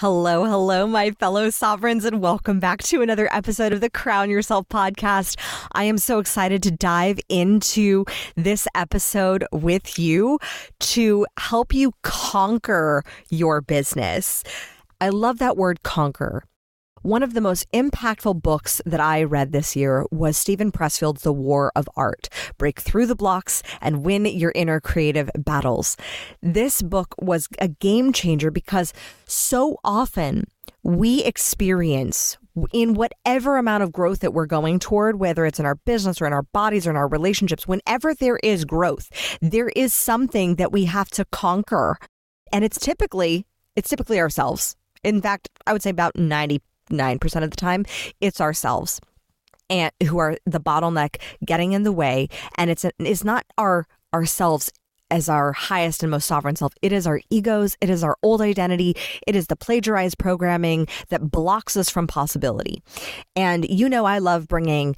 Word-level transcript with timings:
Hello, 0.00 0.44
hello, 0.44 0.86
my 0.86 1.12
fellow 1.12 1.48
sovereigns, 1.48 2.04
and 2.04 2.20
welcome 2.20 2.60
back 2.60 2.82
to 2.82 3.00
another 3.00 3.32
episode 3.32 3.72
of 3.72 3.80
the 3.80 3.88
Crown 3.88 4.28
Yourself 4.28 4.68
podcast. 4.68 5.40
I 5.72 5.84
am 5.84 5.96
so 5.96 6.18
excited 6.18 6.62
to 6.64 6.70
dive 6.70 7.18
into 7.30 8.04
this 8.34 8.68
episode 8.74 9.46
with 9.52 9.98
you 9.98 10.38
to 10.80 11.26
help 11.38 11.72
you 11.72 11.92
conquer 12.02 13.04
your 13.30 13.62
business. 13.62 14.44
I 15.00 15.08
love 15.08 15.38
that 15.38 15.56
word 15.56 15.82
conquer 15.82 16.44
one 17.06 17.22
of 17.22 17.34
the 17.34 17.40
most 17.40 17.70
impactful 17.70 18.42
books 18.42 18.82
that 18.84 18.98
I 18.98 19.22
read 19.22 19.52
this 19.52 19.76
year 19.76 20.04
was 20.10 20.36
Steven 20.36 20.72
Pressfield's 20.72 21.22
The 21.22 21.32
War 21.32 21.70
of 21.76 21.88
Art 21.94 22.28
Break 22.58 22.80
Through 22.80 23.06
the 23.06 23.14
Blocks 23.14 23.62
and 23.80 24.04
Win 24.04 24.26
Your 24.26 24.50
Inner 24.56 24.80
Creative 24.80 25.30
Battles. 25.36 25.96
This 26.42 26.82
book 26.82 27.14
was 27.20 27.46
a 27.60 27.68
game 27.68 28.12
changer 28.12 28.50
because 28.50 28.92
so 29.24 29.78
often 29.84 30.48
we 30.82 31.22
experience 31.22 32.38
in 32.72 32.94
whatever 32.94 33.56
amount 33.56 33.84
of 33.84 33.92
growth 33.92 34.18
that 34.18 34.34
we're 34.34 34.46
going 34.46 34.80
toward, 34.80 35.20
whether 35.20 35.46
it's 35.46 35.60
in 35.60 35.66
our 35.66 35.76
business 35.76 36.20
or 36.20 36.26
in 36.26 36.32
our 36.32 36.42
bodies 36.42 36.88
or 36.88 36.90
in 36.90 36.96
our 36.96 37.06
relationships, 37.06 37.68
whenever 37.68 38.14
there 38.14 38.40
is 38.42 38.64
growth, 38.64 39.38
there 39.40 39.68
is 39.76 39.94
something 39.94 40.56
that 40.56 40.72
we 40.72 40.86
have 40.86 41.10
to 41.10 41.24
conquer. 41.26 41.98
And 42.52 42.64
it's 42.64 42.80
typically, 42.80 43.46
it's 43.76 43.90
typically 43.90 44.18
ourselves. 44.18 44.74
In 45.04 45.22
fact, 45.22 45.48
I 45.68 45.72
would 45.72 45.84
say 45.84 45.90
about 45.90 46.16
90 46.16 46.60
9% 46.90 47.42
of 47.42 47.50
the 47.50 47.56
time, 47.56 47.84
it's 48.20 48.40
ourselves 48.40 49.00
and 49.68 49.92
who 50.06 50.18
are 50.18 50.36
the 50.46 50.60
bottleneck 50.60 51.16
getting 51.44 51.72
in 51.72 51.82
the 51.82 51.90
way 51.90 52.28
and 52.56 52.70
it's 52.70 52.86
it's 53.00 53.24
not 53.24 53.44
our 53.58 53.84
ourselves 54.14 54.70
as 55.10 55.28
our 55.28 55.52
highest 55.52 56.02
and 56.02 56.10
most 56.10 56.26
sovereign 56.26 56.56
self. 56.56 56.72
It 56.82 56.92
is 56.92 57.06
our 57.06 57.20
egos, 57.30 57.76
it 57.80 57.90
is 57.90 58.02
our 58.02 58.16
old 58.22 58.40
identity, 58.40 58.96
it 59.26 59.36
is 59.36 59.46
the 59.46 59.56
plagiarized 59.56 60.18
programming 60.18 60.88
that 61.08 61.30
blocks 61.30 61.76
us 61.76 61.88
from 61.88 62.06
possibility. 62.06 62.82
And 63.34 63.68
you 63.68 63.88
know 63.88 64.04
I 64.04 64.18
love 64.18 64.48
bringing 64.48 64.96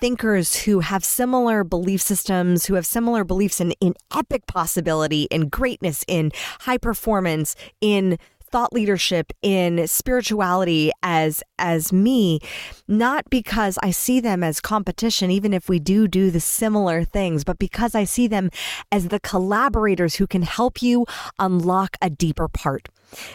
thinkers 0.00 0.54
who 0.56 0.80
have 0.80 1.04
similar 1.04 1.62
belief 1.62 2.00
systems, 2.00 2.66
who 2.66 2.74
have 2.74 2.86
similar 2.86 3.24
beliefs 3.24 3.60
in, 3.60 3.72
in 3.80 3.94
epic 4.16 4.46
possibility, 4.46 5.24
in 5.24 5.48
greatness, 5.48 6.04
in 6.08 6.32
high 6.60 6.78
performance, 6.78 7.54
in 7.80 8.18
thought 8.50 8.72
leadership 8.72 9.32
in 9.42 9.86
spirituality 9.86 10.90
as 11.02 11.42
as 11.58 11.92
me 11.92 12.40
not 12.88 13.28
because 13.30 13.78
I 13.82 13.90
see 13.90 14.20
them 14.20 14.42
as 14.42 14.60
competition 14.60 15.30
even 15.30 15.52
if 15.52 15.68
we 15.68 15.78
do 15.78 16.08
do 16.08 16.30
the 16.30 16.40
similar 16.40 17.04
things 17.04 17.44
but 17.44 17.58
because 17.58 17.94
I 17.94 18.04
see 18.04 18.26
them 18.26 18.50
as 18.90 19.08
the 19.08 19.20
collaborators 19.20 20.16
who 20.16 20.26
can 20.26 20.42
help 20.42 20.82
you 20.82 21.06
unlock 21.38 21.96
a 22.02 22.10
deeper 22.10 22.48
part. 22.48 22.88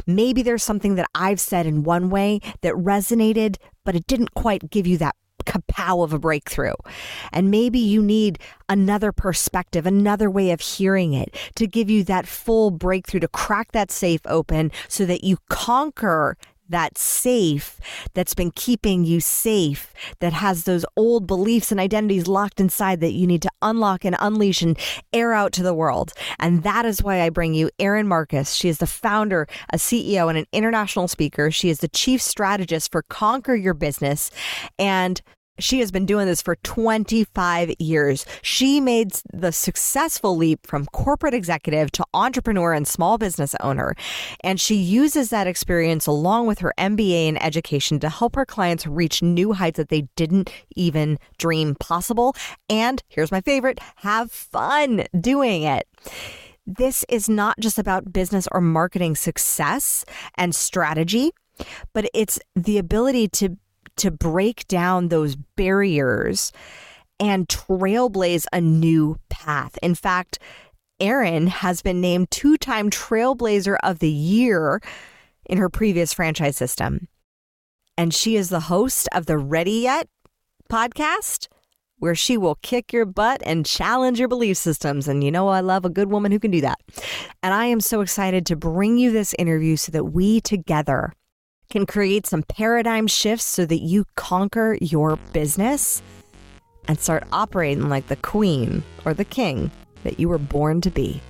Maybe 0.07 0.41
there's 0.41 0.63
something 0.63 0.95
that 0.95 1.09
I've 1.13 1.39
said 1.39 1.65
in 1.65 1.83
one 1.83 2.09
way 2.09 2.39
that 2.61 2.73
resonated 2.73 3.57
but 3.83 3.95
it 3.95 4.07
didn't 4.07 4.33
quite 4.33 4.69
give 4.69 4.87
you 4.87 4.97
that 4.97 5.15
kapow 5.45 6.03
of 6.03 6.13
a 6.13 6.19
breakthrough. 6.19 6.73
And 7.31 7.51
maybe 7.51 7.79
you 7.79 8.01
need 8.01 8.39
another 8.69 9.11
perspective, 9.11 9.85
another 9.85 10.29
way 10.29 10.51
of 10.51 10.61
hearing 10.61 11.13
it 11.13 11.35
to 11.55 11.67
give 11.67 11.89
you 11.89 12.03
that 12.05 12.27
full 12.27 12.71
breakthrough, 12.71 13.19
to 13.21 13.27
crack 13.27 13.71
that 13.73 13.91
safe 13.91 14.21
open 14.25 14.71
so 14.87 15.05
that 15.05 15.23
you 15.23 15.37
conquer 15.49 16.37
that 16.69 16.97
safe 16.97 17.79
that's 18.13 18.33
been 18.33 18.51
keeping 18.51 19.03
you 19.05 19.19
safe, 19.19 19.93
that 20.19 20.33
has 20.33 20.63
those 20.63 20.85
old 20.95 21.27
beliefs 21.27 21.71
and 21.71 21.79
identities 21.79 22.27
locked 22.27 22.59
inside 22.59 22.99
that 23.01 23.13
you 23.13 23.27
need 23.27 23.41
to 23.41 23.51
unlock 23.61 24.05
and 24.05 24.15
unleash 24.19 24.61
and 24.61 24.77
air 25.13 25.33
out 25.33 25.51
to 25.53 25.63
the 25.63 25.73
world. 25.73 26.13
And 26.39 26.63
that 26.63 26.85
is 26.85 27.03
why 27.03 27.21
I 27.21 27.29
bring 27.29 27.53
you 27.53 27.69
Erin 27.79 28.07
Marcus. 28.07 28.53
She 28.53 28.69
is 28.69 28.79
the 28.79 28.87
founder, 28.87 29.47
a 29.71 29.77
CEO, 29.77 30.29
and 30.29 30.37
an 30.37 30.45
international 30.51 31.07
speaker. 31.07 31.51
She 31.51 31.69
is 31.69 31.79
the 31.79 31.87
chief 31.87 32.21
strategist 32.21 32.91
for 32.91 33.03
Conquer 33.03 33.55
Your 33.55 33.73
Business. 33.73 34.31
And 34.79 35.21
she 35.59 35.79
has 35.79 35.91
been 35.91 36.05
doing 36.05 36.25
this 36.27 36.41
for 36.41 36.55
25 36.57 37.73
years. 37.79 38.25
She 38.41 38.81
made 38.81 39.13
the 39.33 39.51
successful 39.51 40.35
leap 40.35 40.65
from 40.65 40.85
corporate 40.87 41.33
executive 41.33 41.91
to 41.93 42.05
entrepreneur 42.13 42.73
and 42.73 42.87
small 42.87 43.17
business 43.17 43.55
owner. 43.61 43.95
And 44.41 44.59
she 44.59 44.75
uses 44.75 45.29
that 45.29 45.47
experience 45.47 46.07
along 46.07 46.47
with 46.47 46.59
her 46.59 46.73
MBA 46.77 47.27
in 47.27 47.37
education 47.37 47.99
to 47.99 48.09
help 48.09 48.35
her 48.35 48.45
clients 48.45 48.85
reach 48.85 49.21
new 49.21 49.53
heights 49.53 49.77
that 49.77 49.89
they 49.89 50.07
didn't 50.15 50.51
even 50.75 51.17
dream 51.37 51.75
possible. 51.75 52.35
And 52.69 53.01
here's 53.07 53.31
my 53.31 53.41
favorite 53.41 53.79
have 53.97 54.31
fun 54.31 55.05
doing 55.19 55.63
it 55.63 55.87
this 56.67 57.05
is 57.09 57.29
not 57.29 57.59
just 57.59 57.77
about 57.77 58.11
business 58.11 58.47
or 58.51 58.59
marketing 58.59 59.15
success 59.15 60.03
and 60.35 60.55
strategy, 60.55 61.31
but 61.93 62.09
it's 62.13 62.39
the 62.55 62.77
ability 62.77 63.27
to 63.27 63.57
to 63.97 64.11
break 64.11 64.67
down 64.67 65.07
those 65.07 65.35
barriers 65.35 66.51
and 67.19 67.47
trailblaze 67.47 68.45
a 68.51 68.59
new 68.61 69.17
path. 69.29 69.77
In 69.81 69.95
fact, 69.95 70.39
Erin 70.99 71.47
has 71.47 71.81
been 71.81 72.01
named 72.01 72.31
two 72.31 72.57
time 72.57 72.89
Trailblazer 72.89 73.77
of 73.83 73.99
the 73.99 74.09
Year 74.09 74.81
in 75.45 75.57
her 75.57 75.69
previous 75.69 76.13
franchise 76.13 76.57
system. 76.57 77.07
And 77.97 78.13
she 78.13 78.35
is 78.35 78.49
the 78.49 78.61
host 78.61 79.07
of 79.13 79.25
the 79.25 79.37
Ready 79.37 79.81
Yet 79.83 80.07
podcast, 80.69 81.47
where 81.97 82.15
she 82.15 82.37
will 82.37 82.55
kick 82.55 82.91
your 82.91 83.05
butt 83.05 83.41
and 83.45 83.65
challenge 83.65 84.19
your 84.19 84.27
belief 84.27 84.57
systems. 84.57 85.07
And 85.07 85.23
you 85.23 85.31
know, 85.31 85.47
I 85.47 85.61
love 85.61 85.85
a 85.85 85.89
good 85.89 86.11
woman 86.11 86.31
who 86.31 86.39
can 86.39 86.51
do 86.51 86.61
that. 86.61 86.79
And 87.41 87.53
I 87.53 87.65
am 87.65 87.79
so 87.79 88.01
excited 88.01 88.45
to 88.47 88.55
bring 88.55 88.97
you 88.97 89.11
this 89.11 89.33
interview 89.39 89.75
so 89.75 89.91
that 89.91 90.05
we 90.05 90.41
together 90.41 91.13
can 91.69 91.85
create 91.85 92.25
some 92.25 92.43
paradigm 92.43 93.07
shifts 93.07 93.45
so 93.45 93.65
that 93.65 93.81
you 93.81 94.05
conquer 94.15 94.77
your 94.81 95.17
business 95.33 96.01
and 96.87 96.99
start 96.99 97.23
operating 97.31 97.89
like 97.89 98.07
the 98.07 98.15
queen 98.15 98.83
or 99.05 99.13
the 99.13 99.25
king 99.25 99.71
that 100.03 100.19
you 100.19 100.29
were 100.29 100.37
born 100.37 100.81
to 100.81 100.91
be. 100.91 101.21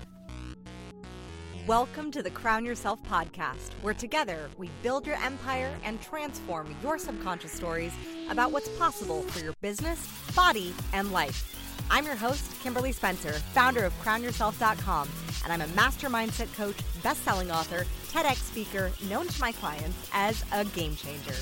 Welcome 1.67 2.11
to 2.11 2.21
the 2.21 2.29
Crown 2.29 2.63
Yourself 2.63 3.01
podcast, 3.09 3.71
where 3.81 3.95
together 3.95 4.51
we 4.55 4.69
build 4.83 5.07
your 5.07 5.15
empire 5.15 5.75
and 5.83 5.99
transform 5.99 6.75
your 6.83 6.99
subconscious 6.99 7.53
stories 7.53 7.91
about 8.29 8.51
what's 8.51 8.69
possible 8.77 9.23
for 9.23 9.43
your 9.43 9.53
business, 9.61 10.07
body, 10.35 10.75
and 10.93 11.11
life. 11.11 11.64
I'm 11.91 12.05
your 12.05 12.15
host, 12.15 12.51
Kimberly 12.61 12.91
Spencer, 12.91 13.33
founder 13.53 13.85
of 13.85 13.93
CrownYourself.com, 14.01 15.07
and 15.43 15.53
I'm 15.53 15.61
a 15.61 15.73
master 15.75 16.09
mindset 16.09 16.53
coach, 16.55 16.75
best-selling 17.03 17.51
author, 17.51 17.85
TEDx 18.11 18.37
speaker, 18.37 18.91
known 19.07 19.27
to 19.27 19.41
my 19.41 19.51
clients 19.51 20.09
as 20.11 20.43
a 20.51 20.65
game 20.65 20.95
changer. 20.95 21.35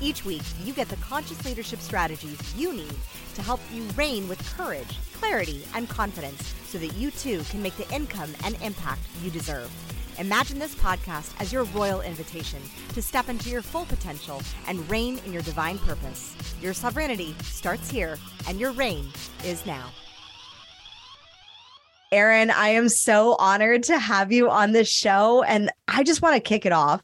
Each 0.00 0.24
week, 0.24 0.42
you 0.62 0.74
get 0.74 0.88
the 0.88 0.96
conscious 0.96 1.42
leadership 1.44 1.80
strategies 1.80 2.38
you 2.54 2.74
need 2.74 2.94
to 3.34 3.42
help 3.42 3.60
you 3.72 3.82
reign 3.96 4.28
with 4.28 4.44
courage, 4.56 4.98
clarity, 5.14 5.64
and 5.74 5.88
confidence 5.88 6.54
so 6.66 6.78
that 6.78 6.94
you 6.94 7.10
too 7.10 7.40
can 7.50 7.62
make 7.62 7.76
the 7.76 7.90
income 7.94 8.32
and 8.44 8.60
impact 8.62 9.00
you 9.22 9.30
deserve. 9.30 9.70
Imagine 10.18 10.58
this 10.58 10.74
podcast 10.74 11.38
as 11.40 11.52
your 11.52 11.64
royal 11.64 12.00
invitation 12.00 12.62
to 12.94 13.02
step 13.02 13.28
into 13.28 13.50
your 13.50 13.60
full 13.60 13.84
potential 13.84 14.40
and 14.66 14.88
reign 14.90 15.20
in 15.26 15.32
your 15.32 15.42
divine 15.42 15.78
purpose. 15.78 16.34
Your 16.62 16.72
sovereignty 16.72 17.34
starts 17.42 17.90
here, 17.90 18.16
and 18.48 18.58
your 18.58 18.72
reign 18.72 19.08
is 19.44 19.66
now. 19.66 19.90
Erin, 22.12 22.50
I 22.50 22.68
am 22.68 22.88
so 22.88 23.36
honored 23.38 23.82
to 23.84 23.98
have 23.98 24.32
you 24.32 24.48
on 24.48 24.72
the 24.72 24.84
show. 24.84 25.42
And 25.42 25.70
I 25.88 26.02
just 26.02 26.22
want 26.22 26.34
to 26.36 26.40
kick 26.40 26.64
it 26.64 26.72
off 26.72 27.02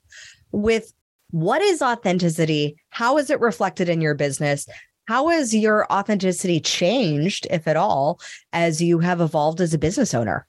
with 0.53 0.91
what 1.33 1.61
is 1.61 1.83
authenticity? 1.83 2.77
How 2.91 3.19
is 3.19 3.29
it 3.29 3.41
reflected 3.41 3.91
in 3.91 4.01
your 4.01 4.15
business? 4.15 4.67
How 5.07 5.29
has 5.29 5.55
your 5.55 5.91
authenticity 5.93 6.61
changed, 6.61 7.47
if 7.51 7.69
at 7.69 7.77
all, 7.77 8.21
as 8.55 8.81
you 8.81 9.01
have 9.01 9.21
evolved 9.21 9.61
as 9.61 9.75
a 9.75 9.79
business 9.79 10.15
owner? 10.15 10.47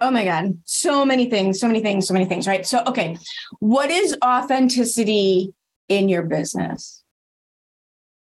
Oh 0.00 0.10
my 0.10 0.24
God. 0.24 0.58
So 0.64 1.04
many 1.04 1.30
things, 1.30 1.60
so 1.60 1.66
many 1.66 1.80
things, 1.80 2.06
so 2.06 2.14
many 2.14 2.26
things, 2.26 2.46
right? 2.46 2.66
So, 2.66 2.82
okay. 2.86 3.16
What 3.60 3.90
is 3.90 4.16
authenticity 4.22 5.54
in 5.88 6.08
your 6.08 6.22
business? 6.22 7.02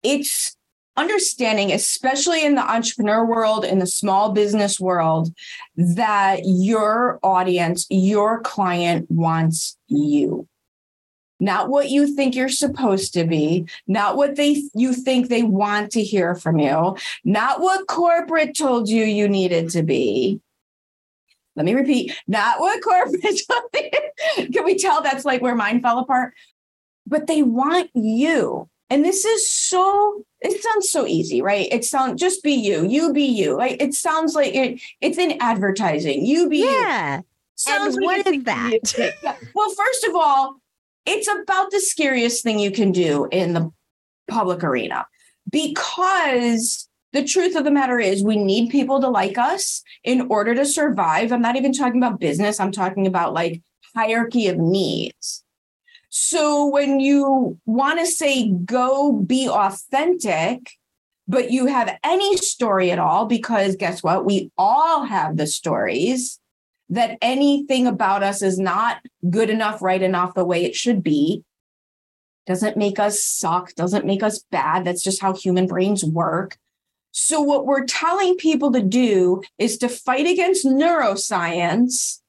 It's 0.03 0.57
understanding, 0.97 1.73
especially 1.73 2.45
in 2.45 2.55
the 2.55 2.71
entrepreneur 2.71 3.25
world, 3.25 3.65
in 3.65 3.79
the 3.79 3.87
small 3.87 4.33
business 4.33 4.79
world, 4.79 5.33
that 5.77 6.41
your 6.45 7.19
audience, 7.23 7.87
your 7.89 8.41
client 8.41 9.11
wants 9.11 9.77
you. 9.89 10.49
Not 11.41 11.71
what 11.71 11.91
you 11.91 12.15
think 12.15 12.37
you're 12.37 12.49
supposed 12.49 13.15
to 13.15 13.25
be, 13.25 13.67
not 13.89 14.17
what 14.17 14.37
they 14.37 14.63
you 14.75 14.93
think 14.93 15.29
they 15.29 15.43
want 15.43 15.91
to 15.93 16.03
hear 16.03 16.37
from 16.37 16.59
you, 16.59 16.97
not 17.25 17.61
what 17.61 17.89
corporate 17.89 18.57
told 18.57 18.89
you 18.89 19.05
you 19.05 19.29
needed 19.29 19.71
to 19.71 19.83
be, 19.83 20.41
let 21.57 21.67
me 21.67 21.75
repeat, 21.75 22.17
not 22.27 22.61
what 22.61 22.83
corporate 22.83 23.23
Can 24.53 24.65
we 24.65 24.79
tell 24.79 25.03
that's 25.03 25.25
like 25.25 25.43
where 25.43 25.55
mine 25.55 25.81
fell 25.83 25.99
apart? 25.99 26.35
But 27.07 27.27
they 27.27 27.43
want 27.43 27.91
you. 27.95 28.69
And 28.89 29.05
this 29.05 29.25
is 29.25 29.51
so, 29.51 30.25
it 30.41 30.63
sounds 30.63 30.91
so 30.91 31.07
easy, 31.07 31.41
right? 31.41 31.69
It 31.71 31.85
sounds 31.85 32.21
just 32.21 32.43
be 32.43 32.53
you, 32.53 32.87
you 32.87 33.13
be 33.13 33.25
you. 33.25 33.57
Like 33.57 33.81
it 33.83 33.95
sounds 33.95 34.35
like 34.35 34.55
it, 34.55 34.81
it's 35.01 35.19
in 35.19 35.39
advertising. 35.41 36.25
You 36.25 36.49
be 36.49 36.59
yeah. 36.59 37.19
You. 37.19 37.25
Sounds 37.55 37.97
and 37.97 38.05
what 38.05 38.27
is 38.27 38.45
that? 38.45 38.79
Yeah. 39.23 39.37
Well, 39.55 39.71
first 39.71 40.05
of 40.05 40.15
all, 40.15 40.61
it's 41.07 41.29
about 41.29 41.71
the 41.71 41.81
scariest 41.81 42.43
thing 42.43 42.59
you 42.59 42.71
can 42.71 42.93
do 42.93 43.29
in 43.31 43.55
the 43.55 43.71
public 44.29 44.63
arena 44.63 45.07
because 45.51 46.89
the 47.13 47.25
truth 47.25 47.57
of 47.57 47.65
the 47.65 47.71
matter 47.71 47.99
is 47.99 48.23
we 48.23 48.37
need 48.37 48.71
people 48.71 49.01
to 49.01 49.09
like 49.09 49.39
us 49.39 49.83
in 50.03 50.29
order 50.29 50.55
to 50.55 50.65
survive. 50.65 51.33
I'm 51.33 51.43
not 51.43 51.57
even 51.57 51.73
talking 51.73 52.03
about 52.03 52.21
business, 52.21 52.61
I'm 52.61 52.73
talking 52.73 53.07
about 53.07 53.35
like 53.35 53.63
hierarchy 53.95 54.49
of 54.49 54.59
needs. 54.59 55.45
So 56.09 56.67
when 56.67 57.01
you 57.01 57.59
want 57.65 57.99
to 57.99 58.07
say 58.07 58.51
go 58.51 59.13
be 59.13 59.49
authentic, 59.49 60.71
but 61.29 61.51
you 61.51 61.67
have 61.67 61.99
any 62.05 62.37
story 62.37 62.91
at 62.91 62.99
all, 62.99 63.27
because 63.27 63.77
guess 63.77 64.03
what? 64.03 64.25
We 64.25 64.51
all 64.59 65.05
have 65.05 65.37
the 65.37 65.47
stories 65.47 66.39
that 66.91 67.17
anything 67.23 67.87
about 67.87 68.23
us 68.23 68.43
is 68.43 68.59
not 68.59 68.99
good 69.31 69.49
enough, 69.49 69.81
right 69.81 70.03
enough, 70.03 70.35
the 70.35 70.45
way 70.45 70.65
it 70.65 70.75
should 70.75 71.03
be. 71.03 71.43
Doesn't 72.47 72.77
make 72.77 72.99
us 72.99 73.23
suck, 73.23 73.75
doesn't 73.75 74.05
make 74.05 74.23
us 74.23 74.45
bad. 74.51 74.85
That's 74.85 75.03
just 75.03 75.23
how 75.23 75.35
human 75.35 75.67
brains 75.67 76.05
work. 76.05 76.59
So, 77.13 77.41
what 77.41 77.67
we're 77.67 77.85
telling 77.85 78.37
people 78.37 78.73
to 78.73 78.83
do 78.83 79.43
is 79.59 79.77
to 79.79 79.89
fight 79.89 80.27
against 80.27 80.67
neuroscience, 80.67 82.21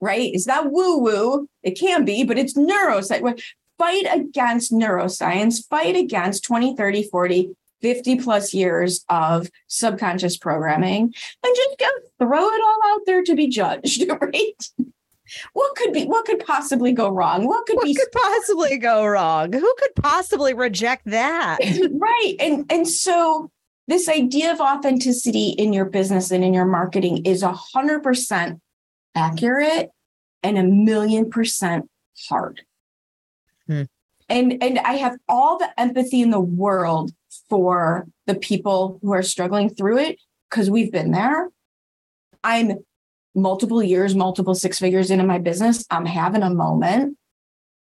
right? 0.00 0.34
Is 0.34 0.46
that 0.46 0.72
woo 0.72 0.98
woo? 0.98 1.48
It 1.62 1.78
can 1.78 2.04
be, 2.04 2.24
but 2.24 2.38
it's 2.38 2.54
neuroscience. 2.54 3.42
Fight 3.78 4.06
against 4.10 4.72
neuroscience, 4.72 5.68
fight 5.68 5.94
against 5.94 6.42
20, 6.44 6.74
30, 6.74 7.02
40, 7.04 7.50
50 7.80 8.16
plus 8.16 8.52
years 8.52 9.04
of 9.08 9.48
subconscious 9.68 10.36
programming 10.36 11.02
and 11.04 11.56
just 11.56 11.78
go 11.78 11.86
throw 12.18 12.48
it 12.48 12.60
all 12.60 12.78
out 12.92 13.00
there 13.06 13.22
to 13.22 13.34
be 13.34 13.46
judged, 13.48 14.04
right? 14.20 14.68
What 15.52 15.76
could 15.76 15.92
be 15.92 16.06
what 16.06 16.24
could 16.24 16.44
possibly 16.44 16.92
go 16.92 17.10
wrong? 17.10 17.46
What 17.46 17.66
could 17.66 17.76
what 17.76 17.84
be 17.84 17.94
could 17.94 18.10
possibly 18.12 18.78
go 18.78 19.06
wrong? 19.06 19.52
Who 19.52 19.74
could 19.78 19.94
possibly 19.96 20.54
reject 20.54 21.04
that? 21.04 21.58
right. 21.92 22.34
And 22.40 22.64
and 22.70 22.88
so 22.88 23.50
this 23.88 24.08
idea 24.08 24.52
of 24.52 24.60
authenticity 24.60 25.48
in 25.48 25.72
your 25.72 25.86
business 25.86 26.30
and 26.30 26.44
in 26.44 26.54
your 26.54 26.66
marketing 26.66 27.24
is 27.24 27.42
a 27.42 27.52
hundred 27.52 28.02
percent 28.02 28.60
accurate 29.14 29.90
and 30.42 30.58
a 30.58 30.62
million 30.62 31.30
percent 31.30 31.90
hard. 32.28 32.62
Hmm. 33.66 33.84
And 34.28 34.62
and 34.62 34.78
I 34.80 34.92
have 34.94 35.16
all 35.28 35.58
the 35.58 35.68
empathy 35.80 36.20
in 36.20 36.30
the 36.30 36.40
world 36.40 37.12
for 37.48 38.06
the 38.26 38.34
people 38.34 38.98
who 39.02 39.12
are 39.12 39.22
struggling 39.22 39.70
through 39.70 39.98
it 39.98 40.20
because 40.50 40.70
we've 40.70 40.92
been 40.92 41.10
there. 41.10 41.48
I'm 42.44 42.78
multiple 43.34 43.82
years, 43.82 44.14
multiple 44.14 44.54
six 44.54 44.78
figures 44.78 45.10
into 45.10 45.24
my 45.24 45.38
business. 45.38 45.84
I'm 45.90 46.06
having 46.06 46.42
a 46.42 46.50
moment. 46.50 47.16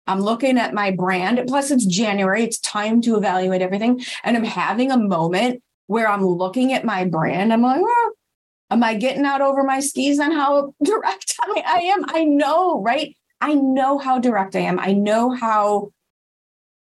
I'm 0.06 0.22
looking 0.22 0.58
at 0.58 0.74
my 0.74 0.92
brand. 0.92 1.42
Plus, 1.48 1.72
it's 1.72 1.86
January. 1.86 2.44
It's 2.44 2.60
time 2.60 3.02
to 3.02 3.18
evaluate 3.18 3.62
everything. 3.62 4.02
And 4.24 4.38
I'm 4.38 4.44
having 4.44 4.92
a 4.92 4.98
moment 4.98 5.62
where 5.88 6.08
I'm 6.08 6.26
looking 6.26 6.74
at 6.74 6.86
my 6.86 7.06
brand. 7.06 7.52
I'm 7.52 7.62
like, 7.62 7.82
oh, 7.84 8.12
am 8.70 8.84
I 8.84 8.94
getting 8.96 9.26
out 9.26 9.42
over 9.42 9.64
my 9.64 9.80
skis 9.80 10.20
on 10.20 10.32
how 10.32 10.74
direct 10.84 11.36
I, 11.44 11.80
am? 11.96 12.06
I 12.08 12.24
know, 12.24 12.82
right? 12.82 13.16
I 13.42 13.54
know 13.54 13.98
how 13.98 14.20
direct 14.20 14.56
I 14.56 14.60
am. 14.60 14.80
I 14.80 14.94
know 14.94 15.32
how 15.32 15.92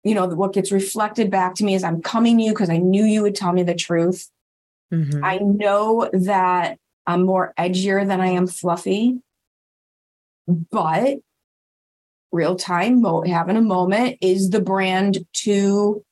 you 0.04 0.14
know, 0.14 0.26
what 0.26 0.52
gets 0.52 0.70
reflected 0.70 1.30
back 1.30 1.54
to 1.54 1.64
me 1.64 1.74
is 1.74 1.82
I'm 1.82 2.02
coming 2.02 2.36
to 2.36 2.44
you 2.44 2.50
because 2.50 2.68
I 2.68 2.76
knew 2.76 3.04
you 3.04 3.22
would 3.22 3.34
tell 3.34 3.52
me 3.52 3.62
the 3.62 3.74
truth. 3.74 4.30
Mm-hmm. 4.92 5.24
I 5.24 5.38
know 5.38 6.10
that 6.12 6.78
I'm 7.06 7.24
more 7.24 7.54
edgier 7.58 8.06
than 8.06 8.20
I 8.20 8.28
am 8.28 8.46
fluffy, 8.46 9.18
but 10.46 11.18
real 12.32 12.54
time, 12.56 13.02
having 13.24 13.56
a 13.56 13.62
moment 13.62 14.18
is 14.20 14.50
the 14.50 14.60
brand 14.60 15.24
too 15.32 16.04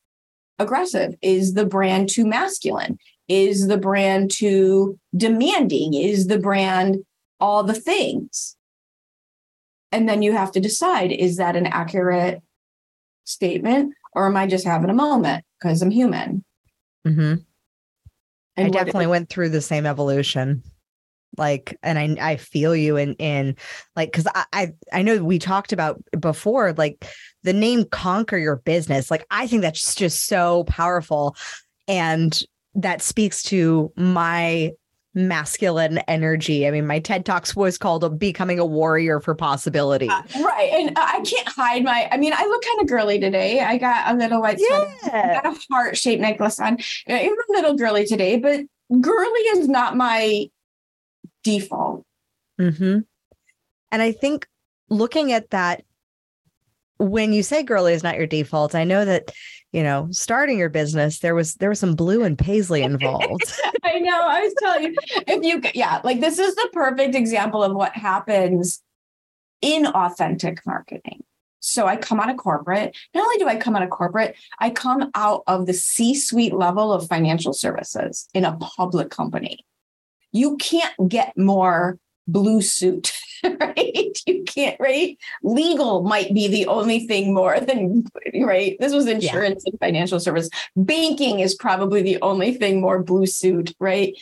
aggressive? 0.62 1.14
Is 1.22 1.54
the 1.54 1.66
brand 1.66 2.08
too 2.08 2.24
masculine? 2.24 2.98
Is 3.28 3.66
the 3.66 3.76
brand 3.76 4.30
too 4.30 4.98
demanding? 5.16 5.94
Is 5.94 6.26
the 6.26 6.38
brand 6.38 7.04
all 7.40 7.62
the 7.62 7.74
things? 7.74 8.56
And 9.90 10.08
then 10.08 10.22
you 10.22 10.32
have 10.32 10.52
to 10.52 10.60
decide 10.60 11.12
is 11.12 11.36
that 11.36 11.56
an 11.56 11.66
accurate 11.66 12.42
statement 13.24 13.94
or 14.14 14.26
am 14.26 14.36
I 14.36 14.46
just 14.46 14.64
having 14.64 14.90
a 14.90 14.94
moment 14.94 15.44
because 15.58 15.82
I'm 15.82 15.90
human? 15.90 16.44
Mm-hmm. 17.06 17.34
I 18.56 18.68
definitely 18.68 19.06
went 19.06 19.28
through 19.28 19.48
the 19.48 19.60
same 19.60 19.86
evolution. 19.86 20.62
Like, 21.38 21.78
and 21.82 21.98
I 21.98 22.32
I 22.32 22.36
feel 22.36 22.76
you 22.76 22.98
in 22.98 23.14
in 23.14 23.56
like 23.96 24.12
because 24.12 24.26
I, 24.34 24.44
I 24.52 24.72
I 24.92 25.02
know 25.02 25.24
we 25.24 25.38
talked 25.38 25.72
about 25.72 26.02
before 26.18 26.74
like 26.74 27.06
the 27.42 27.52
name 27.52 27.84
conquer 27.84 28.38
your 28.38 28.56
business. 28.56 29.10
Like 29.10 29.26
I 29.30 29.46
think 29.46 29.62
that's 29.62 29.94
just 29.94 30.26
so 30.26 30.64
powerful, 30.64 31.36
and 31.88 32.42
that 32.74 33.02
speaks 33.02 33.42
to 33.44 33.92
my 33.96 34.72
masculine 35.14 35.98
energy. 36.08 36.66
I 36.66 36.70
mean, 36.70 36.86
my 36.86 36.98
TED 36.98 37.26
Talks 37.26 37.54
was 37.54 37.76
called 37.76 38.18
Becoming 38.18 38.58
a 38.58 38.64
Warrior 38.64 39.20
for 39.20 39.34
Possibility. 39.34 40.08
Uh, 40.08 40.22
right. 40.42 40.70
And 40.72 40.96
I 40.96 41.20
can't 41.20 41.48
hide 41.48 41.84
my, 41.84 42.08
I 42.10 42.16
mean, 42.16 42.32
I 42.34 42.44
look 42.46 42.64
kind 42.64 42.80
of 42.80 42.88
girly 42.88 43.18
today. 43.18 43.60
I 43.60 43.76
got 43.76 44.10
a 44.10 44.16
little 44.16 44.40
white 44.40 44.58
yeah. 44.58 44.86
sweater, 45.00 45.16
I 45.16 45.42
got 45.42 45.56
a 45.56 45.60
heart 45.70 45.98
shaped 45.98 46.22
necklace 46.22 46.58
on. 46.58 46.78
I'm 47.08 47.32
a 47.32 47.52
little 47.52 47.74
girly 47.74 48.06
today, 48.06 48.38
but 48.38 48.60
girly 49.00 49.40
is 49.40 49.68
not 49.68 49.96
my 49.96 50.46
default. 51.44 52.06
Mm-hmm. 52.58 53.00
And 53.90 54.02
I 54.02 54.12
think 54.12 54.46
looking 54.88 55.32
at 55.32 55.50
that, 55.50 55.84
when 56.98 57.32
you 57.32 57.42
say 57.42 57.62
girly 57.62 57.92
is 57.92 58.02
not 58.02 58.16
your 58.16 58.26
default, 58.26 58.74
I 58.74 58.84
know 58.84 59.04
that 59.04 59.32
you 59.72 59.82
know, 59.82 60.06
starting 60.10 60.58
your 60.58 60.68
business, 60.68 61.20
there 61.20 61.34
was 61.34 61.54
there 61.54 61.70
was 61.70 61.80
some 61.80 61.94
blue 61.94 62.24
and 62.24 62.38
paisley 62.38 62.82
involved. 62.82 63.58
I 63.84 63.98
know. 64.00 64.20
I 64.20 64.40
was 64.40 64.54
telling 64.58 64.84
you, 64.84 64.94
if 65.26 65.42
you 65.42 65.62
yeah, 65.74 66.00
like 66.04 66.20
this 66.20 66.38
is 66.38 66.54
the 66.54 66.68
perfect 66.72 67.14
example 67.14 67.62
of 67.62 67.74
what 67.74 67.96
happens 67.96 68.82
in 69.62 69.86
authentic 69.86 70.64
marketing. 70.66 71.24
So 71.60 71.86
I 71.86 71.96
come 71.96 72.20
out 72.20 72.28
of 72.28 72.36
corporate. 72.36 72.96
Not 73.14 73.22
only 73.22 73.38
do 73.38 73.48
I 73.48 73.56
come 73.56 73.76
out 73.76 73.84
of 73.84 73.90
corporate, 73.90 74.36
I 74.58 74.70
come 74.70 75.10
out 75.14 75.42
of 75.46 75.66
the 75.66 75.72
C-suite 75.72 76.52
level 76.52 76.92
of 76.92 77.06
financial 77.06 77.52
services 77.52 78.28
in 78.34 78.44
a 78.44 78.56
public 78.56 79.10
company. 79.10 79.64
You 80.32 80.56
can't 80.56 81.08
get 81.08 81.38
more 81.38 81.98
blue 82.26 82.62
suit, 82.62 83.12
right? 83.60 84.18
You 84.26 84.44
can't, 84.44 84.78
right? 84.78 85.18
Legal 85.42 86.02
might 86.02 86.32
be 86.32 86.48
the 86.48 86.66
only 86.66 87.06
thing 87.06 87.34
more 87.34 87.58
than, 87.58 88.04
right? 88.42 88.76
This 88.78 88.92
was 88.92 89.06
insurance 89.06 89.64
yeah. 89.66 89.70
and 89.70 89.80
financial 89.80 90.20
service. 90.20 90.48
Banking 90.76 91.40
is 91.40 91.54
probably 91.54 92.02
the 92.02 92.18
only 92.22 92.54
thing 92.54 92.80
more 92.80 93.02
blue 93.02 93.26
suit, 93.26 93.74
right? 93.80 94.14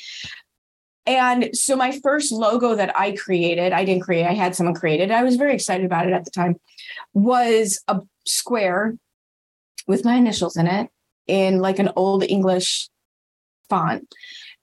And 1.07 1.57
so 1.57 1.77
my 1.77 1.99
first 2.03 2.31
logo 2.31 2.75
that 2.75 2.97
I 2.99 3.13
created, 3.13 3.73
I 3.73 3.85
didn't 3.85 4.03
create, 4.03 4.27
I 4.27 4.35
had 4.35 4.55
someone 4.55 4.75
created. 4.75 5.11
I 5.11 5.23
was 5.23 5.37
very 5.37 5.55
excited 5.55 5.85
about 5.85 6.07
it 6.07 6.13
at 6.13 6.25
the 6.25 6.31
time, 6.31 6.57
was 7.13 7.83
a 7.89 8.01
square 8.25 8.97
with 9.87 10.05
my 10.05 10.15
initials 10.15 10.57
in 10.57 10.67
it 10.67 10.89
in 11.27 11.59
like 11.59 11.79
an 11.79 11.91
old 11.97 12.23
English 12.23 12.89
font. 13.69 14.15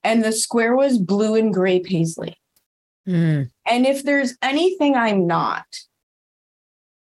And 0.04 0.24
the 0.24 0.32
square 0.32 0.76
was 0.76 0.98
blue 0.98 1.36
and 1.36 1.54
gray 1.54 1.80
paisley. 1.80 2.38
Mm. 3.08 3.50
And 3.66 3.86
if 3.86 4.04
there's 4.04 4.36
anything 4.42 4.96
I'm 4.96 5.26
not, 5.28 5.66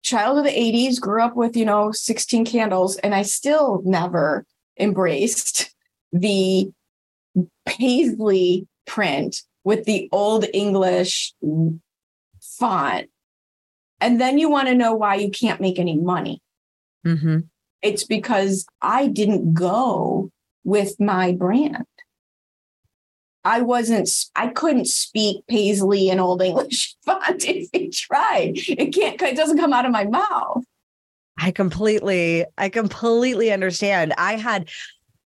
child 0.03 0.39
of 0.39 0.45
the 0.45 0.51
80s, 0.51 1.01
grew 1.01 1.23
up 1.23 1.37
with, 1.37 1.57
you 1.57 1.65
know, 1.65 1.93
16 1.93 2.45
candles, 2.45 2.97
and 2.99 3.15
I 3.15 3.23
still 3.23 3.83
never 3.85 4.47
embraced 4.79 5.75
the 6.13 6.71
paisley 7.67 8.67
print 8.87 9.43
with 9.65 9.85
the 9.85 10.09
old 10.13 10.47
English 10.53 11.35
font. 12.41 13.09
And 14.01 14.21
then 14.21 14.39
you 14.39 14.49
want 14.49 14.69
to 14.69 14.75
know 14.75 14.95
why 14.95 15.17
you 15.17 15.31
can't 15.31 15.61
make 15.61 15.79
any 15.79 15.97
money. 15.97 16.41
Mm-hmm. 17.07 17.41
It's 17.83 18.05
because 18.05 18.67
I 18.81 19.07
didn't 19.07 19.55
go 19.55 20.31
with 20.65 20.99
my 21.01 21.33
brand. 21.33 21.85
I 23.45 23.63
wasn't, 23.63 24.11
I 24.37 24.49
couldn't 24.49 24.87
speak 24.89 25.47
Paisley 25.47 26.11
in 26.11 26.21
Old 26.21 26.43
English 26.43 26.95
font 27.05 27.45
if 27.47 27.69
I 27.75 27.91
tried. 27.93 28.53
It 28.57 28.95
can't, 28.95 29.21
it 29.21 29.37
doesn't 29.37 29.59
come 29.59 29.73
out 29.73 29.87
of 29.87 29.93
my 29.93 30.05
mouth. 30.05 30.65
I 31.39 31.51
completely, 31.51 32.45
I 32.59 32.69
completely 32.69 33.51
understand. 33.51 34.13
I 34.19 34.37
had 34.37 34.69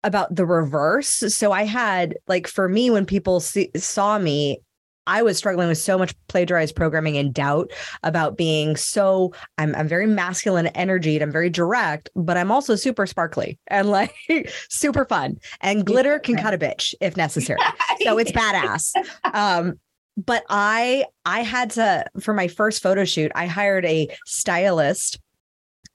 about 0.02 0.34
the 0.34 0.46
reverse. 0.46 1.08
So 1.08 1.52
I 1.52 1.64
had, 1.64 2.16
like, 2.26 2.48
for 2.48 2.68
me, 2.68 2.90
when 2.90 3.06
people 3.06 3.38
see, 3.38 3.70
saw 3.76 4.18
me, 4.18 4.60
I 5.06 5.22
was 5.22 5.36
struggling 5.36 5.68
with 5.68 5.78
so 5.78 5.98
much 5.98 6.14
plagiarized 6.28 6.76
programming 6.76 7.16
and 7.16 7.32
doubt 7.32 7.70
about 8.02 8.36
being 8.36 8.76
so 8.76 9.32
I'm 9.58 9.74
I'm 9.74 9.88
very 9.88 10.06
masculine 10.06 10.68
energy 10.68 11.20
I'm 11.20 11.32
very 11.32 11.50
direct, 11.50 12.10
but 12.14 12.36
I'm 12.36 12.50
also 12.50 12.76
super 12.76 13.06
sparkly 13.06 13.58
and 13.66 13.90
like 13.90 14.14
super 14.68 15.04
fun. 15.04 15.38
And 15.60 15.84
glitter 15.84 16.18
can 16.18 16.36
cut 16.36 16.54
a 16.54 16.58
bitch 16.58 16.94
if 17.00 17.16
necessary. 17.16 17.60
So 18.02 18.18
it's 18.18 18.32
badass. 18.32 18.92
Um 19.32 19.80
but 20.16 20.44
I 20.48 21.04
I 21.24 21.42
had 21.42 21.70
to 21.72 22.04
for 22.20 22.34
my 22.34 22.48
first 22.48 22.82
photo 22.82 23.04
shoot, 23.04 23.32
I 23.34 23.46
hired 23.46 23.84
a 23.86 24.08
stylist 24.26 25.18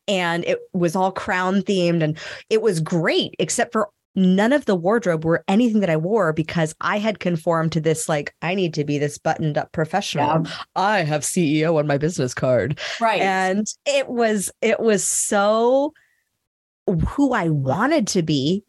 and 0.08 0.46
it 0.46 0.60
was 0.74 0.96
all 0.96 1.12
crown 1.12 1.62
themed 1.62 2.04
and 2.04 2.18
it 2.50 2.62
was 2.62 2.80
great 2.80 3.36
except 3.40 3.72
for 3.72 3.90
none 4.16 4.54
of 4.54 4.66
the 4.66 4.76
wardrobe 4.76 5.26
were 5.26 5.44
anything 5.48 5.82
that 5.82 5.90
I 5.90 5.98
wore 5.98 6.34
because 6.34 6.74
I 6.82 7.00
had 7.00 7.20
conformed 7.20 7.74
to 7.74 7.82
this 7.82 8.08
like 8.08 8.34
I 8.42 8.56
need 8.56 8.74
to 8.76 8.84
be 8.84 8.98
this 8.98 9.18
buttoned 9.18 9.58
up 9.58 9.72
professional. 9.72 10.44
Yeah. 10.46 10.52
I 10.76 11.00
have 11.00 11.22
CEO 11.22 11.78
on 11.78 11.88
my 11.88 11.98
business 11.98 12.34
card. 12.34 12.80
Right. 13.02 13.22
And 13.22 13.68
it 13.86 14.08
was 14.08 14.52
it 14.62 14.80
was 14.80 15.08
so 15.08 15.94
who 17.08 17.34
I 17.34 17.50
wanted 17.50 18.08
to 18.08 18.22
be. 18.22 18.64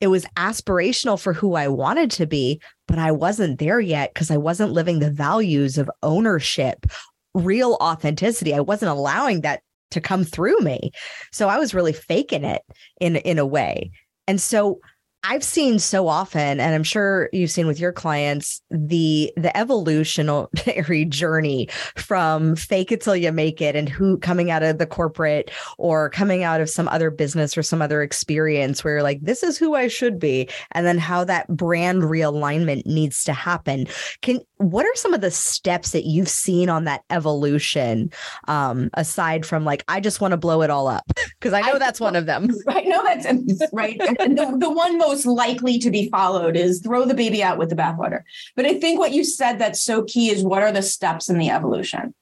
It 0.00 0.08
was 0.08 0.26
aspirational 0.36 1.20
for 1.20 1.32
who 1.32 1.54
I 1.54 1.68
wanted 1.68 2.10
to 2.12 2.26
be, 2.26 2.60
but 2.88 2.98
I 2.98 3.12
wasn't 3.12 3.60
there 3.60 3.80
yet 3.80 4.12
because 4.12 4.30
I 4.30 4.36
wasn't 4.36 4.72
living 4.72 4.98
the 4.98 5.12
values 5.12 5.78
of 5.78 5.90
ownership, 6.02 6.86
real 7.34 7.76
authenticity. 7.80 8.52
I 8.52 8.60
wasn't 8.60 8.90
allowing 8.90 9.42
that 9.42 9.62
to 9.92 10.00
come 10.00 10.24
through 10.24 10.58
me. 10.58 10.90
So 11.30 11.48
I 11.48 11.58
was 11.58 11.74
really 11.74 11.92
faking 11.92 12.44
it 12.44 12.62
in 13.00 13.16
in 13.16 13.38
a 13.38 13.46
way. 13.46 13.92
And 14.26 14.40
so 14.40 14.80
I've 15.24 15.44
seen 15.44 15.78
so 15.78 16.08
often, 16.08 16.58
and 16.58 16.74
I'm 16.74 16.82
sure 16.82 17.28
you've 17.32 17.50
seen 17.50 17.68
with 17.68 17.78
your 17.78 17.92
clients, 17.92 18.60
the 18.70 19.32
the 19.36 19.56
evolutionary 19.56 21.04
journey 21.08 21.68
from 21.96 22.56
fake 22.56 22.90
it 22.90 23.00
till 23.00 23.14
you 23.14 23.30
make 23.30 23.60
it 23.60 23.76
and 23.76 23.88
who 23.88 24.18
coming 24.18 24.50
out 24.50 24.64
of 24.64 24.78
the 24.78 24.86
corporate 24.86 25.50
or 25.78 26.10
coming 26.10 26.42
out 26.42 26.60
of 26.60 26.68
some 26.68 26.88
other 26.88 27.10
business 27.10 27.56
or 27.56 27.62
some 27.62 27.80
other 27.80 28.02
experience 28.02 28.82
where 28.82 28.94
you're 28.94 29.02
like, 29.02 29.20
this 29.22 29.44
is 29.44 29.56
who 29.56 29.74
I 29.74 29.86
should 29.86 30.18
be, 30.18 30.48
and 30.72 30.84
then 30.84 30.98
how 30.98 31.22
that 31.24 31.46
brand 31.48 32.02
realignment 32.02 32.84
needs 32.84 33.22
to 33.24 33.32
happen. 33.32 33.86
Can 34.22 34.40
what 34.58 34.86
are 34.86 34.94
some 34.94 35.14
of 35.14 35.20
the 35.20 35.30
steps 35.30 35.90
that 35.90 36.04
you've 36.04 36.28
seen 36.28 36.68
on 36.68 36.84
that 36.84 37.02
evolution? 37.10 38.10
Um, 38.48 38.90
aside 38.94 39.44
from 39.44 39.64
like, 39.64 39.84
I 39.88 40.00
just 40.00 40.20
want 40.20 40.32
to 40.32 40.36
blow 40.36 40.62
it 40.62 40.70
all 40.70 40.88
up. 40.88 41.04
Because 41.38 41.52
I 41.52 41.60
know 41.62 41.74
I, 41.74 41.78
that's 41.78 42.00
one 42.00 42.16
of 42.16 42.26
them. 42.26 42.48
I 42.68 42.82
know 42.82 43.02
that's 43.02 43.26
right. 43.72 44.00
and 44.20 44.38
the, 44.38 44.56
the 44.58 44.70
one 44.70 44.98
most 44.98 45.11
most 45.12 45.26
likely 45.26 45.78
to 45.78 45.90
be 45.90 46.08
followed 46.08 46.56
is 46.56 46.80
throw 46.80 47.04
the 47.04 47.14
baby 47.14 47.42
out 47.42 47.58
with 47.58 47.68
the 47.68 47.76
bathwater. 47.76 48.22
But 48.56 48.64
I 48.64 48.80
think 48.80 48.98
what 48.98 49.12
you 49.12 49.24
said 49.24 49.58
that's 49.58 49.82
so 49.82 50.04
key 50.04 50.30
is 50.30 50.42
what 50.42 50.62
are 50.62 50.72
the 50.72 50.82
steps 50.82 51.28
in 51.28 51.36
the 51.36 51.50
evolution? 51.50 52.14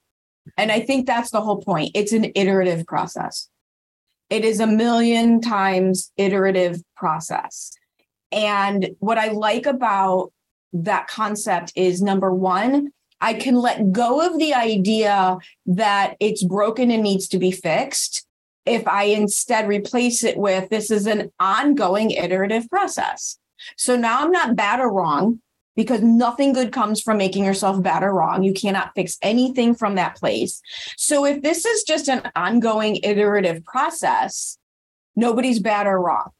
And 0.57 0.73
I 0.73 0.81
think 0.81 1.07
that's 1.07 1.31
the 1.31 1.41
whole 1.41 1.59
point. 1.63 1.93
It's 1.95 2.13
an 2.13 2.33
iterative 2.35 2.87
process. 2.87 3.49
It 4.29 4.45
is 4.45 4.59
a 4.59 4.67
million 4.67 5.41
times 5.41 6.11
iterative 6.17 6.83
process. 6.97 7.73
And 8.33 8.91
what 8.99 9.19
I 9.19 9.29
like 9.29 9.67
about 9.67 10.33
that 10.73 11.07
concept 11.07 11.73
is 11.77 12.03
number 12.03 12.35
one, 12.35 12.93
I 13.21 13.35
can 13.35 13.55
let 13.55 13.93
go 13.93 14.21
of 14.27 14.39
the 14.39 14.55
idea 14.55 15.39
that 15.67 16.17
it's 16.19 16.43
broken 16.43 16.91
and 16.91 17.05
needs 17.05 17.29
to 17.29 17.39
be 17.39 17.53
fixed 17.53 18.27
if 18.71 18.87
I 18.87 19.05
instead 19.05 19.69
replace 19.69 20.25
it 20.25 20.37
with 20.37 20.71
this 20.71 20.91
is 20.91 21.07
an 21.07 21.31
ongoing 21.39 22.11
iterative 22.11 22.69
process. 22.69 23.39
So 23.77 23.97
now 23.97 24.23
I'm 24.23 24.31
not 24.31 24.57
bad 24.57 24.81
or 24.81 24.93
wrong 24.93 25.41
because 25.77 26.03
nothing 26.03 26.53
good 26.53 26.73
comes 26.73 27.01
from 27.01 27.19
making 27.19 27.45
yourself 27.45 27.83
bad 27.83 28.03
or 28.03 28.13
wrong. 28.13 28.43
You 28.43 28.53
cannot 28.53 28.93
fix 28.95 29.19
anything 29.23 29.75
from 29.75 29.95
that 29.95 30.17
place. 30.17 30.61
So 30.97 31.25
if 31.25 31.43
this 31.43 31.65
is 31.65 31.83
just 31.85 32.09
an 32.09 32.31
ongoing 32.35 32.97
iterative 33.03 33.65
process, 33.65 34.59
nobody's 35.17 35.59
bad 35.59 35.87
or 35.87 36.01
wrong. 36.01 36.31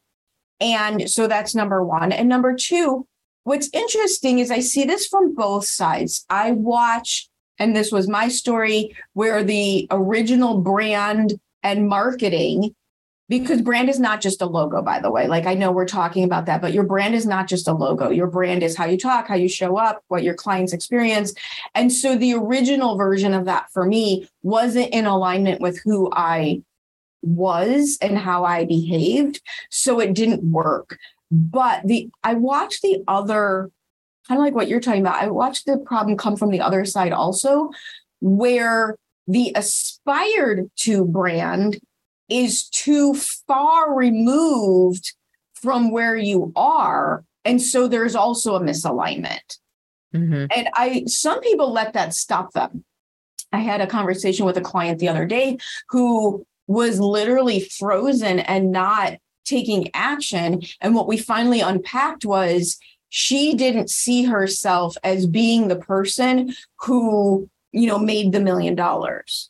And 0.59 1.09
so 1.09 1.27
that's 1.27 1.55
number 1.55 1.83
one. 1.83 2.11
And 2.11 2.29
number 2.29 2.55
two, 2.55 3.07
what's 3.43 3.69
interesting 3.73 4.39
is 4.39 4.51
I 4.51 4.59
see 4.59 4.83
this 4.83 5.07
from 5.07 5.33
both 5.33 5.65
sides. 5.65 6.25
I 6.29 6.51
watch, 6.51 7.27
and 7.57 7.75
this 7.75 7.91
was 7.91 8.07
my 8.07 8.27
story, 8.27 8.95
where 9.13 9.43
the 9.43 9.87
original 9.89 10.59
brand 10.59 11.39
and 11.63 11.87
marketing 11.87 12.75
because 13.29 13.61
brand 13.61 13.89
is 13.89 13.97
not 13.97 14.19
just 14.19 14.41
a 14.41 14.45
logo 14.45 14.81
by 14.81 14.99
the 14.99 15.09
way. 15.09 15.25
Like 15.27 15.45
i 15.45 15.53
know 15.53 15.71
we're 15.71 15.85
talking 15.85 16.23
about 16.23 16.45
that 16.47 16.61
but 16.61 16.73
your 16.73 16.83
brand 16.83 17.15
is 17.15 17.25
not 17.25 17.47
just 17.47 17.67
a 17.67 17.73
logo. 17.73 18.09
Your 18.09 18.27
brand 18.27 18.61
is 18.61 18.75
how 18.75 18.85
you 18.85 18.97
talk 18.97 19.27
how 19.27 19.35
you 19.35 19.47
show 19.47 19.77
up 19.77 20.03
what 20.09 20.23
your 20.23 20.33
clients 20.33 20.73
experience. 20.73 21.33
And 21.73 21.91
so 21.91 22.17
the 22.17 22.33
original 22.33 22.97
version 22.97 23.33
of 23.33 23.45
that 23.45 23.71
for 23.71 23.85
me 23.85 24.27
wasn't 24.43 24.89
in 24.93 25.05
alignment 25.05 25.61
with 25.61 25.79
who 25.81 26.09
i 26.13 26.61
was 27.21 27.97
and 28.01 28.17
how 28.17 28.43
i 28.43 28.65
behaved 28.65 29.41
so 29.69 29.99
it 29.99 30.13
didn't 30.13 30.43
work. 30.43 30.97
But 31.31 31.87
the 31.87 32.09
i 32.23 32.33
watched 32.33 32.81
the 32.81 33.03
other 33.07 33.71
kind 34.27 34.39
of 34.39 34.43
like 34.43 34.55
what 34.55 34.67
you're 34.67 34.81
talking 34.81 35.01
about 35.01 35.21
i 35.21 35.27
watched 35.27 35.65
the 35.65 35.77
problem 35.77 36.17
come 36.17 36.35
from 36.35 36.51
the 36.51 36.61
other 36.61 36.85
side 36.85 37.11
also 37.11 37.71
where 38.19 38.97
the 39.27 39.51
aspired 39.55 40.69
to 40.77 41.05
brand 41.05 41.79
is 42.29 42.69
too 42.69 43.13
far 43.13 43.93
removed 43.95 45.13
from 45.53 45.91
where 45.91 46.15
you 46.15 46.51
are. 46.55 47.23
And 47.45 47.61
so 47.61 47.87
there's 47.87 48.15
also 48.15 48.55
a 48.55 48.61
misalignment. 48.61 49.57
Mm-hmm. 50.13 50.45
And 50.55 50.69
I, 50.73 51.03
some 51.07 51.41
people 51.41 51.71
let 51.71 51.93
that 51.93 52.13
stop 52.13 52.53
them. 52.53 52.83
I 53.53 53.59
had 53.59 53.81
a 53.81 53.87
conversation 53.87 54.45
with 54.45 54.57
a 54.57 54.61
client 54.61 54.99
the 54.99 55.09
other 55.09 55.25
day 55.25 55.57
who 55.89 56.45
was 56.67 56.99
literally 56.99 57.59
frozen 57.59 58.39
and 58.39 58.71
not 58.71 59.17
taking 59.45 59.89
action. 59.93 60.61
And 60.79 60.95
what 60.95 61.07
we 61.07 61.17
finally 61.17 61.59
unpacked 61.59 62.25
was 62.25 62.77
she 63.09 63.53
didn't 63.55 63.89
see 63.89 64.23
herself 64.23 64.95
as 65.03 65.27
being 65.27 65.67
the 65.67 65.75
person 65.75 66.55
who 66.79 67.49
you 67.71 67.87
know, 67.87 67.97
made 67.97 68.31
the 68.31 68.39
million 68.39 68.75
dollars. 68.75 69.49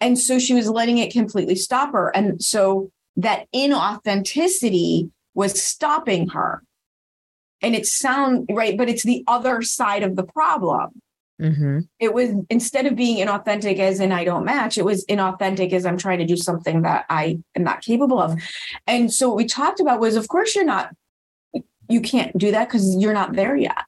And 0.00 0.18
so 0.18 0.38
she 0.38 0.54
was 0.54 0.68
letting 0.68 0.98
it 0.98 1.12
completely 1.12 1.54
stop 1.54 1.92
her. 1.92 2.14
And 2.14 2.42
so 2.42 2.90
that 3.16 3.46
inauthenticity 3.54 5.10
was 5.34 5.60
stopping 5.62 6.28
her. 6.28 6.62
And 7.62 7.74
it 7.74 7.86
sound 7.86 8.46
right, 8.50 8.76
but 8.76 8.88
it's 8.88 9.02
the 9.02 9.24
other 9.26 9.62
side 9.62 10.02
of 10.02 10.16
the 10.16 10.24
problem. 10.24 11.00
Mm-hmm. 11.40 11.80
It 11.98 12.14
was 12.14 12.30
instead 12.48 12.86
of 12.86 12.96
being 12.96 13.26
inauthentic 13.26 13.78
as 13.78 14.00
in 14.00 14.12
I 14.12 14.24
don't 14.24 14.44
match, 14.44 14.78
it 14.78 14.84
was 14.84 15.04
inauthentic 15.06 15.72
as 15.72 15.84
I'm 15.84 15.98
trying 15.98 16.18
to 16.18 16.26
do 16.26 16.36
something 16.36 16.82
that 16.82 17.04
I 17.10 17.38
am 17.54 17.62
not 17.62 17.82
capable 17.82 18.18
of. 18.18 18.40
And 18.86 19.12
so 19.12 19.28
what 19.28 19.36
we 19.36 19.44
talked 19.44 19.80
about 19.80 20.00
was, 20.00 20.16
of 20.16 20.28
course, 20.28 20.54
you're 20.54 20.64
not, 20.64 20.94
you 21.88 22.00
can't 22.00 22.36
do 22.36 22.50
that 22.52 22.68
because 22.68 22.96
you're 22.96 23.12
not 23.12 23.34
there 23.34 23.56
yet. 23.56 23.84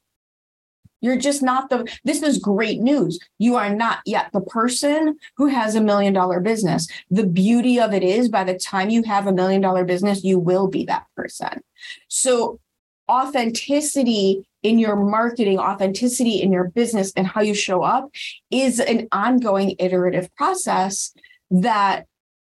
You're 1.00 1.16
just 1.16 1.42
not 1.42 1.70
the, 1.70 1.90
this 2.04 2.22
is 2.22 2.38
great 2.38 2.80
news. 2.80 3.18
You 3.38 3.56
are 3.56 3.74
not 3.74 4.00
yet 4.04 4.30
the 4.32 4.40
person 4.40 5.16
who 5.36 5.46
has 5.46 5.74
a 5.74 5.80
million 5.80 6.12
dollar 6.12 6.40
business. 6.40 6.88
The 7.10 7.26
beauty 7.26 7.78
of 7.78 7.92
it 7.94 8.02
is 8.02 8.28
by 8.28 8.44
the 8.44 8.58
time 8.58 8.90
you 8.90 9.02
have 9.04 9.26
a 9.26 9.32
million 9.32 9.60
dollar 9.60 9.84
business, 9.84 10.24
you 10.24 10.38
will 10.38 10.68
be 10.68 10.84
that 10.86 11.06
person. 11.16 11.62
So, 12.08 12.60
authenticity 13.08 14.46
in 14.62 14.78
your 14.78 14.96
marketing, 14.96 15.58
authenticity 15.58 16.42
in 16.42 16.52
your 16.52 16.64
business, 16.64 17.12
and 17.16 17.26
how 17.26 17.40
you 17.40 17.54
show 17.54 17.82
up 17.82 18.10
is 18.50 18.80
an 18.80 19.08
ongoing 19.12 19.74
iterative 19.78 20.34
process 20.34 21.14
that 21.50 22.06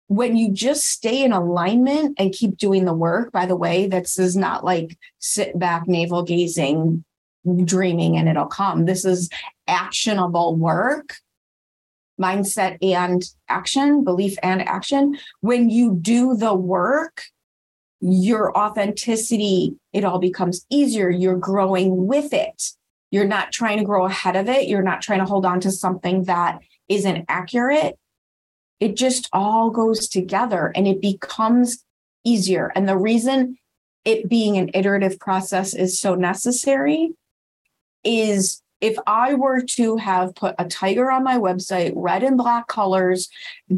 when 0.08 0.38
you 0.38 0.52
just 0.52 0.86
stay 0.86 1.24
in 1.24 1.34
alignment 1.34 2.16
and 2.20 2.32
keep 2.32 2.58
doing 2.58 2.86
the 2.86 2.94
work, 2.94 3.32
by 3.32 3.46
the 3.46 3.56
way, 3.56 3.88
this 3.88 4.20
is 4.20 4.36
not 4.36 4.64
like 4.64 4.98
sit 5.20 5.58
back, 5.58 5.88
navel 5.88 6.24
gazing, 6.24 7.04
dreaming 7.66 8.18
and 8.18 8.28
it'll 8.28 8.46
come. 8.46 8.86
This 8.86 9.06
is 9.06 9.30
actionable 9.68 10.56
work, 10.56 11.16
mindset 12.20 12.78
and 12.82 13.24
action, 13.50 14.04
belief 14.04 14.38
and 14.42 14.62
action. 14.68 15.18
When 15.42 15.70
you 15.70 15.96
do 15.96 16.36
the 16.36 16.54
work, 16.54 17.24
your 18.02 18.56
authenticity, 18.58 19.75
it 19.94 20.04
all 20.04 20.20
becomes 20.20 20.66
easier. 20.70 21.10
You're 21.10 21.38
growing 21.38 22.08
with 22.08 22.34
it. 22.34 22.72
You're 23.12 23.25
not 23.25 23.52
trying 23.52 23.78
to 23.78 23.84
grow 23.84 24.06
ahead 24.06 24.36
of 24.36 24.50
it. 24.50 24.68
You're 24.68 24.84
not 24.84 25.02
trying 25.02 25.20
to 25.20 25.25
hold 25.25 25.46
on 25.46 25.60
to 25.62 25.72
something 25.72 26.24
that 26.24 26.60
isn't 26.90 27.25
accurate. 27.30 27.98
It 28.80 28.96
just 28.96 29.30
all 29.32 29.70
goes 29.70 30.08
together 30.08 30.72
and 30.75 30.88
it 30.88 31.02
becomes 31.02 31.84
easier. 32.24 32.72
And 32.75 32.90
the 32.90 32.98
reason 32.98 33.58
it 34.04 34.30
being 34.30 34.58
an 34.58 34.70
iterative 34.74 35.20
process 35.20 35.74
is 35.74 36.00
so 36.00 36.16
necessary 36.16 37.12
is 38.06 38.62
if 38.82 38.98
I 39.08 39.34
were 39.34 39.62
to 39.62 39.98
have 39.98 40.36
put 40.36 40.56
a 40.60 40.66
tiger 40.66 41.10
on 41.12 41.24
my 41.24 41.38
website, 41.38 41.94
red 41.96 42.24
and 42.24 42.38
black 42.38 42.68
colors, 42.68 43.30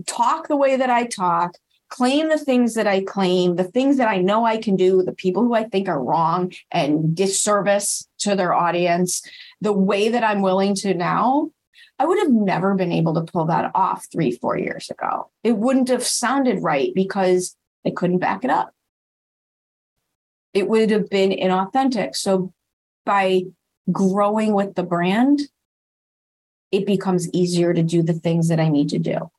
talk 0.05 0.47
the 0.47 0.57
way 0.57 0.75
that 0.75 0.89
I 0.89 1.05
talk, 1.05 1.55
claim 1.89 2.29
the 2.29 2.37
things 2.37 2.73
that 2.73 2.87
I 2.87 3.01
claim, 3.01 3.55
the 3.55 3.63
things 3.63 3.97
that 3.97 4.09
I 4.09 4.17
know 4.17 4.45
I 4.45 4.57
can 4.57 4.75
do, 4.75 5.03
the 5.03 5.13
people 5.13 5.43
who 5.43 5.53
I 5.53 5.63
think 5.63 5.87
are 5.87 6.03
wrong 6.03 6.51
and 6.71 7.15
disservice 7.15 8.07
to 8.19 8.35
their 8.35 8.53
audience, 8.53 9.21
the 9.61 9.73
way 9.73 10.09
that 10.09 10.23
I'm 10.23 10.41
willing 10.41 10.75
to 10.75 10.93
now, 10.93 11.51
I 11.99 12.05
would 12.05 12.19
have 12.19 12.31
never 12.31 12.75
been 12.75 12.91
able 12.91 13.13
to 13.15 13.31
pull 13.31 13.45
that 13.45 13.71
off 13.73 14.07
three, 14.11 14.31
four 14.31 14.57
years 14.57 14.89
ago. 14.89 15.31
It 15.43 15.57
wouldn't 15.57 15.89
have 15.89 16.03
sounded 16.03 16.61
right 16.61 16.91
because 16.93 17.55
I 17.85 17.91
couldn't 17.91 18.19
back 18.19 18.43
it 18.43 18.51
up. 18.51 18.73
It 20.53 20.67
would 20.67 20.91
have 20.91 21.09
been 21.09 21.31
inauthentic. 21.31 22.15
So 22.15 22.53
by 23.05 23.43
growing 23.91 24.53
with 24.53 24.75
the 24.75 24.83
brand, 24.83 25.41
it 26.71 26.85
becomes 26.85 27.29
easier 27.33 27.73
to 27.73 27.83
do 27.83 28.01
the 28.01 28.13
things 28.13 28.49
that 28.49 28.59
I 28.59 28.69
need 28.69 28.89
to 28.89 28.99
do. 28.99 29.31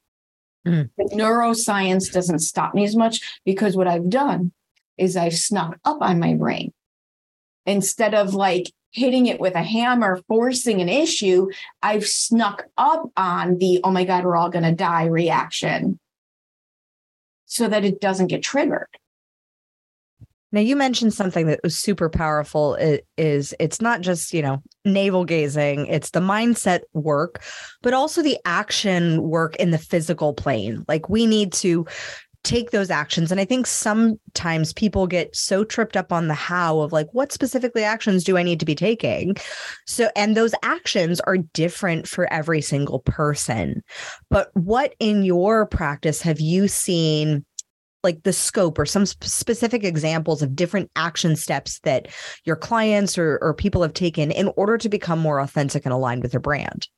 Mm. 0.66 0.90
The 0.96 1.04
neuroscience 1.14 2.12
doesn't 2.12 2.40
stop 2.40 2.74
me 2.74 2.84
as 2.84 2.96
much 2.96 3.20
because 3.44 3.76
what 3.76 3.88
I've 3.88 4.10
done 4.10 4.52
is 4.96 5.16
I've 5.16 5.36
snuck 5.36 5.78
up 5.84 5.98
on 6.00 6.18
my 6.18 6.34
brain. 6.34 6.72
Instead 7.66 8.14
of 8.14 8.34
like 8.34 8.72
hitting 8.90 9.26
it 9.26 9.38
with 9.38 9.54
a 9.54 9.62
hammer, 9.62 10.20
forcing 10.26 10.80
an 10.80 10.88
issue, 10.88 11.50
I've 11.82 12.06
snuck 12.06 12.64
up 12.76 13.10
on 13.16 13.58
the, 13.58 13.80
oh 13.84 13.90
my 13.90 14.04
God, 14.04 14.24
we're 14.24 14.36
all 14.36 14.50
going 14.50 14.64
to 14.64 14.72
die 14.72 15.06
reaction 15.06 15.98
so 17.46 17.68
that 17.68 17.84
it 17.84 18.00
doesn't 18.00 18.28
get 18.28 18.42
triggered. 18.42 18.88
Now 20.50 20.60
you 20.60 20.76
mentioned 20.76 21.12
something 21.12 21.46
that 21.46 21.60
was 21.62 21.76
super 21.76 22.08
powerful 22.08 22.74
it 22.74 23.06
is 23.16 23.54
it's 23.60 23.80
not 23.80 24.00
just, 24.00 24.32
you 24.32 24.42
know, 24.42 24.62
navel 24.84 25.24
gazing, 25.24 25.86
it's 25.86 26.10
the 26.10 26.20
mindset 26.20 26.80
work, 26.94 27.42
but 27.82 27.94
also 27.94 28.22
the 28.22 28.38
action 28.44 29.22
work 29.22 29.56
in 29.56 29.70
the 29.70 29.78
physical 29.78 30.32
plane. 30.32 30.84
Like 30.88 31.08
we 31.08 31.26
need 31.26 31.52
to 31.54 31.86
take 32.44 32.70
those 32.70 32.88
actions 32.88 33.30
and 33.30 33.40
I 33.40 33.44
think 33.44 33.66
sometimes 33.66 34.72
people 34.72 35.06
get 35.06 35.34
so 35.34 35.64
tripped 35.64 35.96
up 35.96 36.12
on 36.12 36.28
the 36.28 36.34
how 36.34 36.80
of 36.80 36.92
like 36.92 37.08
what 37.12 37.32
specifically 37.32 37.82
actions 37.82 38.24
do 38.24 38.38
I 38.38 38.42
need 38.42 38.60
to 38.60 38.66
be 38.66 38.74
taking? 38.74 39.36
So 39.86 40.08
and 40.16 40.36
those 40.36 40.54
actions 40.62 41.20
are 41.20 41.36
different 41.36 42.08
for 42.08 42.32
every 42.32 42.62
single 42.62 43.00
person. 43.00 43.82
But 44.30 44.50
what 44.54 44.94
in 44.98 45.24
your 45.24 45.66
practice 45.66 46.22
have 46.22 46.40
you 46.40 46.68
seen 46.68 47.44
like 48.08 48.22
the 48.22 48.32
scope 48.32 48.78
or 48.78 48.86
some 48.86 49.04
specific 49.04 49.84
examples 49.84 50.40
of 50.40 50.56
different 50.56 50.90
action 50.96 51.36
steps 51.36 51.78
that 51.80 52.08
your 52.46 52.56
clients 52.56 53.18
or, 53.18 53.38
or 53.42 53.52
people 53.52 53.82
have 53.82 53.92
taken 53.92 54.30
in 54.30 54.50
order 54.56 54.78
to 54.78 54.88
become 54.88 55.18
more 55.18 55.40
authentic 55.40 55.84
and 55.84 55.92
aligned 55.92 56.22
with 56.22 56.30
their 56.30 56.40
brand? 56.40 56.88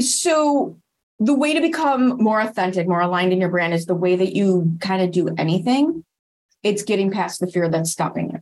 So, 0.00 0.76
the 1.20 1.34
way 1.34 1.54
to 1.54 1.60
become 1.60 2.16
more 2.20 2.40
authentic, 2.40 2.88
more 2.88 3.00
aligned 3.00 3.32
in 3.32 3.40
your 3.40 3.48
brand 3.48 3.74
is 3.74 3.86
the 3.86 3.94
way 3.94 4.16
that 4.16 4.34
you 4.34 4.76
kind 4.80 5.02
of 5.02 5.12
do 5.12 5.28
anything. 5.38 6.04
It's 6.64 6.82
getting 6.82 7.12
past 7.12 7.38
the 7.38 7.46
fear 7.46 7.68
that's 7.68 7.92
stopping 7.92 8.30
you. 8.32 8.38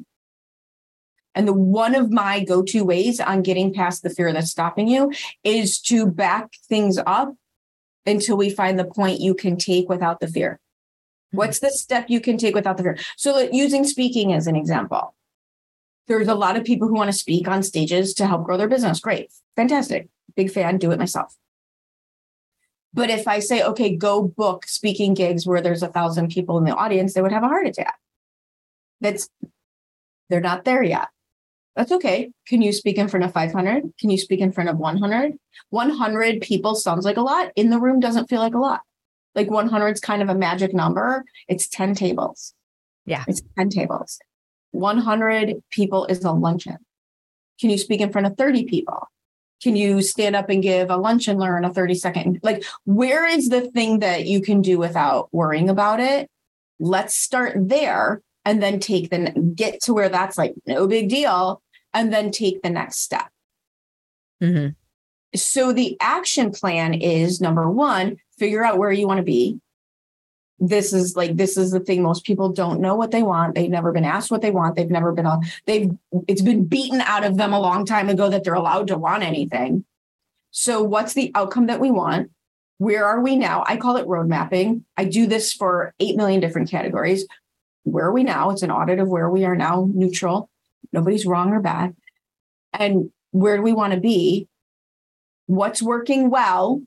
And 1.34 1.46
the 1.46 1.52
one 1.52 1.94
of 1.94 2.10
my 2.10 2.42
go-to 2.42 2.84
ways 2.84 3.20
on 3.20 3.42
getting 3.42 3.74
past 3.74 4.02
the 4.02 4.08
fear 4.08 4.32
that's 4.32 4.50
stopping 4.50 4.88
you 4.88 5.12
is 5.44 5.78
to 5.82 6.06
back 6.06 6.48
things 6.70 6.98
up 7.06 7.34
until 8.06 8.38
we 8.38 8.48
find 8.48 8.78
the 8.78 8.84
point 8.86 9.20
you 9.20 9.34
can 9.34 9.58
take 9.58 9.90
without 9.90 10.20
the 10.20 10.28
fear. 10.28 10.58
What's 11.36 11.60
the 11.60 11.70
step 11.70 12.06
you 12.08 12.20
can 12.20 12.38
take 12.38 12.54
without 12.54 12.76
the 12.76 12.82
fear? 12.82 12.98
So, 13.16 13.38
using 13.52 13.84
speaking 13.84 14.32
as 14.32 14.46
an 14.46 14.56
example, 14.56 15.14
there's 16.08 16.28
a 16.28 16.34
lot 16.34 16.56
of 16.56 16.64
people 16.64 16.88
who 16.88 16.94
want 16.94 17.08
to 17.08 17.16
speak 17.16 17.46
on 17.46 17.62
stages 17.62 18.14
to 18.14 18.26
help 18.26 18.44
grow 18.44 18.56
their 18.56 18.68
business. 18.68 19.00
Great, 19.00 19.30
fantastic, 19.54 20.08
big 20.34 20.50
fan, 20.50 20.78
do 20.78 20.90
it 20.92 20.98
myself. 20.98 21.36
But 22.94 23.10
if 23.10 23.28
I 23.28 23.40
say, 23.40 23.62
okay, 23.62 23.94
go 23.94 24.22
book 24.22 24.66
speaking 24.66 25.12
gigs 25.12 25.46
where 25.46 25.60
there's 25.60 25.82
a 25.82 25.88
thousand 25.88 26.30
people 26.30 26.56
in 26.56 26.64
the 26.64 26.74
audience, 26.74 27.12
they 27.12 27.20
would 27.20 27.32
have 27.32 27.42
a 27.42 27.48
heart 27.48 27.66
attack. 27.66 27.98
That's 29.00 29.28
they're 30.30 30.40
not 30.40 30.64
there 30.64 30.82
yet. 30.82 31.08
That's 31.76 31.92
okay. 31.92 32.30
Can 32.48 32.62
you 32.62 32.72
speak 32.72 32.96
in 32.96 33.06
front 33.06 33.24
of 33.24 33.34
500? 33.34 33.82
Can 34.00 34.08
you 34.08 34.16
speak 34.16 34.40
in 34.40 34.50
front 34.50 34.70
of 34.70 34.78
100? 34.78 35.34
100 35.68 36.40
people 36.40 36.74
sounds 36.74 37.04
like 37.04 37.18
a 37.18 37.20
lot. 37.20 37.52
In 37.54 37.68
the 37.68 37.78
room 37.78 38.00
doesn't 38.00 38.30
feel 38.30 38.40
like 38.40 38.54
a 38.54 38.58
lot 38.58 38.80
like 39.36 39.50
100 39.50 39.88
is 39.88 40.00
kind 40.00 40.22
of 40.22 40.28
a 40.28 40.34
magic 40.34 40.74
number. 40.74 41.24
It's 41.46 41.68
10 41.68 41.94
tables. 41.94 42.54
Yeah. 43.04 43.24
It's 43.28 43.42
10 43.56 43.68
tables. 43.68 44.18
100 44.72 45.62
people 45.70 46.06
is 46.06 46.24
a 46.24 46.32
luncheon. 46.32 46.78
Can 47.60 47.70
you 47.70 47.78
speak 47.78 48.00
in 48.00 48.10
front 48.10 48.26
of 48.26 48.36
30 48.36 48.64
people? 48.64 49.08
Can 49.62 49.76
you 49.76 50.02
stand 50.02 50.36
up 50.36 50.50
and 50.50 50.62
give 50.62 50.90
a 50.90 50.96
lunch 50.96 51.28
and 51.28 51.38
learn 51.38 51.64
a 51.64 51.72
30 51.72 51.94
second? 51.94 52.40
Like, 52.42 52.64
where 52.84 53.26
is 53.26 53.48
the 53.48 53.62
thing 53.70 54.00
that 54.00 54.26
you 54.26 54.42
can 54.42 54.60
do 54.60 54.78
without 54.78 55.28
worrying 55.32 55.70
about 55.70 56.00
it? 56.00 56.28
Let's 56.78 57.14
start 57.14 57.54
there 57.56 58.20
and 58.44 58.62
then 58.62 58.80
take 58.80 59.10
the 59.10 59.32
get 59.54 59.82
to 59.82 59.94
where 59.94 60.08
that's 60.08 60.36
like 60.36 60.54
no 60.66 60.86
big 60.86 61.08
deal 61.08 61.62
and 61.94 62.12
then 62.12 62.30
take 62.30 62.62
the 62.62 62.70
next 62.70 62.98
step. 62.98 63.28
Mm-hmm. 64.42 64.68
So 65.34 65.72
the 65.72 65.96
action 66.00 66.50
plan 66.50 66.94
is 66.94 67.40
number 67.40 67.70
one, 67.70 68.18
figure 68.38 68.64
out 68.64 68.78
where 68.78 68.92
you 68.92 69.06
want 69.06 69.18
to 69.18 69.24
be. 69.24 69.60
This 70.58 70.92
is 70.92 71.16
like 71.16 71.36
this 71.36 71.56
is 71.56 71.70
the 71.70 71.80
thing 71.80 72.02
most 72.02 72.24
people 72.24 72.50
don't 72.50 72.80
know 72.80 72.94
what 72.94 73.10
they 73.10 73.22
want. 73.22 73.54
They've 73.54 73.70
never 73.70 73.92
been 73.92 74.04
asked 74.04 74.30
what 74.30 74.40
they 74.40 74.50
want. 74.50 74.74
They've 74.74 74.90
never 74.90 75.12
been 75.12 75.26
a 75.26 75.38
they've 75.66 75.90
it's 76.26 76.40
been 76.40 76.64
beaten 76.64 77.02
out 77.02 77.24
of 77.24 77.36
them 77.36 77.52
a 77.52 77.60
long 77.60 77.84
time 77.84 78.08
ago 78.08 78.30
that 78.30 78.42
they're 78.42 78.54
allowed 78.54 78.88
to 78.88 78.96
want 78.96 79.22
anything. 79.22 79.84
So 80.50 80.82
what's 80.82 81.12
the 81.12 81.30
outcome 81.34 81.66
that 81.66 81.80
we 81.80 81.90
want? 81.90 82.30
Where 82.78 83.04
are 83.04 83.20
we 83.20 83.36
now? 83.36 83.64
I 83.66 83.76
call 83.76 83.96
it 83.96 84.06
road 84.06 84.28
mapping. 84.28 84.84
I 84.96 85.04
do 85.04 85.26
this 85.26 85.52
for 85.52 85.94
8 86.00 86.16
million 86.16 86.40
different 86.40 86.70
categories. 86.70 87.26
Where 87.84 88.06
are 88.06 88.12
we 88.12 88.24
now? 88.24 88.50
It's 88.50 88.62
an 88.62 88.70
audit 88.70 88.98
of 88.98 89.08
where 89.08 89.30
we 89.30 89.44
are 89.44 89.56
now, 89.56 89.88
neutral. 89.92 90.50
Nobody's 90.92 91.26
wrong 91.26 91.52
or 91.52 91.60
bad. 91.60 91.94
And 92.72 93.10
where 93.30 93.56
do 93.56 93.62
we 93.62 93.72
want 93.72 93.92
to 93.92 94.00
be? 94.00 94.48
What's 95.46 95.82
working 95.82 96.30
well? 96.30 96.82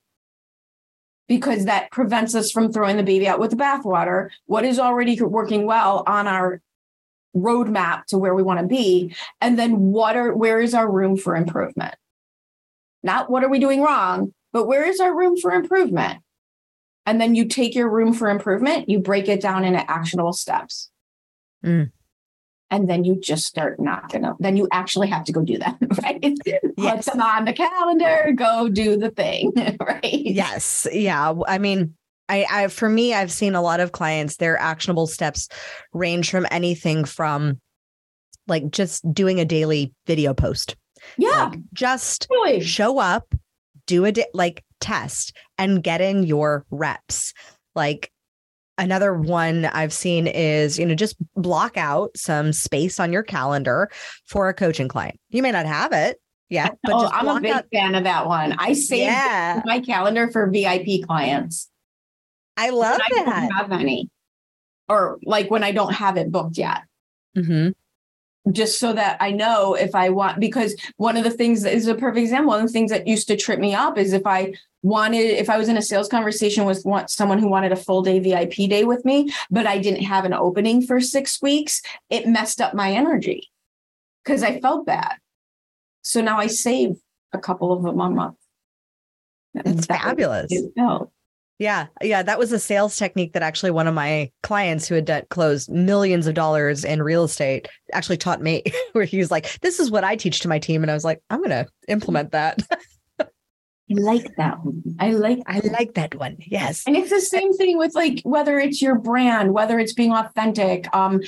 Because 1.29 1.65
that 1.65 1.91
prevents 1.91 2.35
us 2.35 2.51
from 2.51 2.73
throwing 2.73 2.97
the 2.97 3.03
baby 3.03 3.27
out 3.27 3.39
with 3.39 3.51
the 3.51 3.55
bathwater. 3.55 4.29
What 4.47 4.65
is 4.65 4.79
already 4.79 5.21
working 5.21 5.65
well 5.65 6.03
on 6.05 6.27
our 6.27 6.61
roadmap 7.37 8.05
to 8.05 8.17
where 8.17 8.35
we 8.35 8.43
want 8.43 8.59
to 8.59 8.65
be, 8.65 9.15
and 9.39 9.57
then 9.57 9.79
what 9.79 10.17
are 10.17 10.35
where 10.35 10.59
is 10.59 10.73
our 10.73 10.91
room 10.91 11.15
for 11.15 11.37
improvement? 11.37 11.95
Not 13.03 13.29
what 13.29 13.45
are 13.45 13.49
we 13.49 13.59
doing 13.59 13.81
wrong, 13.81 14.33
but 14.51 14.67
where 14.67 14.83
is 14.83 14.99
our 14.99 15.15
room 15.15 15.37
for 15.37 15.53
improvement? 15.53 16.21
And 17.05 17.21
then 17.21 17.35
you 17.35 17.45
take 17.45 17.75
your 17.75 17.89
room 17.89 18.11
for 18.11 18.29
improvement, 18.29 18.89
you 18.89 18.99
break 18.99 19.29
it 19.29 19.39
down 19.39 19.63
into 19.63 19.89
actionable 19.89 20.33
steps. 20.33 20.89
Mm 21.63 21.91
and 22.71 22.89
then 22.89 23.03
you 23.03 23.19
just 23.19 23.45
start 23.45 23.79
knocking 23.79 24.23
up. 24.25 24.37
Then 24.39 24.55
you 24.55 24.67
actually 24.71 25.07
have 25.07 25.23
to 25.25 25.31
go 25.31 25.41
do 25.41 25.57
that, 25.57 25.77
right? 26.03 26.37
Yes. 26.77 27.05
Put 27.05 27.13
them 27.13 27.21
on 27.21 27.45
the 27.45 27.53
calendar, 27.53 28.31
go 28.35 28.69
do 28.69 28.97
the 28.97 29.09
thing, 29.09 29.51
right? 29.79 30.01
Yes. 30.03 30.87
Yeah. 30.91 31.33
I 31.47 31.57
mean, 31.57 31.95
I, 32.27 32.45
I 32.49 32.67
for 32.67 32.89
me, 32.89 33.13
I've 33.13 33.31
seen 33.31 33.55
a 33.55 33.61
lot 33.61 33.79
of 33.79 33.91
clients, 33.91 34.37
their 34.37 34.57
actionable 34.57 35.07
steps 35.07 35.49
range 35.93 36.29
from 36.29 36.45
anything 36.51 37.05
from 37.05 37.59
like 38.47 38.69
just 38.71 39.11
doing 39.13 39.39
a 39.39 39.45
daily 39.45 39.93
video 40.05 40.33
post. 40.33 40.75
Yeah. 41.17 41.49
Like 41.49 41.59
just 41.73 42.27
really? 42.29 42.61
show 42.61 42.99
up, 42.99 43.33
do 43.87 44.05
a 44.05 44.11
di- 44.11 44.27
like 44.33 44.63
test 44.79 45.35
and 45.57 45.83
get 45.83 46.01
in 46.01 46.23
your 46.23 46.65
reps. 46.69 47.33
Like 47.75 48.11
Another 48.79 49.13
one 49.13 49.65
I've 49.65 49.91
seen 49.91 50.25
is, 50.25 50.79
you 50.79 50.85
know, 50.85 50.95
just 50.95 51.17
block 51.35 51.75
out 51.75 52.11
some 52.15 52.53
space 52.53 52.99
on 52.99 53.11
your 53.11 53.23
calendar 53.23 53.91
for 54.25 54.47
a 54.47 54.53
coaching 54.53 54.87
client. 54.87 55.19
You 55.29 55.43
may 55.43 55.51
not 55.51 55.65
have 55.65 55.91
it 55.91 56.19
yet, 56.49 56.77
but 56.83 56.93
oh, 56.93 57.09
I'm 57.11 57.27
a 57.27 57.41
big 57.41 57.51
out- 57.51 57.65
fan 57.73 57.93
of 57.93 58.05
that 58.05 58.25
one. 58.25 58.53
I 58.57 58.71
save 58.73 59.03
yeah. 59.03 59.61
my 59.65 59.81
calendar 59.81 60.31
for 60.31 60.49
VIP 60.49 61.05
clients. 61.05 61.69
I 62.55 62.69
love 62.69 62.97
that. 62.97 63.27
I 63.27 63.47
don't 63.47 63.51
have 63.51 63.71
any, 63.73 64.09
or 64.87 65.19
like 65.23 65.51
when 65.51 65.63
I 65.63 65.71
don't 65.71 65.93
have 65.93 66.17
it 66.17 66.31
booked 66.31 66.57
yet. 66.57 66.83
Mm-hmm 67.37 67.71
just 68.51 68.79
so 68.79 68.93
that 68.93 69.17
I 69.19 69.31
know 69.31 69.75
if 69.75 69.93
I 69.95 70.09
want, 70.09 70.39
because 70.39 70.75
one 70.97 71.17
of 71.17 71.23
the 71.23 71.29
things 71.29 71.61
that 71.63 71.73
is 71.73 71.87
a 71.87 71.95
perfect 71.95 72.23
example, 72.23 72.47
one 72.47 72.61
of 72.61 72.67
the 72.67 72.73
things 72.73 72.91
that 72.91 73.05
used 73.07 73.27
to 73.27 73.37
trip 73.37 73.59
me 73.59 73.75
up 73.75 73.97
is 73.97 74.13
if 74.13 74.25
I 74.25 74.53
wanted, 74.81 75.37
if 75.39 75.49
I 75.49 75.57
was 75.57 75.69
in 75.69 75.77
a 75.77 75.81
sales 75.81 76.07
conversation 76.07 76.65
with 76.65 76.85
someone 77.07 77.39
who 77.39 77.49
wanted 77.49 77.71
a 77.71 77.75
full 77.75 78.01
day 78.01 78.19
VIP 78.19 78.69
day 78.69 78.83
with 78.83 79.03
me, 79.05 79.31
but 79.49 79.67
I 79.67 79.77
didn't 79.77 80.03
have 80.03 80.25
an 80.25 80.33
opening 80.33 80.81
for 80.81 80.99
six 80.99 81.41
weeks, 81.41 81.81
it 82.09 82.27
messed 82.27 82.61
up 82.61 82.73
my 82.73 82.91
energy 82.91 83.49
because 84.23 84.43
I 84.43 84.59
felt 84.59 84.85
bad. 84.85 85.15
So 86.01 86.21
now 86.21 86.37
I 86.37 86.47
save 86.47 86.95
a 87.33 87.39
couple 87.39 87.71
of 87.71 87.83
them 87.83 87.99
a 87.99 88.09
month. 88.09 88.37
It's 89.53 89.85
fabulous. 89.85 90.51
Yeah. 91.59 91.87
Yeah. 92.01 92.23
That 92.23 92.39
was 92.39 92.53
a 92.53 92.59
sales 92.59 92.95
technique 92.95 93.33
that 93.33 93.43
actually 93.43 93.71
one 93.71 93.87
of 93.87 93.93
my 93.93 94.31
clients 94.43 94.87
who 94.87 94.95
had 94.95 95.25
closed 95.29 95.69
millions 95.69 96.25
of 96.25 96.33
dollars 96.33 96.85
in 96.85 97.03
real 97.03 97.25
estate 97.25 97.67
actually 97.91 98.15
taught 98.15 98.41
me, 98.41 98.63
where 98.93 99.03
he 99.03 99.17
was 99.17 99.29
like, 99.29 99.59
This 99.59 99.79
is 99.79 99.91
what 99.91 100.05
I 100.05 100.15
teach 100.15 100.39
to 100.41 100.47
my 100.47 100.57
team. 100.57 100.83
And 100.83 100.89
I 100.89 100.93
was 100.93 101.03
like, 101.03 101.21
I'm 101.29 101.39
going 101.39 101.49
to 101.49 101.67
implement 101.89 102.31
that. 102.31 102.61
I 103.91 103.93
like 103.95 104.35
that 104.35 104.63
one. 104.63 104.83
I 104.99 105.11
like 105.11 105.39
I 105.47 105.59
like 105.59 105.95
that 105.95 106.15
one. 106.15 106.37
Yes. 106.39 106.83
And 106.85 106.95
it's 106.95 107.09
the 107.09 107.21
same 107.21 107.53
thing 107.53 107.77
with 107.77 107.95
like 107.95 108.21
whether 108.23 108.59
it's 108.59 108.81
your 108.81 108.95
brand, 108.95 109.53
whether 109.53 109.79
it's 109.79 109.93
being 109.93 110.13
authentic. 110.13 110.93
Um, 110.95 111.21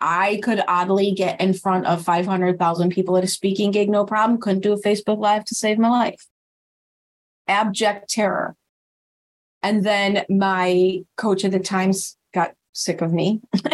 I 0.00 0.40
could 0.42 0.62
oddly 0.68 1.12
get 1.12 1.40
in 1.40 1.54
front 1.54 1.86
of 1.86 2.04
500,000 2.04 2.90
people 2.90 3.16
at 3.16 3.24
a 3.24 3.28
speaking 3.28 3.70
gig, 3.70 3.88
no 3.88 4.04
problem. 4.04 4.40
Couldn't 4.40 4.60
do 4.60 4.72
a 4.72 4.80
Facebook 4.80 5.18
Live 5.18 5.44
to 5.46 5.54
save 5.54 5.78
my 5.78 5.88
life. 5.88 6.26
Abject 7.48 8.10
terror. 8.10 8.56
And 9.62 9.84
then 9.84 10.24
my 10.28 11.00
coach 11.16 11.44
at 11.44 11.52
the 11.52 11.58
times 11.58 12.16
got 12.34 12.52
sick 12.72 13.00
of 13.00 13.12
me. 13.12 13.40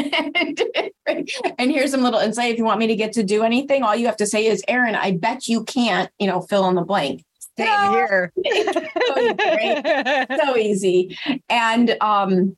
and 1.58 1.70
here's 1.70 1.90
some 1.90 2.02
little 2.02 2.20
insight. 2.20 2.52
If 2.52 2.58
you 2.58 2.64
want 2.64 2.78
me 2.78 2.86
to 2.86 2.96
get 2.96 3.12
to 3.14 3.24
do 3.24 3.42
anything, 3.42 3.82
all 3.82 3.96
you 3.96 4.06
have 4.06 4.16
to 4.18 4.26
say 4.26 4.46
is, 4.46 4.62
Erin 4.68 4.94
I 4.94 5.12
bet 5.12 5.48
you 5.48 5.64
can't, 5.64 6.10
you 6.18 6.28
know, 6.28 6.40
fill 6.40 6.68
in 6.68 6.76
the 6.76 6.82
blank. 6.82 7.24
Same 7.58 7.92
here. 7.92 8.32
so, 8.46 10.36
so 10.44 10.56
easy. 10.56 11.18
And 11.48 11.96
um, 12.00 12.56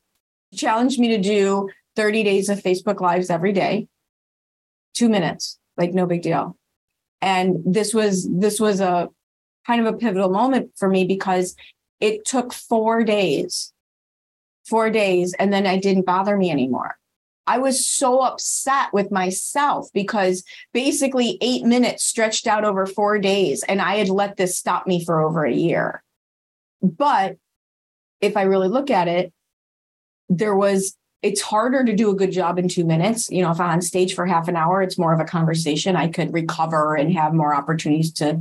challenged 0.53 0.99
me 0.99 1.09
to 1.09 1.17
do 1.17 1.69
30 1.95 2.23
days 2.23 2.49
of 2.49 2.61
Facebook 2.61 3.01
Lives 3.01 3.29
every 3.29 3.51
day, 3.51 3.87
two 4.93 5.09
minutes, 5.09 5.59
like 5.77 5.93
no 5.93 6.05
big 6.05 6.21
deal. 6.21 6.57
And 7.21 7.57
this 7.65 7.93
was 7.93 8.29
this 8.29 8.59
was 8.59 8.79
a 8.79 9.09
kind 9.65 9.85
of 9.85 9.93
a 9.93 9.97
pivotal 9.97 10.29
moment 10.29 10.71
for 10.75 10.87
me 10.87 11.05
because 11.05 11.55
it 11.99 12.25
took 12.25 12.53
four 12.53 13.03
days, 13.03 13.73
four 14.67 14.89
days, 14.89 15.33
and 15.39 15.51
then 15.51 15.65
it 15.65 15.81
didn't 15.81 16.05
bother 16.05 16.37
me 16.37 16.51
anymore. 16.51 16.97
I 17.47 17.59
was 17.59 17.85
so 17.85 18.21
upset 18.21 18.91
with 18.91 19.11
myself 19.11 19.89
because 19.93 20.43
basically 20.73 21.37
eight 21.41 21.63
minutes 21.63 22.03
stretched 22.03 22.47
out 22.47 22.65
over 22.65 22.85
four 22.85 23.19
days, 23.19 23.63
and 23.63 23.81
I 23.81 23.95
had 23.95 24.09
let 24.09 24.37
this 24.37 24.57
stop 24.57 24.87
me 24.87 25.03
for 25.05 25.21
over 25.21 25.45
a 25.45 25.53
year. 25.53 26.03
But 26.81 27.37
if 28.21 28.35
I 28.35 28.43
really 28.43 28.67
look 28.67 28.89
at 28.89 29.07
it, 29.07 29.31
there 30.29 30.55
was, 30.55 30.97
it's 31.21 31.41
harder 31.41 31.83
to 31.83 31.95
do 31.95 32.09
a 32.09 32.15
good 32.15 32.31
job 32.31 32.57
in 32.57 32.67
two 32.67 32.85
minutes. 32.85 33.29
You 33.29 33.43
know, 33.43 33.51
if 33.51 33.59
I'm 33.59 33.69
on 33.69 33.81
stage 33.81 34.15
for 34.15 34.25
half 34.25 34.47
an 34.47 34.55
hour, 34.55 34.81
it's 34.81 34.97
more 34.97 35.13
of 35.13 35.19
a 35.19 35.25
conversation. 35.25 35.95
I 35.95 36.07
could 36.07 36.33
recover 36.33 36.95
and 36.95 37.13
have 37.13 37.33
more 37.33 37.53
opportunities 37.53 38.11
to 38.13 38.39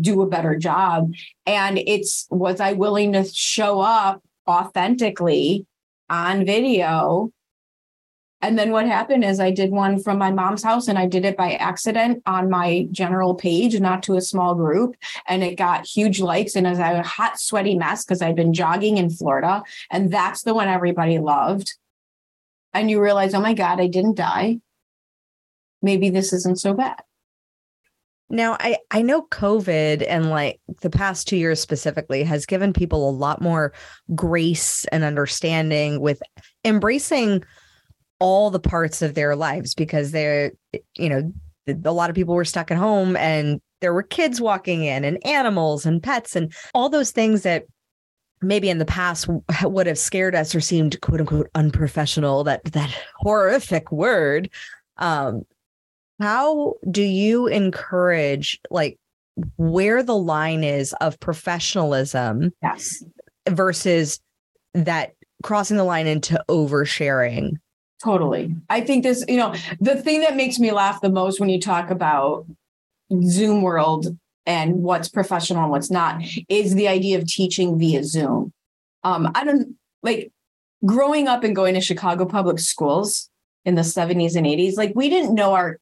do 0.00 0.22
a 0.22 0.28
better 0.28 0.56
job. 0.56 1.12
And 1.46 1.78
it's, 1.78 2.26
was 2.30 2.60
I 2.60 2.74
willing 2.74 3.14
to 3.14 3.24
show 3.24 3.80
up 3.80 4.22
authentically 4.46 5.66
on 6.08 6.44
video 6.44 7.32
and 8.40 8.56
then 8.56 8.70
what 8.70 8.86
happened 8.86 9.24
is 9.24 9.40
I 9.40 9.50
did 9.50 9.72
one 9.72 10.00
from 10.00 10.18
my 10.18 10.30
mom's 10.30 10.62
house 10.62 10.86
and 10.86 10.96
I 10.96 11.06
did 11.06 11.24
it 11.24 11.36
by 11.36 11.54
accident 11.54 12.22
on 12.24 12.48
my 12.48 12.86
general 12.92 13.34
page, 13.34 13.78
not 13.80 14.02
to 14.04 14.16
a 14.16 14.20
small 14.20 14.54
group. 14.54 14.94
And 15.26 15.42
it 15.42 15.56
got 15.56 15.86
huge 15.86 16.20
likes. 16.20 16.54
And 16.54 16.66
as 16.66 16.78
a 16.78 17.02
hot, 17.02 17.40
sweaty 17.40 17.76
mess 17.76 18.04
because 18.04 18.22
I'd 18.22 18.36
been 18.36 18.54
jogging 18.54 18.96
in 18.96 19.10
Florida. 19.10 19.64
And 19.90 20.12
that's 20.12 20.42
the 20.42 20.54
one 20.54 20.68
everybody 20.68 21.18
loved. 21.18 21.74
And 22.72 22.88
you 22.88 23.02
realize, 23.02 23.34
oh 23.34 23.40
my 23.40 23.54
God, 23.54 23.80
I 23.80 23.88
didn't 23.88 24.16
die. 24.16 24.60
Maybe 25.82 26.10
this 26.10 26.32
isn't 26.32 26.60
so 26.60 26.74
bad. 26.74 27.02
Now, 28.30 28.56
I, 28.60 28.76
I 28.90 29.02
know 29.02 29.22
COVID 29.22 30.04
and 30.06 30.28
like 30.28 30.60
the 30.82 30.90
past 30.90 31.26
two 31.26 31.36
years 31.36 31.60
specifically 31.60 32.22
has 32.24 32.46
given 32.46 32.72
people 32.72 33.08
a 33.08 33.10
lot 33.10 33.40
more 33.40 33.72
grace 34.14 34.84
and 34.86 35.02
understanding 35.02 36.00
with 36.00 36.22
embracing 36.64 37.42
all 38.20 38.50
the 38.50 38.60
parts 38.60 39.02
of 39.02 39.14
their 39.14 39.36
lives 39.36 39.74
because 39.74 40.10
they're, 40.10 40.52
you 40.96 41.08
know, 41.08 41.32
a 41.84 41.92
lot 41.92 42.10
of 42.10 42.16
people 42.16 42.34
were 42.34 42.44
stuck 42.44 42.70
at 42.70 42.78
home 42.78 43.16
and 43.16 43.60
there 43.80 43.94
were 43.94 44.02
kids 44.02 44.40
walking 44.40 44.84
in 44.84 45.04
and 45.04 45.24
animals 45.26 45.86
and 45.86 46.02
pets 46.02 46.34
and 46.34 46.52
all 46.74 46.88
those 46.88 47.10
things 47.10 47.42
that 47.42 47.64
maybe 48.40 48.70
in 48.70 48.78
the 48.78 48.84
past 48.84 49.28
would 49.62 49.86
have 49.86 49.98
scared 49.98 50.34
us 50.34 50.54
or 50.54 50.60
seemed 50.60 51.00
quote 51.00 51.20
unquote 51.20 51.50
unprofessional 51.54 52.44
that 52.44 52.64
that 52.64 52.90
horrific 53.16 53.92
word. 53.92 54.50
Um 54.96 55.42
how 56.20 56.74
do 56.90 57.02
you 57.02 57.46
encourage 57.46 58.60
like 58.70 58.98
where 59.56 60.02
the 60.02 60.16
line 60.16 60.64
is 60.64 60.92
of 60.94 61.20
professionalism 61.20 62.52
yes. 62.60 63.04
versus 63.48 64.20
that 64.74 65.14
crossing 65.44 65.76
the 65.76 65.84
line 65.84 66.08
into 66.08 66.42
oversharing 66.48 67.52
Totally. 68.02 68.54
I 68.70 68.80
think 68.80 69.02
this, 69.02 69.24
you 69.28 69.36
know, 69.36 69.54
the 69.80 69.96
thing 69.96 70.20
that 70.20 70.36
makes 70.36 70.58
me 70.58 70.70
laugh 70.70 71.00
the 71.00 71.10
most 71.10 71.40
when 71.40 71.48
you 71.48 71.60
talk 71.60 71.90
about 71.90 72.46
Zoom 73.24 73.62
world 73.62 74.16
and 74.46 74.82
what's 74.82 75.08
professional 75.08 75.62
and 75.62 75.70
what's 75.70 75.90
not 75.90 76.22
is 76.48 76.74
the 76.74 76.88
idea 76.88 77.18
of 77.18 77.26
teaching 77.26 77.78
via 77.78 78.04
Zoom. 78.04 78.52
Um, 79.02 79.30
I 79.34 79.44
don't 79.44 79.74
like 80.02 80.32
growing 80.84 81.26
up 81.28 81.44
and 81.44 81.56
going 81.56 81.74
to 81.74 81.80
Chicago 81.80 82.24
public 82.24 82.60
schools 82.60 83.30
in 83.64 83.74
the 83.74 83.82
70s 83.82 84.36
and 84.36 84.46
80s, 84.46 84.76
like 84.76 84.92
we 84.94 85.10
didn't 85.10 85.34
know 85.34 85.52
our 85.52 85.78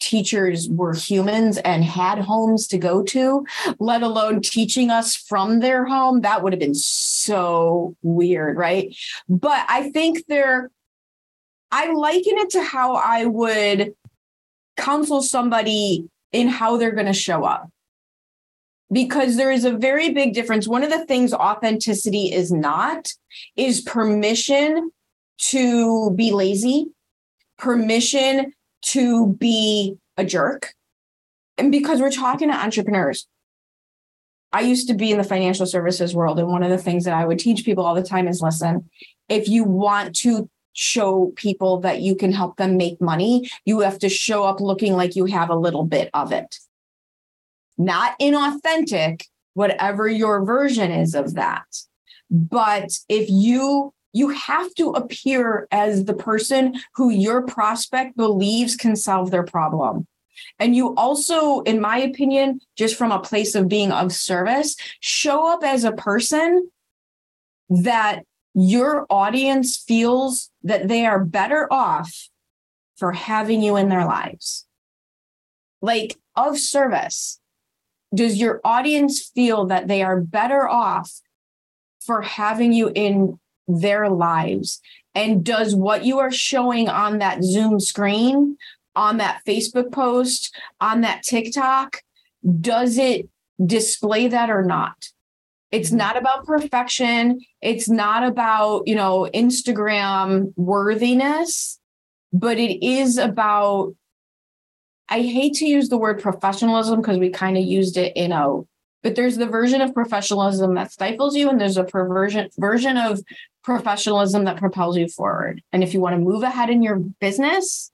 teachers 0.00 0.68
were 0.68 0.92
humans 0.92 1.56
and 1.58 1.84
had 1.84 2.18
homes 2.18 2.66
to 2.68 2.78
go 2.78 3.02
to, 3.02 3.46
let 3.78 4.02
alone 4.02 4.42
teaching 4.42 4.90
us 4.90 5.16
from 5.16 5.60
their 5.60 5.86
home. 5.86 6.20
That 6.20 6.42
would 6.42 6.52
have 6.52 6.60
been 6.60 6.74
so 6.74 7.96
weird, 8.02 8.56
right? 8.58 8.94
But 9.28 9.64
I 9.68 9.90
think 9.90 10.24
they're 10.28 10.70
I 11.70 11.92
liken 11.92 12.38
it 12.38 12.50
to 12.50 12.62
how 12.62 12.94
I 12.94 13.24
would 13.24 13.94
counsel 14.76 15.22
somebody 15.22 16.08
in 16.32 16.48
how 16.48 16.76
they're 16.76 16.92
going 16.92 17.06
to 17.06 17.12
show 17.12 17.44
up. 17.44 17.70
Because 18.92 19.36
there 19.36 19.50
is 19.50 19.64
a 19.64 19.76
very 19.76 20.10
big 20.10 20.32
difference. 20.32 20.68
One 20.68 20.84
of 20.84 20.90
the 20.90 21.04
things 21.06 21.32
authenticity 21.32 22.32
is 22.32 22.52
not 22.52 23.08
is 23.56 23.80
permission 23.80 24.90
to 25.38 26.10
be 26.12 26.32
lazy, 26.32 26.86
permission 27.58 28.52
to 28.82 29.34
be 29.34 29.96
a 30.16 30.24
jerk. 30.24 30.72
And 31.58 31.72
because 31.72 32.00
we're 32.00 32.10
talking 32.10 32.48
to 32.48 32.54
entrepreneurs, 32.54 33.26
I 34.52 34.60
used 34.60 34.88
to 34.88 34.94
be 34.94 35.10
in 35.10 35.18
the 35.18 35.24
financial 35.24 35.66
services 35.66 36.14
world. 36.14 36.38
And 36.38 36.48
one 36.48 36.62
of 36.62 36.70
the 36.70 36.78
things 36.78 37.04
that 37.04 37.14
I 37.14 37.24
would 37.26 37.38
teach 37.38 37.64
people 37.64 37.84
all 37.84 37.94
the 37.94 38.02
time 38.02 38.28
is 38.28 38.40
listen, 38.40 38.88
if 39.28 39.48
you 39.48 39.64
want 39.64 40.14
to 40.20 40.48
show 40.76 41.32
people 41.36 41.80
that 41.80 42.02
you 42.02 42.14
can 42.14 42.30
help 42.32 42.58
them 42.58 42.76
make 42.76 43.00
money, 43.00 43.50
you 43.64 43.80
have 43.80 43.98
to 43.98 44.10
show 44.10 44.44
up 44.44 44.60
looking 44.60 44.92
like 44.92 45.16
you 45.16 45.24
have 45.24 45.48
a 45.48 45.56
little 45.56 45.84
bit 45.84 46.10
of 46.12 46.32
it. 46.32 46.58
Not 47.78 48.18
inauthentic, 48.20 49.22
whatever 49.54 50.06
your 50.06 50.44
version 50.44 50.92
is 50.92 51.14
of 51.14 51.34
that. 51.34 51.64
But 52.30 52.98
if 53.08 53.28
you 53.30 53.92
you 54.12 54.30
have 54.30 54.72
to 54.74 54.90
appear 54.90 55.68
as 55.70 56.06
the 56.06 56.14
person 56.14 56.80
who 56.94 57.10
your 57.10 57.42
prospect 57.42 58.16
believes 58.16 58.74
can 58.74 58.96
solve 58.96 59.30
their 59.30 59.42
problem. 59.42 60.06
And 60.58 60.74
you 60.74 60.94
also, 60.94 61.60
in 61.62 61.82
my 61.82 61.98
opinion, 61.98 62.60
just 62.76 62.96
from 62.96 63.12
a 63.12 63.20
place 63.20 63.54
of 63.54 63.68
being 63.68 63.92
of 63.92 64.12
service, 64.12 64.74
show 65.00 65.52
up 65.52 65.62
as 65.62 65.84
a 65.84 65.92
person 65.92 66.70
that 67.68 68.22
your 68.58 69.06
audience 69.10 69.76
feels 69.76 70.50
that 70.62 70.88
they 70.88 71.04
are 71.04 71.22
better 71.22 71.70
off 71.70 72.30
for 72.96 73.12
having 73.12 73.62
you 73.62 73.76
in 73.76 73.90
their 73.90 74.06
lives. 74.06 74.66
Like 75.82 76.16
of 76.34 76.58
service, 76.58 77.38
does 78.14 78.38
your 78.38 78.62
audience 78.64 79.30
feel 79.34 79.66
that 79.66 79.88
they 79.88 80.02
are 80.02 80.18
better 80.18 80.66
off 80.66 81.20
for 82.00 82.22
having 82.22 82.72
you 82.72 82.90
in 82.94 83.38
their 83.68 84.08
lives? 84.08 84.80
And 85.14 85.44
does 85.44 85.74
what 85.74 86.06
you 86.06 86.18
are 86.18 86.32
showing 86.32 86.88
on 86.88 87.18
that 87.18 87.44
Zoom 87.44 87.78
screen, 87.78 88.56
on 88.94 89.18
that 89.18 89.42
Facebook 89.46 89.92
post, 89.92 90.54
on 90.80 91.02
that 91.02 91.22
TikTok, 91.22 92.00
does 92.62 92.96
it 92.96 93.28
display 93.62 94.28
that 94.28 94.48
or 94.48 94.62
not? 94.62 94.96
It's 95.72 95.88
mm-hmm. 95.88 95.98
not 95.98 96.16
about 96.16 96.46
perfection. 96.46 97.40
It's 97.60 97.88
not 97.88 98.24
about, 98.24 98.86
you 98.86 98.94
know, 98.94 99.28
Instagram 99.34 100.52
worthiness, 100.56 101.78
but 102.32 102.58
it 102.58 102.84
is 102.84 103.18
about, 103.18 103.94
I 105.08 105.22
hate 105.22 105.54
to 105.54 105.66
use 105.66 105.88
the 105.88 105.98
word 105.98 106.20
professionalism 106.20 107.00
because 107.00 107.18
we 107.18 107.30
kind 107.30 107.56
of 107.56 107.64
used 107.64 107.96
it 107.96 108.12
in 108.16 108.32
a, 108.32 108.62
but 109.02 109.14
there's 109.14 109.36
the 109.36 109.46
version 109.46 109.80
of 109.80 109.94
professionalism 109.94 110.74
that 110.74 110.90
stifles 110.90 111.36
you, 111.36 111.48
and 111.48 111.60
there's 111.60 111.76
a 111.76 111.84
perversion 111.84 112.48
version 112.58 112.96
of 112.96 113.20
professionalism 113.62 114.44
that 114.44 114.56
propels 114.56 114.96
you 114.96 115.08
forward. 115.08 115.62
And 115.72 115.84
if 115.84 115.94
you 115.94 116.00
want 116.00 116.14
to 116.14 116.20
move 116.20 116.42
ahead 116.42 116.70
in 116.70 116.82
your 116.82 116.96
business, 117.20 117.92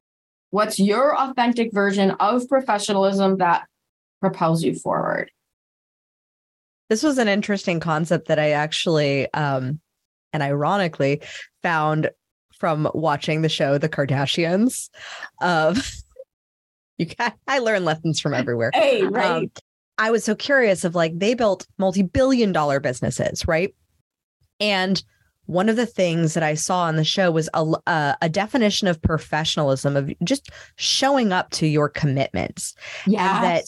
what's 0.51 0.79
your 0.79 1.15
authentic 1.19 1.73
version 1.73 2.13
of 2.13 2.49
professionalism 2.49 3.39
that 3.39 3.67
propels 4.21 4.63
you 4.63 4.75
forward? 4.75 5.31
This 6.93 7.03
was 7.03 7.17
an 7.17 7.27
interesting 7.27 7.81
concept 7.81 8.29
that 8.29 8.39
I 8.39 8.51
actually, 8.51 9.33
um, 9.33 9.81
and 10.35 10.43
ironically, 10.43 11.23
found 11.63 12.11
from 12.59 12.87
watching 12.93 13.41
the 13.41 13.49
show 13.49 13.79
The 13.79 13.89
Kardashians. 13.89 14.91
Of 15.41 15.91
you, 16.99 17.07
can, 17.07 17.33
I 17.49 17.61
learn 17.61 17.87
lessons 17.87 18.21
from 18.21 18.35
everywhere. 18.35 18.73
Hey, 18.75 19.05
right. 19.05 19.25
Um, 19.25 19.51
I 19.97 20.11
was 20.11 20.23
so 20.23 20.35
curious 20.35 20.85
of 20.85 20.95
like 20.95 21.19
they 21.19 21.33
built 21.33 21.67
multi-billion 21.79 22.53
dollar 22.53 22.79
businesses, 22.79 23.49
right? 23.49 23.75
And 24.61 25.03
one 25.47 25.71
of 25.71 25.77
the 25.77 25.87
things 25.87 26.35
that 26.35 26.43
I 26.43 26.53
saw 26.53 26.83
on 26.83 26.97
the 26.97 27.05
show 27.05 27.31
was 27.31 27.49
a, 27.55 27.73
a, 27.87 28.19
a, 28.21 28.29
definition 28.29 28.87
of 28.87 29.01
professionalism 29.01 29.97
of 29.97 30.13
just 30.25 30.51
showing 30.77 31.33
up 31.33 31.49
to 31.53 31.67
your 31.67 31.89
commitments. 31.89 32.75
Yeah. 33.07 33.41
that 33.41 33.65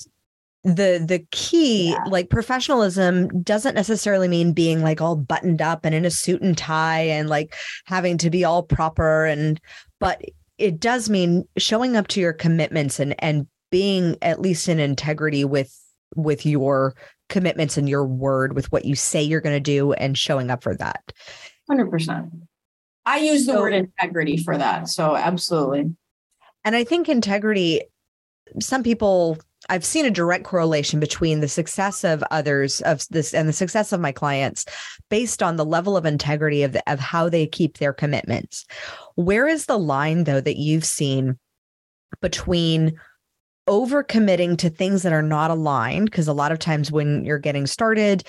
the 0.65 1.05
the 1.07 1.25
key 1.31 1.91
yeah. 1.91 2.03
like 2.09 2.31
professionalism 2.31 3.29
doesn't 3.43 3.75
necessarily 3.75 4.29
mean 4.29 4.53
being 4.53 4.83
like 4.83 5.01
all 5.01 5.15
buttoned 5.15 5.61
up 5.61 5.85
and 5.85 5.95
in 5.95 6.05
a 6.05 6.11
suit 6.11 6.41
and 6.41 6.57
tie 6.57 7.03
and 7.03 7.29
like 7.29 7.55
having 7.85 8.17
to 8.17 8.31
be 8.31 8.45
all 8.45 8.63
proper 8.63 9.27
and 9.27 9.61
but 10.01 10.23
it 10.57 10.81
does 10.81 11.11
mean 11.11 11.47
showing 11.59 11.97
up 11.97 12.09
to 12.09 12.21
your 12.21 12.33
commitments 12.33 12.99
and 12.99 13.15
and 13.23 13.47
being 13.71 14.17
at 14.23 14.41
least 14.41 14.69
in 14.69 14.79
integrity 14.79 15.45
with 15.45 15.79
with 16.17 16.47
your 16.47 16.95
commitments 17.29 17.77
and 17.77 17.89
your 17.89 18.07
word 18.07 18.55
with 18.55 18.71
what 18.73 18.85
you 18.85 18.95
say 18.95 19.23
you're 19.23 19.41
going 19.41 19.57
to 19.57 19.61
do 19.61 19.93
and 19.95 20.17
showing 20.17 20.51
up 20.51 20.63
for 20.63 20.75
that. 20.77 21.13
100%. 21.71 22.31
I 23.07 23.19
use 23.19 23.47
the 23.47 23.53
so, 23.53 23.61
word 23.61 23.75
integrity 23.75 24.37
for 24.37 24.57
that. 24.57 24.89
So, 24.89 25.17
absolutely. 25.17 25.95
And 26.65 26.77
I 26.77 26.85
think 26.85 27.09
integrity, 27.09 27.83
some 28.61 28.83
people, 28.83 29.39
I've 29.69 29.85
seen 29.85 30.05
a 30.05 30.11
direct 30.11 30.45
correlation 30.45 31.01
between 31.01 31.41
the 31.41 31.49
success 31.49 32.05
of 32.05 32.23
others 32.31 32.81
of 32.83 33.07
this 33.11 33.33
and 33.33 33.49
the 33.49 33.53
success 33.53 33.93
of 33.93 34.01
my 34.01 34.13
clients 34.13 34.65
based 35.09 35.43
on 35.43 35.57
the 35.57 35.65
level 35.65 35.97
of 35.97 36.05
integrity 36.05 36.63
of, 36.63 36.73
the, 36.73 36.93
of 36.93 36.99
how 36.99 37.29
they 37.29 37.47
keep 37.47 37.79
their 37.79 37.93
commitments. 37.93 38.67
Where 39.17 39.47
is 39.47 39.67
the 39.67 39.79
line, 39.79 40.25
though, 40.25 40.41
that 40.41 40.59
you've 40.59 40.85
seen 40.85 41.39
between 42.21 42.99
overcommitting 43.69 44.59
to 44.59 44.71
things 44.71 45.03
that 45.03 45.13
are 45.13 45.23
not 45.23 45.51
aligned? 45.51 46.11
Because 46.11 46.29
a 46.29 46.33
lot 46.33 46.53
of 46.53 46.59
times 46.59 46.93
when 46.93 47.25
you're 47.25 47.39
getting 47.39 47.67
started, 47.67 48.25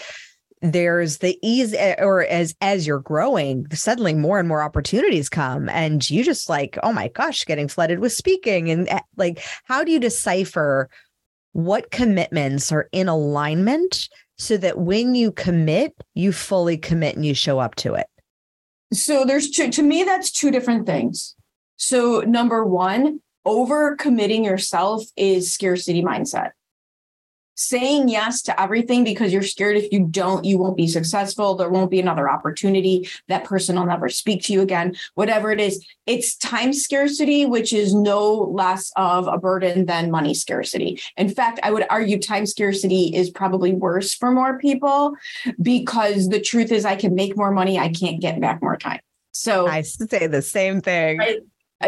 there's 0.61 1.19
the 1.19 1.37
ease 1.43 1.73
eh, 1.73 1.95
or 1.99 2.25
as 2.25 2.55
as 2.61 2.87
you're 2.87 2.99
growing 2.99 3.67
suddenly 3.71 4.13
more 4.13 4.39
and 4.39 4.47
more 4.47 4.63
opportunities 4.63 5.29
come 5.29 5.69
and 5.69 6.09
you 6.09 6.23
just 6.23 6.49
like 6.49 6.77
oh 6.81 6.93
my 6.93 7.09
gosh 7.09 7.45
getting 7.45 7.67
flooded 7.67 7.99
with 7.99 8.11
speaking 8.11 8.69
and 8.69 8.87
eh, 8.89 8.99
like 9.17 9.43
how 9.65 9.83
do 9.83 9.91
you 9.91 9.99
decipher 9.99 10.89
what 11.55 11.89
commitments 11.89 12.69
are 12.73 12.89
in 12.91 13.07
alignment 13.07 14.09
so 14.37 14.57
that 14.57 14.77
when 14.77 15.15
you 15.15 15.31
commit 15.31 15.95
you 16.13 16.33
fully 16.33 16.77
commit 16.77 17.15
and 17.15 17.25
you 17.25 17.33
show 17.33 17.59
up 17.59 17.75
to 17.75 17.93
it? 17.93 18.07
So 18.91 19.23
there's 19.23 19.49
two 19.49 19.71
to 19.71 19.81
me 19.81 20.03
that's 20.03 20.33
two 20.33 20.51
different 20.51 20.85
things. 20.85 21.33
So 21.77 22.19
number 22.27 22.65
one 22.65 23.21
over 23.45 23.95
committing 23.95 24.43
yourself 24.43 25.05
is 25.15 25.53
scarcity 25.53 26.03
mindset 26.03 26.51
saying 27.55 28.09
yes 28.09 28.41
to 28.43 28.61
everything 28.61 29.03
because 29.03 29.33
you're 29.33 29.41
scared 29.41 29.77
if 29.77 29.91
you 29.91 30.05
don't, 30.05 30.45
you 30.45 30.57
won't 30.57 30.77
be 30.77 30.87
successful. 30.87 31.55
There 31.55 31.69
won't 31.69 31.89
be 31.89 31.99
another 31.99 32.29
opportunity. 32.29 33.09
That 33.27 33.45
person 33.45 33.77
will 33.77 33.85
never 33.85 34.09
speak 34.09 34.43
to 34.43 34.53
you 34.53 34.61
again. 34.61 34.95
Whatever 35.15 35.51
it 35.51 35.59
is, 35.59 35.85
it's 36.05 36.35
time 36.35 36.73
scarcity, 36.73 37.45
which 37.45 37.73
is 37.73 37.93
no 37.93 38.33
less 38.33 38.91
of 38.95 39.27
a 39.27 39.37
burden 39.37 39.85
than 39.85 40.11
money 40.11 40.33
scarcity. 40.33 40.99
In 41.17 41.29
fact, 41.29 41.59
I 41.63 41.71
would 41.71 41.85
argue 41.89 42.19
time 42.19 42.45
scarcity 42.45 43.15
is 43.15 43.29
probably 43.29 43.73
worse 43.73 44.13
for 44.13 44.31
more 44.31 44.59
people 44.59 45.15
because 45.61 46.29
the 46.29 46.41
truth 46.41 46.71
is, 46.71 46.85
I 46.85 46.95
can 46.95 47.15
make 47.15 47.37
more 47.37 47.51
money, 47.51 47.79
I 47.79 47.89
can't 47.89 48.21
get 48.21 48.39
back 48.39 48.61
more 48.61 48.77
time. 48.77 48.99
So 49.31 49.67
I 49.67 49.81
say 49.81 50.27
the 50.27 50.41
same 50.41 50.81
thing. 50.81 51.17
Right? 51.17 51.39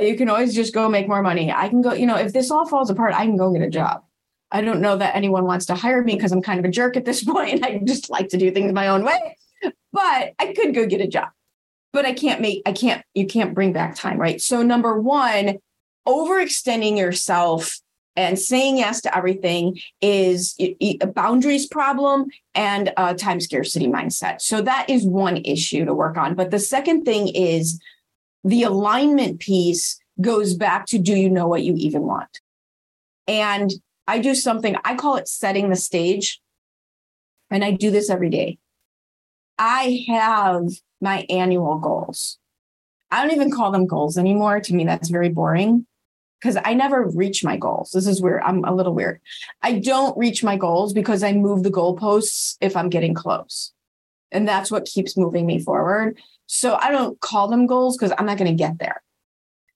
You 0.01 0.17
can 0.17 0.29
always 0.29 0.53
just 0.53 0.73
go 0.73 0.89
make 0.89 1.07
more 1.07 1.21
money. 1.21 1.51
I 1.51 1.69
can 1.69 1.81
go, 1.81 1.93
you 1.93 2.05
know, 2.05 2.17
if 2.17 2.33
this 2.33 2.51
all 2.51 2.67
falls 2.67 2.89
apart, 2.89 3.13
I 3.13 3.25
can 3.25 3.37
go 3.37 3.51
get 3.53 3.61
a 3.61 3.69
job 3.69 4.03
I 4.51 4.61
don't 4.61 4.81
know 4.81 4.97
that 4.97 5.15
anyone 5.15 5.45
wants 5.45 5.65
to 5.67 5.75
hire 5.75 6.03
me 6.03 6.15
because 6.15 6.31
I'm 6.31 6.41
kind 6.41 6.59
of 6.59 6.65
a 6.65 6.71
jerk 6.71 6.95
at 6.97 7.05
this 7.05 7.23
point. 7.25 7.63
I 7.63 7.81
just 7.83 8.09
like 8.09 8.29
to 8.29 8.37
do 8.37 8.51
things 8.51 8.73
my 8.73 8.87
own 8.87 9.03
way. 9.03 9.37
But 9.91 10.33
I 10.39 10.53
could 10.55 10.75
go 10.75 10.85
get 10.85 11.01
a 11.01 11.07
job. 11.07 11.29
But 11.93 12.05
I 12.05 12.13
can't 12.13 12.41
make, 12.41 12.61
I 12.65 12.73
can't, 12.73 13.03
you 13.13 13.25
can't 13.25 13.55
bring 13.55 13.73
back 13.73 13.95
time, 13.95 14.17
right? 14.17 14.39
So, 14.41 14.61
number 14.61 14.99
one, 14.99 15.57
overextending 16.07 16.97
yourself 16.97 17.79
and 18.15 18.37
saying 18.37 18.77
yes 18.77 19.01
to 19.01 19.15
everything 19.15 19.79
is 20.01 20.55
a 20.59 21.07
boundaries 21.07 21.65
problem 21.65 22.27
and 22.53 22.93
a 22.97 23.15
time 23.15 23.39
scarcity 23.39 23.87
mindset. 23.87 24.41
So, 24.41 24.61
that 24.61 24.89
is 24.89 25.05
one 25.05 25.37
issue 25.37 25.85
to 25.85 25.93
work 25.93 26.17
on. 26.17 26.35
But 26.35 26.51
the 26.51 26.59
second 26.59 27.03
thing 27.05 27.29
is 27.29 27.79
the 28.43 28.63
alignment 28.63 29.39
piece 29.39 29.99
goes 30.21 30.53
back 30.53 30.85
to 30.87 30.99
do 30.99 31.15
you 31.15 31.29
know 31.29 31.47
what 31.47 31.63
you 31.63 31.73
even 31.77 32.03
want? 32.03 32.41
And 33.27 33.71
I 34.07 34.19
do 34.19 34.33
something, 34.33 34.75
I 34.83 34.95
call 34.95 35.17
it 35.17 35.27
setting 35.27 35.69
the 35.69 35.75
stage. 35.75 36.41
And 37.49 37.63
I 37.63 37.71
do 37.71 37.91
this 37.91 38.09
every 38.09 38.29
day. 38.29 38.57
I 39.57 40.05
have 40.09 40.67
my 41.01 41.25
annual 41.29 41.79
goals. 41.79 42.37
I 43.09 43.21
don't 43.21 43.33
even 43.33 43.51
call 43.51 43.71
them 43.71 43.87
goals 43.87 44.17
anymore. 44.17 44.59
To 44.59 44.73
me, 44.75 44.85
that's 44.85 45.09
very 45.09 45.29
boring 45.29 45.85
because 46.39 46.57
I 46.63 46.73
never 46.73 47.07
reach 47.07 47.43
my 47.43 47.57
goals. 47.57 47.91
This 47.91 48.05
is 48.05 48.21
where 48.21 48.43
I'm 48.43 48.63
a 48.65 48.75
little 48.75 48.93
weird. 48.93 49.21
I 49.61 49.79
don't 49.79 50.17
reach 50.17 50.43
my 50.43 50.57
goals 50.57 50.93
because 50.93 51.23
I 51.23 51.31
move 51.33 51.63
the 51.63 51.71
goalposts 51.71 52.57
if 52.61 52.75
I'm 52.75 52.89
getting 52.89 53.13
close. 53.13 53.73
And 54.31 54.47
that's 54.47 54.69
what 54.69 54.85
keeps 54.85 55.17
moving 55.17 55.45
me 55.45 55.59
forward. 55.59 56.19
So 56.47 56.75
I 56.75 56.91
don't 56.91 57.19
call 57.21 57.47
them 57.47 57.65
goals 57.65 57.97
because 57.97 58.13
I'm 58.17 58.25
not 58.25 58.37
going 58.37 58.51
to 58.51 58.63
get 58.63 58.77
there. 58.77 59.01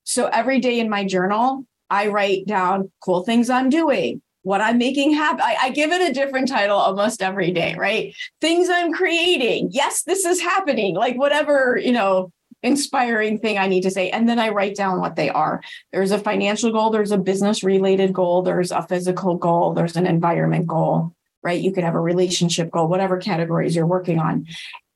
So 0.03 0.27
every 0.27 0.59
day 0.59 0.79
in 0.79 0.89
my 0.89 1.05
journal, 1.05 1.65
I 1.91 2.07
write 2.07 2.47
down 2.47 2.89
cool 3.03 3.23
things 3.23 3.49
I'm 3.49 3.69
doing, 3.69 4.21
what 4.43 4.61
I'm 4.61 4.77
making 4.77 5.13
happen. 5.13 5.41
I, 5.41 5.57
I, 5.63 5.69
give 5.69 5.91
it 5.91 6.09
a 6.09 6.13
different 6.13 6.47
title 6.47 6.77
almost 6.77 7.21
every 7.21 7.51
day, 7.51 7.75
right? 7.77 8.15
Things 8.39 8.69
I'm 8.69 8.93
creating. 8.93 9.69
Yes, 9.71 10.03
this 10.03 10.25
is 10.25 10.41
happening. 10.41 10.95
Like 10.95 11.17
whatever, 11.17 11.77
you 11.77 11.91
know, 11.91 12.31
inspiring 12.63 13.39
thing 13.39 13.57
I 13.57 13.67
need 13.67 13.81
to 13.81 13.91
say. 13.91 14.09
And 14.09 14.29
then 14.29 14.39
I 14.39 14.49
write 14.49 14.75
down 14.75 15.01
what 15.01 15.17
they 15.17 15.29
are. 15.29 15.61
There's 15.91 16.11
a 16.11 16.17
financial 16.17 16.71
goal, 16.71 16.91
there's 16.91 17.11
a 17.11 17.17
business 17.17 17.63
related 17.63 18.13
goal, 18.13 18.41
there's 18.41 18.71
a 18.71 18.83
physical 18.83 19.35
goal, 19.35 19.73
there's 19.73 19.97
an 19.97 20.07
environment 20.07 20.67
goal, 20.67 21.13
right? 21.43 21.59
You 21.59 21.73
could 21.73 21.83
have 21.83 21.95
a 21.95 21.99
relationship 21.99 22.71
goal, 22.71 22.87
whatever 22.87 23.17
categories 23.17 23.75
you're 23.75 23.85
working 23.85 24.19
on. 24.19 24.47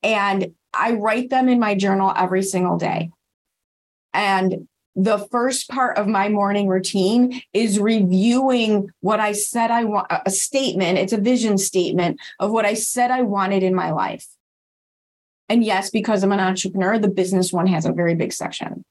And 0.02 0.54
I 0.74 0.94
write 0.94 1.30
them 1.30 1.50
in 1.50 1.60
my 1.60 1.76
journal 1.76 2.14
every 2.16 2.44
single 2.44 2.78
day. 2.78 3.10
And 4.14 4.68
the 4.96 5.18
first 5.30 5.70
part 5.70 5.98
of 5.98 6.08
my 6.08 6.30
morning 6.30 6.68
routine 6.68 7.42
is 7.54 7.80
reviewing 7.80 8.90
what 9.02 9.20
I 9.20 9.34
said 9.34 9.70
I 9.70 9.84
want 9.84 10.08
a 10.10 10.32
statement. 10.32 10.98
It's 10.98 11.14
a 11.14 11.18
vision 11.18 11.58
statement 11.58 12.20
of 12.40 12.52
what 12.52 12.66
I 12.66 12.76
said 12.76 13.12
I 13.12 13.22
wanted 13.24 13.62
in 13.62 13.76
my 13.76 13.92
life. 13.92 14.26
And 15.50 15.64
yes, 15.64 15.90
because 15.90 16.24
I'm 16.24 16.32
an 16.32 16.40
entrepreneur, 16.40 16.98
the 16.98 17.10
business 17.10 17.52
one 17.52 17.68
has 17.68 17.86
a 17.86 17.92
very 17.92 18.16
big 18.16 18.32
section. 18.32 18.84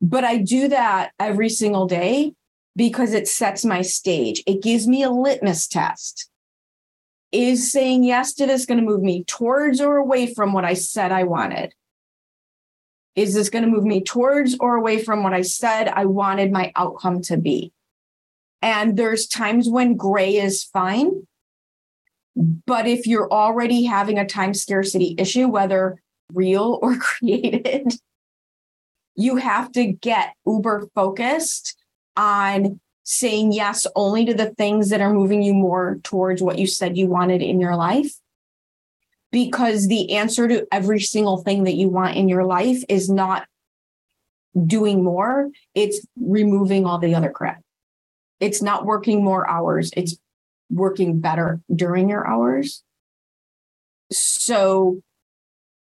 But 0.00 0.24
I 0.24 0.36
do 0.36 0.68
that 0.68 1.12
every 1.18 1.48
single 1.48 1.86
day 1.86 2.34
because 2.76 3.14
it 3.14 3.26
sets 3.26 3.64
my 3.64 3.80
stage. 3.80 4.42
It 4.46 4.62
gives 4.62 4.86
me 4.86 5.02
a 5.02 5.10
litmus 5.10 5.66
test. 5.66 6.28
Is 7.32 7.72
saying 7.72 8.04
yes 8.04 8.34
to 8.34 8.46
this 8.46 8.66
going 8.66 8.78
to 8.78 8.84
move 8.84 9.02
me 9.02 9.24
towards 9.24 9.80
or 9.80 9.96
away 9.96 10.32
from 10.32 10.52
what 10.52 10.64
I 10.64 10.74
said 10.74 11.12
I 11.12 11.24
wanted? 11.24 11.74
Is 13.16 13.32
this 13.32 13.48
going 13.48 13.64
to 13.64 13.70
move 13.70 13.84
me 13.84 14.02
towards 14.02 14.56
or 14.60 14.76
away 14.76 15.02
from 15.02 15.22
what 15.22 15.32
I 15.32 15.40
said 15.40 15.88
I 15.88 16.04
wanted 16.04 16.52
my 16.52 16.70
outcome 16.76 17.22
to 17.22 17.38
be? 17.38 17.72
And 18.60 18.96
there's 18.96 19.26
times 19.26 19.68
when 19.68 19.96
gray 19.96 20.36
is 20.36 20.64
fine. 20.64 21.26
But 22.36 22.86
if 22.86 23.06
you're 23.06 23.32
already 23.32 23.84
having 23.84 24.18
a 24.18 24.26
time 24.26 24.52
scarcity 24.52 25.14
issue, 25.18 25.48
whether 25.48 25.98
real 26.32 26.78
or 26.82 26.96
created, 27.00 27.94
you 29.14 29.36
have 29.36 29.72
to 29.72 29.86
get 29.86 30.34
uber 30.46 30.88
focused 30.94 31.74
on 32.16 32.80
saying 33.04 33.52
yes 33.52 33.86
only 33.94 34.26
to 34.26 34.34
the 34.34 34.50
things 34.50 34.90
that 34.90 35.00
are 35.00 35.14
moving 35.14 35.42
you 35.42 35.54
more 35.54 35.98
towards 36.02 36.42
what 36.42 36.58
you 36.58 36.66
said 36.66 36.98
you 36.98 37.06
wanted 37.06 37.40
in 37.40 37.60
your 37.60 37.76
life 37.76 38.12
because 39.32 39.88
the 39.88 40.12
answer 40.12 40.48
to 40.48 40.66
every 40.72 41.00
single 41.00 41.38
thing 41.38 41.64
that 41.64 41.74
you 41.74 41.88
want 41.88 42.16
in 42.16 42.28
your 42.28 42.44
life 42.44 42.82
is 42.88 43.10
not 43.10 43.46
doing 44.66 45.04
more, 45.04 45.50
it's 45.74 46.06
removing 46.16 46.86
all 46.86 46.98
the 46.98 47.14
other 47.14 47.30
crap. 47.30 47.60
It's 48.40 48.62
not 48.62 48.86
working 48.86 49.24
more 49.24 49.48
hours, 49.48 49.90
it's 49.96 50.16
working 50.70 51.20
better 51.20 51.60
during 51.74 52.08
your 52.08 52.26
hours. 52.26 52.82
So, 54.12 55.00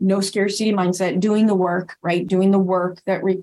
no 0.01 0.21
scarcity 0.21 0.73
mindset, 0.73 1.21
doing 1.21 1.47
the 1.47 1.55
work, 1.55 1.97
right? 2.03 2.27
Doing 2.27 2.51
the 2.51 2.59
work 2.59 3.01
that 3.07 3.23
re- 3.23 3.43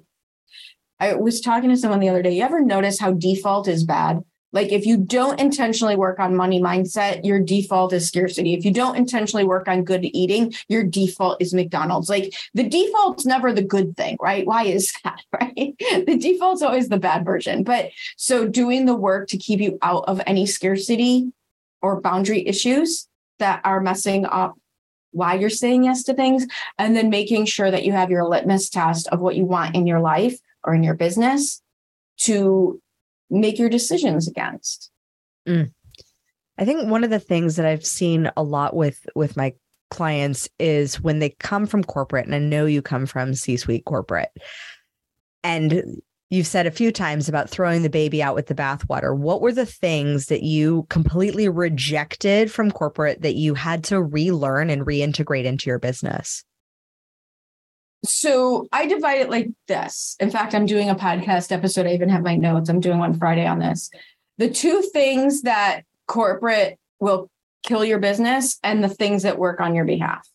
I 1.00 1.16
was 1.16 1.42
talking 1.42 1.70
to 1.70 1.78
someone 1.78 2.00
the 2.00 2.10
other 2.10 2.22
day. 2.22 2.36
You 2.36 2.44
ever 2.44 2.62
notice 2.62 3.00
how 3.00 3.14
default 3.14 3.68
is 3.68 3.84
bad? 3.84 4.24
Like 4.54 4.72
if 4.72 4.86
you 4.86 4.98
don't 4.98 5.40
intentionally 5.40 5.96
work 5.96 6.20
on 6.20 6.36
money 6.36 6.62
mindset, 6.62 7.26
your 7.26 7.40
default 7.40 7.92
is 7.92 8.08
scarcity. 8.08 8.54
If 8.54 8.64
you 8.64 8.72
don't 8.72 8.96
intentionally 8.96 9.44
work 9.44 9.68
on 9.68 9.84
good 9.84 10.06
eating, 10.06 10.54
your 10.70 10.84
default 10.84 11.42
is 11.42 11.54
McDonald's. 11.54 12.10
Like 12.10 12.34
the 12.54 12.64
default's 12.64 13.26
never 13.26 13.52
the 13.52 13.64
good 13.64 13.98
thing, 13.98 14.18
right? 14.22 14.46
Why 14.46 14.66
is 14.66 14.94
that, 15.04 15.22
right? 15.34 15.76
The 15.80 16.18
default's 16.18 16.62
always 16.62 16.90
the 16.90 17.00
bad 17.00 17.26
version. 17.26 17.64
But 17.64 17.90
so 18.16 18.48
doing 18.48 18.86
the 18.86 18.96
work 18.96 19.28
to 19.30 19.38
keep 19.38 19.60
you 19.60 19.78
out 19.82 20.06
of 20.08 20.22
any 20.26 20.46
scarcity 20.46 21.32
or 21.82 22.00
boundary 22.00 22.48
issues 22.48 23.08
that 23.40 23.60
are 23.66 23.82
messing 23.82 24.26
up 24.26 24.56
why 25.14 25.36
you're 25.36 25.50
saying 25.50 25.84
yes 25.84 26.04
to 26.04 26.14
things, 26.14 26.46
and 26.78 26.96
then 26.96 27.10
making 27.10 27.46
sure 27.46 27.70
that 27.70 27.84
you 27.84 27.92
have 27.92 28.10
your 28.10 28.28
litmus 28.28 28.70
test 28.70 29.08
of 29.10 29.20
what 29.20 29.36
you 29.36 29.46
want 29.46 29.76
in 29.76 29.86
your 29.88 30.00
life 30.00 30.40
or 30.64 30.74
in 30.74 30.84
your 30.84 30.96
business 30.96 31.62
to 32.18 32.82
make 33.30 33.60
your 33.60 33.70
decisions 33.70 34.28
against. 34.28 34.92
Mm. 35.48 35.72
I 36.58 36.66
think 36.66 36.90
one 36.90 37.04
of 37.04 37.10
the 37.10 37.20
things 37.20 37.56
that 37.56 37.66
I've 37.66 37.86
seen 37.86 38.30
a 38.38 38.44
lot 38.44 38.76
with 38.76 39.06
with 39.16 39.36
my 39.36 39.54
clients 39.90 40.50
is 40.60 41.02
when 41.02 41.20
they 41.20 41.30
come 41.40 41.66
from 41.68 41.84
corporate 41.84 42.26
and 42.26 42.34
I 42.34 42.40
know 42.40 42.66
you 42.66 42.82
come 42.82 43.06
from 43.06 43.36
C-suite 43.36 43.86
corporate 43.86 44.32
and 45.44 45.84
you've 46.32 46.48
said 46.48 46.66
a 46.66 46.72
few 46.72 46.92
times 46.92 47.30
about 47.30 47.50
throwing 47.50 47.84
the 47.84 47.90
baby 47.90 48.24
out 48.24 48.34
with 48.34 48.48
the 48.48 48.56
bathwater. 48.56 49.16
What 49.16 49.42
were 49.42 49.52
the 49.52 49.68
things 49.68 50.28
that 50.28 50.42
you 50.42 50.88
completely 50.90 51.48
rejected 51.48 52.52
from 52.52 52.72
corporate 52.72 53.22
that 53.22 53.36
you 53.36 53.54
had 53.54 53.84
to 53.86 54.02
relearn 54.02 54.72
and 54.72 54.84
reintegrate 54.84 55.46
into 55.46 55.70
your 55.70 55.80
business? 55.80 56.44
So 58.06 58.68
I 58.72 58.86
divide 58.86 59.22
it 59.22 59.30
like 59.30 59.50
this. 59.68 60.16
In 60.20 60.30
fact, 60.30 60.54
I'm 60.54 60.66
doing 60.66 60.90
a 60.90 60.96
podcast 60.96 61.52
episode. 61.52 61.86
I 61.86 61.94
even 61.94 62.10
have 62.10 62.24
my 62.24 62.36
notes. 62.36 62.70
I'm 62.70 62.80
doing 62.80 63.00
one 63.00 63.18
Friday 63.18 63.46
on 63.46 63.60
this. 63.60 63.90
The 64.38 64.50
two 64.50 64.82
things 64.94 65.44
that 65.44 65.84
corporate 66.08 66.80
will 67.00 67.30
kill 67.64 67.86
your 67.86 68.00
business 68.00 68.60
and 68.64 68.84
the 68.84 68.90
things 68.90 69.24
that 69.24 69.40
work 69.40 69.62
on 69.62 69.76
your 69.76 69.86
behalf. 69.86 70.28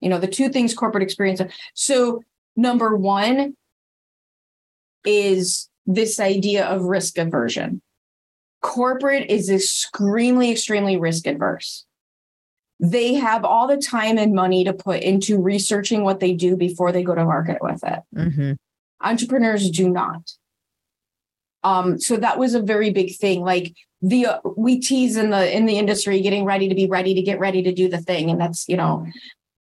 You 0.00 0.08
know, 0.08 0.18
the 0.18 0.26
two 0.26 0.48
things 0.48 0.74
corporate 0.74 1.02
experience. 1.02 1.40
So, 1.74 2.22
number 2.54 2.96
one 2.96 3.54
is 5.04 5.68
this 5.86 6.20
idea 6.20 6.66
of 6.66 6.82
risk 6.82 7.18
aversion. 7.18 7.80
Corporate 8.62 9.30
is 9.30 9.48
extremely, 9.48 10.50
extremely 10.50 10.96
risk 10.96 11.26
adverse. 11.26 11.85
They 12.78 13.14
have 13.14 13.44
all 13.44 13.66
the 13.66 13.78
time 13.78 14.18
and 14.18 14.34
money 14.34 14.64
to 14.64 14.72
put 14.72 15.02
into 15.02 15.40
researching 15.40 16.04
what 16.04 16.20
they 16.20 16.34
do 16.34 16.56
before 16.56 16.92
they 16.92 17.02
go 17.02 17.14
to 17.14 17.24
market 17.24 17.58
with 17.62 17.82
it. 17.84 18.00
Mm-hmm. 18.14 18.52
Entrepreneurs 19.00 19.70
do 19.70 19.88
not. 19.88 20.30
Um, 21.64 21.98
so 21.98 22.16
that 22.16 22.38
was 22.38 22.54
a 22.54 22.62
very 22.62 22.90
big 22.90 23.16
thing. 23.16 23.40
Like 23.40 23.74
the 24.02 24.26
uh, 24.26 24.38
we 24.56 24.78
tease 24.78 25.16
in 25.16 25.30
the 25.30 25.56
in 25.56 25.66
the 25.66 25.78
industry, 25.78 26.20
getting 26.20 26.44
ready 26.44 26.68
to 26.68 26.74
be 26.74 26.86
ready 26.86 27.14
to 27.14 27.22
get 27.22 27.40
ready 27.40 27.62
to 27.62 27.72
do 27.72 27.88
the 27.88 27.98
thing, 27.98 28.30
and 28.30 28.40
that's 28.40 28.68
you 28.68 28.76
know 28.76 29.06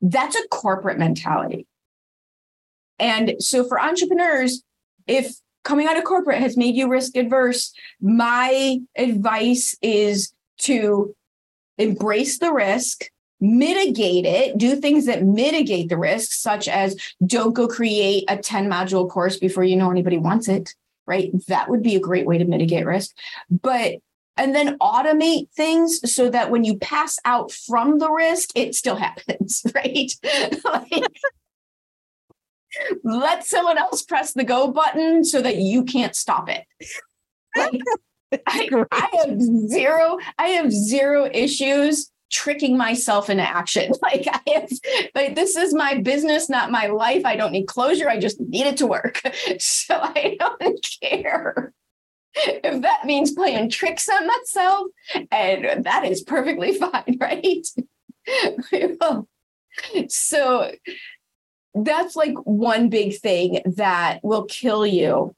that's 0.01 0.35
a 0.35 0.47
corporate 0.49 0.97
mentality. 0.97 1.67
And 2.99 3.35
so 3.39 3.63
for 3.63 3.79
entrepreneurs, 3.79 4.63
if 5.05 5.35
coming 5.63 5.87
out 5.87 5.97
of 5.97 6.03
corporate 6.03 6.39
has 6.39 6.57
made 6.57 6.75
you 6.75 6.89
risk 6.89 7.15
adverse, 7.15 7.73
my 8.01 8.79
advice 8.97 9.77
is 9.81 10.33
to 10.59 11.15
embrace 11.77 12.39
the 12.39 12.51
risk, 12.51 13.05
mitigate 13.39 14.25
it, 14.25 14.57
do 14.57 14.75
things 14.75 15.05
that 15.05 15.23
mitigate 15.23 15.89
the 15.89 15.97
risk, 15.97 16.31
such 16.31 16.67
as 16.67 16.95
don't 17.25 17.53
go 17.53 17.67
create 17.67 18.25
a 18.27 18.37
10 18.37 18.69
module 18.69 19.09
course 19.09 19.37
before 19.37 19.63
you 19.63 19.75
know 19.75 19.91
anybody 19.91 20.17
wants 20.17 20.47
it, 20.47 20.73
right? 21.05 21.31
That 21.47 21.69
would 21.69 21.83
be 21.83 21.95
a 21.95 21.99
great 21.99 22.25
way 22.25 22.37
to 22.37 22.45
mitigate 22.45 22.85
risk. 22.85 23.15
But 23.49 23.95
and 24.37 24.53
then 24.53 24.77
automate 24.77 25.49
things 25.51 26.13
so 26.13 26.29
that 26.29 26.51
when 26.51 26.63
you 26.63 26.77
pass 26.77 27.17
out 27.25 27.51
from 27.51 27.97
the 27.97 28.11
risk, 28.11 28.51
it 28.55 28.75
still 28.75 28.95
happens, 29.07 29.63
right? 29.73 30.11
like, 30.63 30.91
let 33.03 33.45
someone 33.45 33.77
else 33.77 34.03
press 34.03 34.33
the 34.33 34.43
go 34.43 34.71
button 34.71 35.23
so 35.23 35.41
that 35.41 35.57
you 35.57 35.83
can't 35.83 36.15
stop 36.15 36.49
it. 36.49 36.65
Like, 37.55 37.81
I, 38.45 38.69
I 38.91 39.09
have 39.25 39.41
zero, 39.41 40.17
I 40.37 40.47
have 40.49 40.71
zero 40.71 41.29
issues 41.31 42.11
tricking 42.29 42.77
myself 42.77 43.29
into 43.29 43.43
action. 43.43 43.91
Like 44.01 44.27
I 44.27 44.41
have, 44.53 44.69
like 45.15 45.35
this 45.35 45.55
is 45.55 45.73
my 45.73 45.99
business, 45.99 46.49
not 46.49 46.71
my 46.71 46.87
life. 46.87 47.25
I 47.25 47.35
don't 47.35 47.51
need 47.51 47.67
closure. 47.67 48.09
I 48.09 48.19
just 48.19 48.39
need 48.39 48.67
it 48.67 48.77
to 48.77 48.87
work. 48.87 49.21
So 49.59 49.99
I 49.99 50.37
don't 50.39 50.85
care 51.01 51.73
if 52.35 52.81
that 52.81 53.05
means 53.05 53.31
playing 53.31 53.69
tricks 53.69 54.07
on 54.09 54.27
myself, 54.27 54.87
and 55.31 55.83
that 55.85 56.05
is 56.05 56.21
perfectly 56.21 56.73
fine, 56.77 57.17
right? 57.19 57.65
so 60.09 60.71
that's 61.73 62.15
like 62.15 62.33
one 62.43 62.89
big 62.89 63.17
thing 63.17 63.61
that 63.65 64.19
will 64.23 64.45
kill 64.45 64.85
you. 64.85 65.35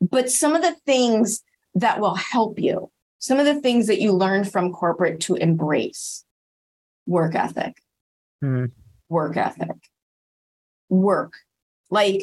But 0.00 0.30
some 0.30 0.54
of 0.54 0.62
the 0.62 0.76
things 0.84 1.42
that 1.76 2.00
will 2.00 2.14
help 2.14 2.58
you, 2.58 2.90
some 3.18 3.38
of 3.38 3.46
the 3.46 3.60
things 3.60 3.86
that 3.86 4.00
you 4.00 4.12
learn 4.12 4.44
from 4.44 4.72
corporate 4.72 5.20
to 5.20 5.34
embrace 5.34 6.24
work 7.06 7.34
ethic, 7.34 7.76
mm. 8.42 8.70
work 9.08 9.36
ethic, 9.36 9.76
work. 10.88 11.34
Like 11.90 12.22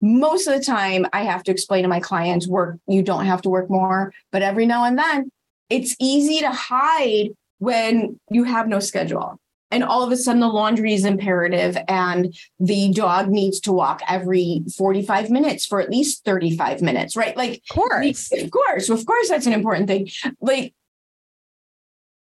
most 0.00 0.46
of 0.46 0.58
the 0.58 0.64
time, 0.64 1.06
I 1.12 1.24
have 1.24 1.42
to 1.44 1.52
explain 1.52 1.82
to 1.82 1.88
my 1.88 2.00
clients, 2.00 2.48
work, 2.48 2.78
you 2.88 3.02
don't 3.02 3.26
have 3.26 3.42
to 3.42 3.50
work 3.50 3.70
more. 3.70 4.12
But 4.32 4.42
every 4.42 4.66
now 4.66 4.84
and 4.84 4.98
then, 4.98 5.30
it's 5.68 5.94
easy 6.00 6.40
to 6.40 6.50
hide 6.50 7.28
when 7.58 8.18
you 8.30 8.44
have 8.44 8.66
no 8.66 8.80
schedule 8.80 9.38
and 9.70 9.84
all 9.84 10.02
of 10.02 10.12
a 10.12 10.16
sudden 10.16 10.40
the 10.40 10.48
laundry 10.48 10.94
is 10.94 11.04
imperative 11.04 11.76
and 11.88 12.34
the 12.58 12.92
dog 12.92 13.28
needs 13.28 13.60
to 13.60 13.72
walk 13.72 14.02
every 14.08 14.62
45 14.76 15.30
minutes 15.30 15.64
for 15.66 15.80
at 15.80 15.90
least 15.90 16.24
35 16.24 16.82
minutes 16.82 17.16
right? 17.16 17.36
Like 17.36 17.62
of 17.70 17.74
course. 17.74 18.32
of 18.32 18.50
course 18.50 18.88
of 18.88 19.06
course 19.06 19.28
that's 19.28 19.46
an 19.46 19.52
important 19.52 19.88
thing. 19.88 20.08
Like 20.40 20.74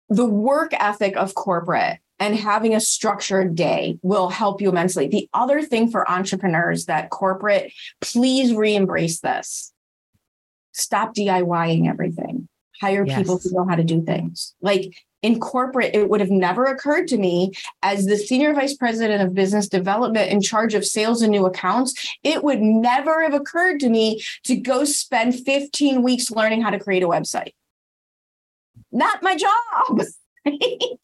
the 0.10 0.26
work 0.26 0.74
ethic 0.74 1.16
of 1.16 1.34
corporate 1.36 2.00
and 2.20 2.36
having 2.36 2.76
a 2.76 2.80
structured 2.80 3.56
day 3.56 3.98
will 4.04 4.30
help 4.30 4.62
you 4.62 4.70
immensely. 4.70 5.08
The 5.08 5.28
other 5.34 5.62
thing 5.62 5.90
for 5.90 6.10
entrepreneurs 6.10 6.86
that 6.86 7.10
corporate 7.10 7.74
please 8.02 8.54
re-embrace 8.54 9.22
this. 9.22 9.74
Stop 10.74 11.16
diying 11.16 11.90
everything. 11.90 12.48
Hire 12.80 13.06
yes. 13.06 13.18
people 13.18 13.40
who 13.40 13.52
know 13.52 13.66
how 13.68 13.76
to 13.76 13.84
do 13.84 14.04
things. 14.04 14.54
Like 14.62 14.94
in 15.22 15.40
corporate, 15.40 15.96
it 15.96 16.10
would 16.10 16.20
have 16.20 16.32
never 16.32 16.66
occurred 16.66 17.08
to 17.10 17.18
me 17.18 17.54
as 17.84 18.06
the 18.06 18.18
senior 18.18 18.54
vice 18.54 18.76
president 18.76 19.22
of 19.22 19.34
business 19.34 19.68
development 19.68 20.32
in 20.32 20.42
charge 20.42 20.74
of 20.74 20.86
sales 20.86 21.22
and 21.22 21.32
new 21.32 21.46
accounts. 21.46 21.94
It 22.24 22.44
would 22.44 22.62
never 22.62 23.22
have 23.24 23.34
occurred 23.34 23.80
to 23.82 23.90
me 23.90 24.24
to 24.46 24.56
go 24.56 24.84
spend 24.84 25.36
15 25.40 26.02
weeks 26.02 26.32
learning 26.32 26.62
how 26.62 26.72
to 26.72 26.80
create 26.80 27.04
a 27.04 27.08
website. 27.08 27.54
Not 28.92 29.24
my 29.24 29.36
job. 29.36 30.02
Right? 30.44 30.98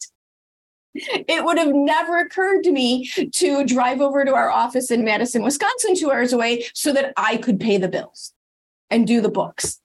It 1.28 1.44
would 1.44 1.58
have 1.58 1.72
never 1.72 2.18
occurred 2.18 2.64
to 2.64 2.72
me 2.72 3.08
to 3.34 3.64
drive 3.64 4.00
over 4.00 4.24
to 4.24 4.34
our 4.34 4.50
office 4.50 4.90
in 4.90 5.04
Madison, 5.04 5.44
Wisconsin, 5.44 5.94
two 5.94 6.10
hours 6.10 6.32
away, 6.32 6.64
so 6.74 6.92
that 6.92 7.12
I 7.16 7.36
could 7.36 7.60
pay 7.60 7.78
the 7.78 7.88
bills 7.88 8.32
and 8.90 9.06
do 9.06 9.20
the 9.20 9.28
books. 9.28 9.80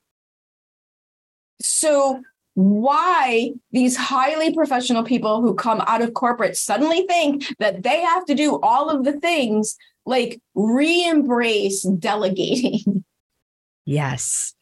So 1.61 2.23
why 2.55 3.51
these 3.71 3.97
highly 3.97 4.53
professional 4.53 5.03
people 5.03 5.41
who 5.41 5.55
come 5.55 5.81
out 5.87 6.01
of 6.01 6.13
corporate 6.13 6.55
suddenly 6.55 7.05
think 7.07 7.45
that 7.59 7.83
they 7.83 8.01
have 8.01 8.25
to 8.25 8.35
do 8.35 8.59
all 8.61 8.89
of 8.89 9.03
the 9.03 9.19
things 9.19 9.75
like 10.05 10.41
re-embrace 10.55 11.83
delegating. 11.83 13.03
Yes. 13.85 14.53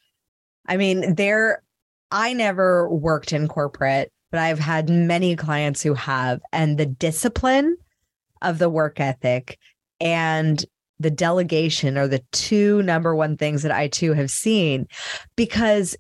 I 0.67 0.77
mean 0.77 1.13
there 1.13 1.62
i 2.10 2.34
never 2.34 2.89
worked 2.89 3.34
in 3.34 3.47
corporate 3.47 4.12
but 4.32 4.39
i've 4.39 4.58
had 4.58 4.89
many 4.89 5.36
clients 5.36 5.84
who 5.84 5.93
have 5.93 6.41
and 6.51 6.80
the 6.80 6.88
discipline 6.88 7.77
of 8.41 8.58
the 8.58 8.67
work 8.67 8.99
ethic 8.99 9.60
and 9.99 10.65
the 11.01 11.12
delegation 11.12 11.97
are 11.97 12.08
the 12.08 12.23
two 12.32 12.82
number 12.84 13.15
one 13.15 13.36
things 13.36 13.63
that 13.63 13.71
I 13.71 13.88
too 13.88 14.13
have 14.13 14.30
seen 14.30 14.88
because 15.36 15.95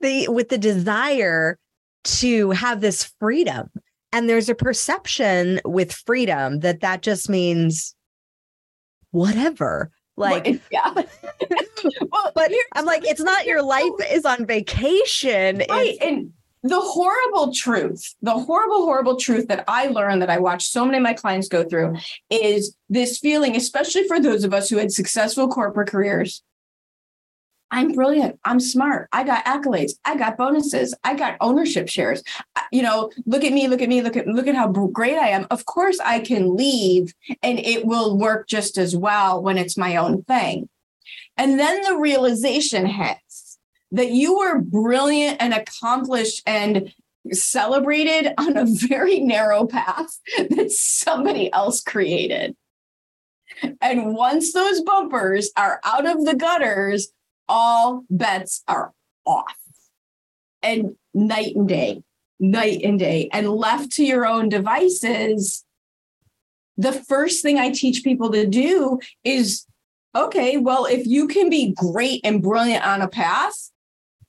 the 0.00 0.28
with 0.28 0.48
the 0.48 0.58
desire 0.58 1.58
to 2.04 2.50
have 2.50 2.80
this 2.80 3.12
freedom. 3.18 3.70
And 4.12 4.28
there's 4.28 4.48
a 4.48 4.54
perception 4.54 5.60
with 5.64 5.92
freedom 5.92 6.60
that 6.60 6.80
that 6.80 7.02
just 7.02 7.28
means 7.28 7.94
whatever. 9.10 9.90
Like 10.16 10.44
well, 10.44 10.58
yeah. 10.70 10.94
Well, 12.12 12.32
but 12.34 12.52
i'm 12.74 12.84
like 12.84 13.06
it's 13.06 13.22
not 13.22 13.46
your 13.46 13.62
life 13.62 13.90
is 14.10 14.26
on 14.26 14.44
vacation. 14.46 15.62
Right 15.70 15.96
and 16.02 16.32
the 16.62 16.80
horrible 16.80 17.54
truth 17.54 18.14
the 18.20 18.32
horrible 18.32 18.84
horrible 18.84 19.16
truth 19.16 19.48
that 19.48 19.64
i 19.66 19.86
learned 19.86 20.20
that 20.20 20.28
i 20.28 20.38
watched 20.38 20.70
so 20.70 20.84
many 20.84 20.98
of 20.98 21.02
my 21.02 21.14
clients 21.14 21.48
go 21.48 21.64
through 21.64 21.96
is 22.28 22.76
this 22.90 23.18
feeling 23.18 23.56
especially 23.56 24.06
for 24.06 24.20
those 24.20 24.44
of 24.44 24.52
us 24.52 24.68
who 24.68 24.76
had 24.76 24.92
successful 24.92 25.48
corporate 25.48 25.88
careers 25.88 26.42
I'm 27.70 27.92
brilliant. 27.92 28.38
I'm 28.44 28.58
smart. 28.58 29.08
I 29.12 29.22
got 29.22 29.44
accolades. 29.44 29.92
I 30.04 30.16
got 30.16 30.36
bonuses. 30.36 30.94
I 31.04 31.14
got 31.14 31.36
ownership 31.40 31.88
shares. 31.88 32.22
You 32.72 32.82
know, 32.82 33.10
look 33.26 33.44
at 33.44 33.52
me, 33.52 33.68
look 33.68 33.80
at 33.80 33.88
me, 33.88 34.02
look 34.02 34.16
at 34.16 34.26
look 34.26 34.46
at 34.46 34.56
how 34.56 34.68
great 34.68 35.16
I 35.16 35.28
am. 35.28 35.46
Of 35.50 35.66
course 35.66 35.98
I 36.00 36.20
can 36.20 36.56
leave 36.56 37.14
and 37.42 37.58
it 37.58 37.84
will 37.84 38.18
work 38.18 38.48
just 38.48 38.76
as 38.76 38.96
well 38.96 39.42
when 39.42 39.56
it's 39.56 39.76
my 39.76 39.96
own 39.96 40.24
thing. 40.24 40.68
And 41.36 41.58
then 41.58 41.82
the 41.82 41.96
realization 41.96 42.86
hits 42.86 43.58
that 43.92 44.10
you 44.10 44.38
were 44.38 44.60
brilliant 44.60 45.38
and 45.40 45.54
accomplished 45.54 46.42
and 46.46 46.92
celebrated 47.32 48.32
on 48.38 48.56
a 48.56 48.66
very 48.88 49.20
narrow 49.20 49.66
path 49.66 50.18
that 50.38 50.70
somebody 50.70 51.52
else 51.52 51.82
created. 51.82 52.56
And 53.80 54.14
once 54.14 54.52
those 54.52 54.80
bumpers 54.80 55.50
are 55.56 55.80
out 55.84 56.06
of 56.06 56.24
the 56.24 56.34
gutters, 56.34 57.12
all 57.50 58.04
bets 58.08 58.62
are 58.68 58.92
off. 59.26 59.56
And 60.62 60.94
night 61.12 61.56
and 61.56 61.68
day, 61.68 62.02
night 62.38 62.82
and 62.84 62.98
day. 62.98 63.28
And 63.32 63.50
left 63.50 63.90
to 63.92 64.04
your 64.04 64.24
own 64.24 64.48
devices, 64.48 65.64
the 66.76 66.92
first 66.92 67.42
thing 67.42 67.58
I 67.58 67.70
teach 67.70 68.04
people 68.04 68.30
to 68.30 68.46
do 68.46 69.00
is 69.24 69.66
okay, 70.16 70.56
well, 70.56 70.86
if 70.86 71.06
you 71.06 71.28
can 71.28 71.50
be 71.50 71.72
great 71.72 72.20
and 72.24 72.42
brilliant 72.42 72.84
on 72.84 73.02
a 73.02 73.08
path, 73.08 73.70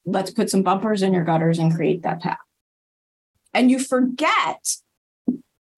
let's 0.05 0.32
put 0.32 0.49
some 0.49 0.63
bumpers 0.63 1.01
in 1.01 1.13
your 1.13 1.24
gutters 1.24 1.59
and 1.59 1.74
create 1.74 2.03
that 2.03 2.22
path. 2.22 2.38
And 3.53 3.69
you 3.69 3.80
forget, 3.80 4.76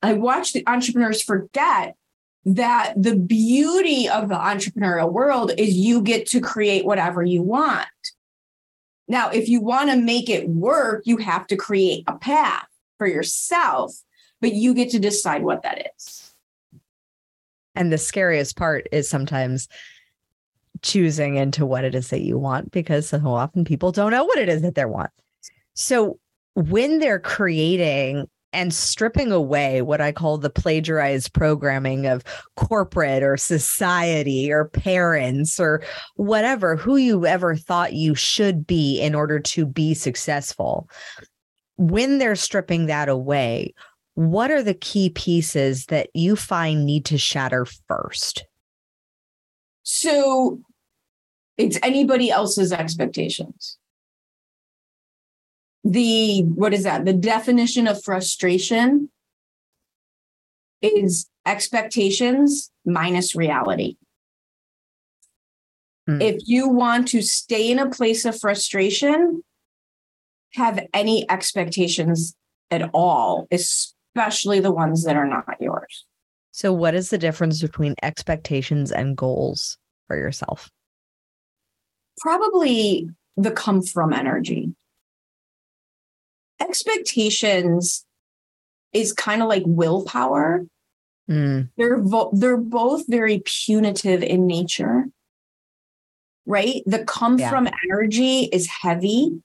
I 0.01 0.13
watch 0.13 0.53
the 0.53 0.63
entrepreneurs 0.67 1.21
forget 1.21 1.95
that 2.45 2.93
the 2.97 3.15
beauty 3.15 4.09
of 4.09 4.27
the 4.29 4.35
entrepreneurial 4.35 5.11
world 5.11 5.51
is 5.57 5.75
you 5.75 6.01
get 6.01 6.27
to 6.27 6.41
create 6.41 6.85
whatever 6.85 7.23
you 7.23 7.41
want. 7.41 7.87
Now, 9.07 9.29
if 9.29 9.47
you 9.49 9.61
want 9.61 9.89
to 9.89 9.97
make 9.97 10.29
it 10.29 10.49
work, 10.49 11.03
you 11.05 11.17
have 11.17 11.47
to 11.47 11.55
create 11.55 12.03
a 12.07 12.17
path 12.17 12.67
for 12.97 13.07
yourself, 13.07 13.93
but 14.41 14.53
you 14.53 14.73
get 14.73 14.89
to 14.91 14.99
decide 14.99 15.43
what 15.43 15.63
that 15.63 15.91
is. 15.97 16.33
And 17.75 17.91
the 17.91 17.97
scariest 17.97 18.55
part 18.55 18.87
is 18.91 19.09
sometimes 19.09 19.67
choosing 20.81 21.37
into 21.37 21.65
what 21.65 21.85
it 21.85 21.95
is 21.95 22.09
that 22.09 22.21
you 22.21 22.37
want 22.37 22.71
because 22.71 23.09
so 23.09 23.19
often 23.25 23.63
people 23.63 23.91
don't 23.91 24.11
know 24.11 24.25
what 24.25 24.37
it 24.37 24.49
is 24.49 24.61
that 24.61 24.75
they 24.75 24.85
want. 24.85 25.09
So 25.73 26.19
when 26.55 26.99
they're 26.99 27.19
creating 27.19 28.27
and 28.53 28.73
stripping 28.73 29.31
away 29.31 29.81
what 29.81 30.01
I 30.01 30.11
call 30.11 30.37
the 30.37 30.49
plagiarized 30.49 31.33
programming 31.33 32.05
of 32.05 32.23
corporate 32.55 33.23
or 33.23 33.37
society 33.37 34.51
or 34.51 34.69
parents 34.69 35.59
or 35.59 35.83
whatever, 36.15 36.75
who 36.75 36.97
you 36.97 37.25
ever 37.25 37.55
thought 37.55 37.93
you 37.93 38.15
should 38.15 38.65
be 38.65 38.99
in 39.01 39.15
order 39.15 39.39
to 39.39 39.65
be 39.65 39.93
successful. 39.93 40.89
When 41.77 42.19
they're 42.19 42.35
stripping 42.35 42.85
that 42.85 43.09
away, 43.09 43.73
what 44.15 44.51
are 44.51 44.61
the 44.61 44.75
key 44.75 45.09
pieces 45.09 45.87
that 45.87 46.09
you 46.13 46.35
find 46.35 46.85
need 46.85 47.05
to 47.05 47.17
shatter 47.17 47.65
first? 47.87 48.45
So 49.81 50.61
it's 51.57 51.79
anybody 51.83 52.29
else's 52.29 52.71
expectations. 52.71 53.77
The 55.84 56.41
what 56.43 56.73
is 56.73 56.84
that? 56.84 57.05
The 57.05 57.13
definition 57.13 57.88
of 57.88 58.03
frustration 58.03 59.09
is 60.81 61.29
expectations 61.45 62.71
minus 62.86 63.36
reality. 63.36 63.97
Hmm. 66.07 66.21
If 66.21 66.41
you 66.45 66.69
want 66.69 67.09
to 67.09 67.21
stay 67.21 67.71
in 67.71 67.79
a 67.79 67.89
place 67.89 68.25
of 68.25 68.39
frustration, 68.39 69.43
have 70.53 70.79
any 70.93 71.29
expectations 71.29 72.36
at 72.71 72.89
all, 72.93 73.47
especially 73.51 74.59
the 74.59 74.71
ones 74.71 75.03
that 75.03 75.15
are 75.15 75.27
not 75.27 75.45
yours. 75.59 76.05
So, 76.51 76.71
what 76.71 76.93
is 76.93 77.09
the 77.09 77.17
difference 77.17 77.61
between 77.61 77.95
expectations 78.03 78.91
and 78.91 79.17
goals 79.17 79.77
for 80.07 80.17
yourself? 80.17 80.69
probably 82.19 83.09
the 83.38 83.51
come 83.51 83.81
from 83.81 84.13
energy. 84.13 84.73
Expectations 86.70 88.05
is 88.93 89.11
kind 89.11 89.41
of 89.41 89.49
like 89.49 89.64
willpower. 89.66 90.66
Mm. 91.30 91.70
They're 91.78 92.01
vo- 92.01 92.32
they're 92.34 92.57
both 92.57 93.03
very 93.07 93.41
punitive 93.45 94.24
in 94.24 94.47
nature. 94.47 95.05
Right? 96.45 96.84
The 96.86 97.05
come 97.05 97.39
yeah. 97.39 97.49
from 97.49 97.70
energy 97.86 98.41
is 98.51 98.68
heavy, 98.68 99.41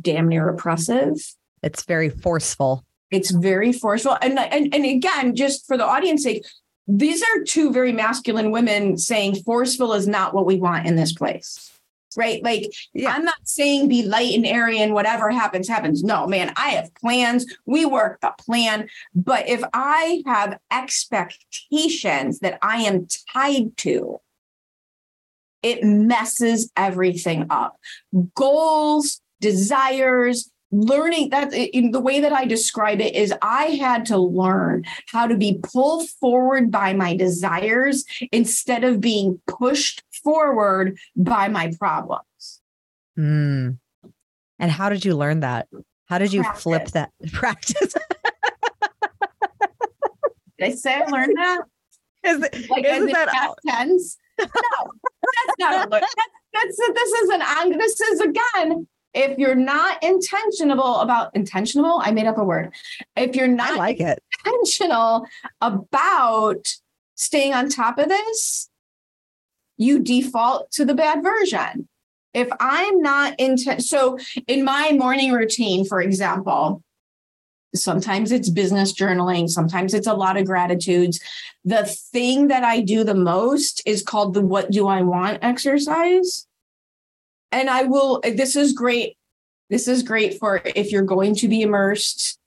damn 0.00 0.28
near 0.28 0.48
oppressive. 0.48 1.16
It's 1.62 1.84
very 1.84 2.10
forceful. 2.10 2.84
It's 3.10 3.30
very 3.30 3.72
forceful. 3.72 4.16
And, 4.22 4.38
and 4.38 4.74
and 4.74 4.84
again, 4.84 5.34
just 5.34 5.66
for 5.66 5.76
the 5.76 5.84
audience 5.84 6.22
sake, 6.22 6.44
these 6.88 7.22
are 7.22 7.44
two 7.44 7.72
very 7.72 7.92
masculine 7.92 8.50
women 8.50 8.96
saying 8.98 9.42
forceful 9.44 9.92
is 9.92 10.08
not 10.08 10.34
what 10.34 10.46
we 10.46 10.56
want 10.56 10.86
in 10.86 10.96
this 10.96 11.12
place. 11.12 11.72
Right. 12.16 12.42
Like, 12.42 12.72
yeah. 12.92 13.10
I'm 13.10 13.24
not 13.24 13.36
saying 13.44 13.88
be 13.88 14.02
light 14.02 14.34
and 14.34 14.46
airy 14.46 14.78
and 14.78 14.94
whatever 14.94 15.30
happens, 15.30 15.68
happens. 15.68 16.02
No, 16.02 16.26
man, 16.26 16.52
I 16.56 16.70
have 16.70 16.94
plans. 16.94 17.46
We 17.66 17.84
work 17.84 18.20
the 18.20 18.32
plan. 18.38 18.88
But 19.14 19.48
if 19.48 19.62
I 19.72 20.22
have 20.26 20.58
expectations 20.70 22.40
that 22.40 22.58
I 22.62 22.82
am 22.82 23.06
tied 23.32 23.76
to, 23.78 24.20
it 25.62 25.84
messes 25.84 26.70
everything 26.76 27.46
up. 27.50 27.78
Goals, 28.34 29.20
desires, 29.40 30.50
learning 30.72 31.28
that 31.30 31.52
in 31.52 31.90
the 31.90 32.00
way 32.00 32.20
that 32.20 32.32
I 32.32 32.46
describe 32.46 33.00
it 33.00 33.14
is 33.14 33.32
I 33.42 33.64
had 33.64 34.06
to 34.06 34.18
learn 34.18 34.84
how 35.06 35.26
to 35.26 35.36
be 35.36 35.60
pulled 35.62 36.08
forward 36.08 36.70
by 36.70 36.94
my 36.94 37.14
desires 37.14 38.04
instead 38.32 38.82
of 38.82 39.00
being 39.00 39.40
pushed 39.46 40.02
forward 40.24 40.98
by 41.14 41.48
my 41.48 41.72
problems. 41.78 42.62
Mm. 43.18 43.78
And 44.58 44.70
how 44.70 44.88
did 44.88 45.04
you 45.04 45.14
learn 45.14 45.40
that? 45.40 45.68
How 46.06 46.18
did 46.18 46.32
you 46.32 46.42
practice. 46.42 46.62
flip 46.62 46.86
that 46.88 47.10
practice? 47.32 47.94
did 50.58 50.66
I 50.68 50.70
say 50.70 50.94
I 50.94 51.04
learned 51.04 51.36
that? 51.36 51.62
Is, 52.24 52.42
it, 52.42 52.70
like 52.70 52.84
isn't 52.84 53.12
that 53.12 53.28
past 53.28 53.58
tense? 53.68 54.16
No, 54.38 54.46
that's 54.46 55.58
not 55.58 55.74
a 55.74 55.90
look. 55.90 56.00
That's, 56.00 56.14
that's 56.52 56.76
this 56.76 57.12
is 57.12 57.30
an 57.30 57.78
this 57.78 58.00
is 58.00 58.20
again 58.20 58.86
if 59.14 59.38
you're 59.38 59.54
not 59.54 60.02
intentional 60.02 61.00
about 61.00 61.34
intentional, 61.34 62.00
I 62.02 62.12
made 62.12 62.26
up 62.26 62.38
a 62.38 62.44
word. 62.44 62.72
If 63.16 63.36
you're 63.36 63.48
not 63.48 63.72
I 63.72 63.76
like 63.76 64.00
it. 64.00 64.22
intentional 64.46 65.26
about 65.60 66.66
staying 67.14 67.52
on 67.52 67.68
top 67.68 67.98
of 67.98 68.08
this, 68.08 68.70
you 69.76 70.00
default 70.00 70.70
to 70.72 70.84
the 70.84 70.94
bad 70.94 71.22
version. 71.22 71.88
If 72.34 72.48
I'm 72.60 73.02
not 73.02 73.38
intent, 73.38 73.82
so 73.84 74.18
in 74.46 74.64
my 74.64 74.92
morning 74.92 75.32
routine, 75.32 75.84
for 75.84 76.00
example, 76.00 76.82
sometimes 77.74 78.32
it's 78.32 78.48
business 78.48 78.92
journaling, 78.94 79.48
sometimes 79.48 79.92
it's 79.92 80.06
a 80.06 80.14
lot 80.14 80.38
of 80.38 80.46
gratitudes. 80.46 81.20
The 81.64 81.84
thing 81.84 82.48
that 82.48 82.64
I 82.64 82.80
do 82.80 83.04
the 83.04 83.14
most 83.14 83.82
is 83.84 84.02
called 84.02 84.32
the 84.32 84.40
what 84.40 84.70
do 84.70 84.88
I 84.88 85.02
want 85.02 85.38
exercise 85.42 86.46
and 87.52 87.70
I 87.70 87.84
will, 87.84 88.20
this 88.22 88.56
is 88.56 88.72
great. 88.72 89.16
This 89.70 89.88
is 89.88 90.02
great 90.02 90.38
for 90.38 90.60
if 90.64 90.90
you're 90.90 91.02
going 91.02 91.34
to 91.36 91.48
be 91.48 91.62
immersed, 91.62 92.38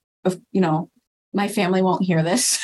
you 0.52 0.62
know, 0.62 0.90
my 1.34 1.48
family 1.48 1.82
won't 1.82 2.04
hear 2.04 2.24
this. 2.24 2.60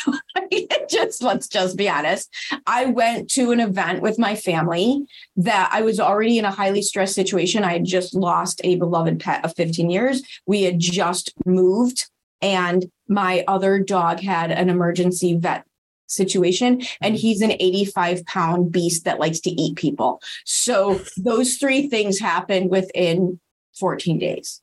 just 0.89 1.21
let's 1.21 1.47
just 1.47 1.77
be 1.77 1.89
honest. 1.89 2.29
I 2.65 2.85
went 2.85 3.29
to 3.31 3.51
an 3.51 3.59
event 3.59 4.01
with 4.01 4.17
my 4.17 4.35
family 4.35 5.05
that 5.35 5.69
I 5.73 5.81
was 5.81 5.99
already 5.99 6.37
in 6.37 6.45
a 6.45 6.51
highly 6.51 6.81
stressed 6.81 7.15
situation. 7.15 7.63
I 7.63 7.73
had 7.73 7.85
just 7.85 8.15
lost 8.15 8.61
a 8.63 8.75
beloved 8.75 9.19
pet 9.19 9.43
of 9.43 9.55
15 9.55 9.89
years. 9.89 10.21
We 10.45 10.63
had 10.63 10.79
just 10.79 11.33
moved 11.45 12.09
and 12.41 12.89
my 13.07 13.43
other 13.47 13.79
dog 13.79 14.19
had 14.19 14.51
an 14.51 14.69
emergency 14.69 15.35
vet 15.37 15.65
situation. 16.11 16.81
And 17.01 17.15
mm-hmm. 17.15 17.21
he's 17.21 17.41
an 17.41 17.51
85 17.51 18.25
pound 18.25 18.71
beast 18.71 19.05
that 19.05 19.19
likes 19.19 19.39
to 19.41 19.49
eat 19.51 19.75
people. 19.75 20.21
So 20.45 21.01
those 21.17 21.55
three 21.55 21.87
things 21.87 22.19
happened 22.19 22.69
within 22.69 23.39
14 23.79 24.19
days. 24.19 24.61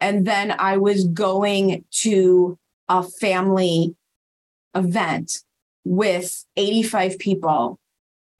And 0.00 0.26
then 0.26 0.54
I 0.58 0.76
was 0.76 1.04
going 1.04 1.84
to 2.02 2.58
a 2.88 3.02
family 3.02 3.96
event 4.74 5.38
with 5.84 6.44
85 6.56 7.18
people, 7.18 7.78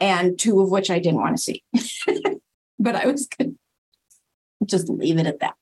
and 0.00 0.38
two 0.38 0.60
of 0.60 0.70
which 0.70 0.90
I 0.90 0.98
didn't 0.98 1.20
want 1.20 1.36
to 1.36 1.42
see. 1.42 1.64
but 2.78 2.96
I 2.96 3.06
was 3.06 3.26
going 3.26 3.52
to 3.52 4.66
just 4.66 4.88
leave 4.88 5.18
it 5.18 5.26
at 5.26 5.40
that 5.40 5.54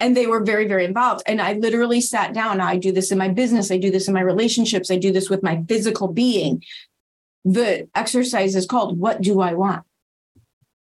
and 0.00 0.16
they 0.16 0.26
were 0.26 0.42
very 0.42 0.66
very 0.66 0.84
involved. 0.84 1.22
And 1.26 1.40
i 1.40 1.54
literally 1.54 2.00
sat 2.00 2.32
down. 2.32 2.60
I 2.60 2.76
do 2.76 2.92
this 2.92 3.10
in 3.10 3.18
my 3.18 3.28
business. 3.28 3.70
I 3.70 3.78
do 3.78 3.90
this 3.90 4.08
in 4.08 4.14
my 4.14 4.20
relationships. 4.20 4.90
I 4.90 4.96
do 4.96 5.12
this 5.12 5.28
with 5.28 5.42
my 5.42 5.62
physical 5.68 6.08
being. 6.08 6.62
The 7.44 7.88
exercise 7.94 8.54
is 8.54 8.66
called 8.66 8.98
what 8.98 9.20
do 9.20 9.40
i 9.40 9.54
want? 9.54 9.84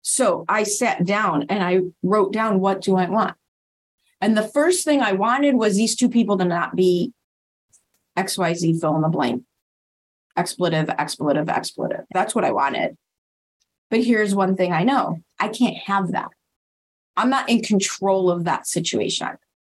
So 0.03 0.45
i 0.49 0.63
sat 0.63 1.05
down 1.05 1.47
and 1.49 1.63
i 1.63 1.81
wrote 2.03 2.33
down 2.33 2.61
what 2.61 2.81
do 2.81 2.97
i 2.97 3.09
want? 3.09 3.37
And 4.21 4.37
the 4.37 4.49
first 4.49 4.85
thing 4.85 5.01
i 5.01 5.13
wanted 5.13 5.55
was 5.55 5.77
these 5.77 5.97
two 5.97 6.09
people 6.09 6.39
to 6.39 6.45
not 6.45 6.75
be 6.75 7.13
xyz 8.17 8.81
fill 8.81 8.97
in 8.97 9.03
the 9.03 9.09
blank. 9.09 9.45
Expletive 10.37 10.89
expletive 10.91 11.49
expletive. 11.49 12.05
That's 12.13 12.35
what 12.35 12.45
i 12.45 12.53
wanted. 12.53 12.97
But 13.91 14.05
here's 14.05 14.35
one 14.35 14.57
thing 14.57 14.73
i 14.73 14.83
know. 14.83 15.19
I 15.39 15.49
can't 15.49 15.77
have 15.87 16.13
that 16.13 16.31
I'm 17.19 17.31
not 17.31 17.49
in 17.51 17.63
control 17.63 18.31
of 18.31 18.45
that 18.45 18.67
situation. 18.67 19.31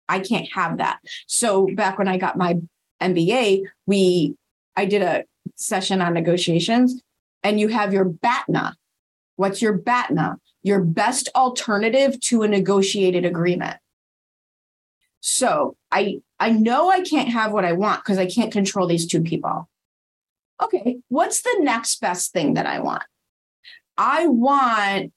I 0.09 0.19
can't 0.19 0.51
have 0.53 0.77
that. 0.77 0.99
So 1.25 1.67
back 1.73 1.97
when 1.97 2.09
I 2.09 2.17
got 2.17 2.37
my 2.37 2.57
MBA, 3.01 3.63
we 3.87 4.35
I 4.75 4.85
did 4.85 5.01
a 5.01 5.23
session 5.55 6.01
on 6.01 6.13
negotiations 6.13 7.01
and 7.41 7.59
you 7.59 7.69
have 7.69 7.93
your 7.93 8.05
BATNA. 8.05 8.75
What's 9.37 9.61
your 9.61 9.77
BATNA? 9.77 10.37
Your 10.63 10.81
best 10.83 11.29
alternative 11.33 12.19
to 12.21 12.43
a 12.43 12.47
negotiated 12.47 13.25
agreement. 13.25 13.77
So 15.21 15.77
I 15.91 16.19
I 16.39 16.51
know 16.51 16.89
I 16.89 17.01
can't 17.01 17.29
have 17.29 17.53
what 17.53 17.65
I 17.65 17.71
want 17.73 18.03
because 18.03 18.17
I 18.17 18.25
can't 18.25 18.51
control 18.51 18.85
these 18.87 19.07
two 19.07 19.21
people. 19.21 19.69
okay, 20.61 20.97
what's 21.07 21.41
the 21.41 21.57
next 21.61 22.01
best 22.01 22.33
thing 22.33 22.55
that 22.55 22.65
I 22.65 22.79
want? 22.79 23.03
I 23.97 24.27
want 24.27 25.13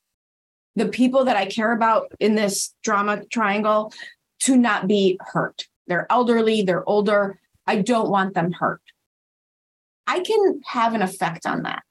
the 0.76 0.88
people 0.88 1.24
that 1.24 1.36
I 1.36 1.46
care 1.46 1.72
about 1.72 2.12
in 2.18 2.34
this 2.34 2.74
drama 2.82 3.24
triangle 3.26 3.92
to 4.40 4.56
not 4.56 4.88
be 4.88 5.18
hurt. 5.20 5.66
They're 5.86 6.06
elderly, 6.10 6.62
they're 6.62 6.88
older. 6.88 7.38
I 7.66 7.82
don't 7.82 8.10
want 8.10 8.34
them 8.34 8.52
hurt. 8.52 8.80
I 10.06 10.20
can 10.20 10.60
have 10.66 10.94
an 10.94 11.02
effect 11.02 11.46
on 11.46 11.62
that. 11.62 11.82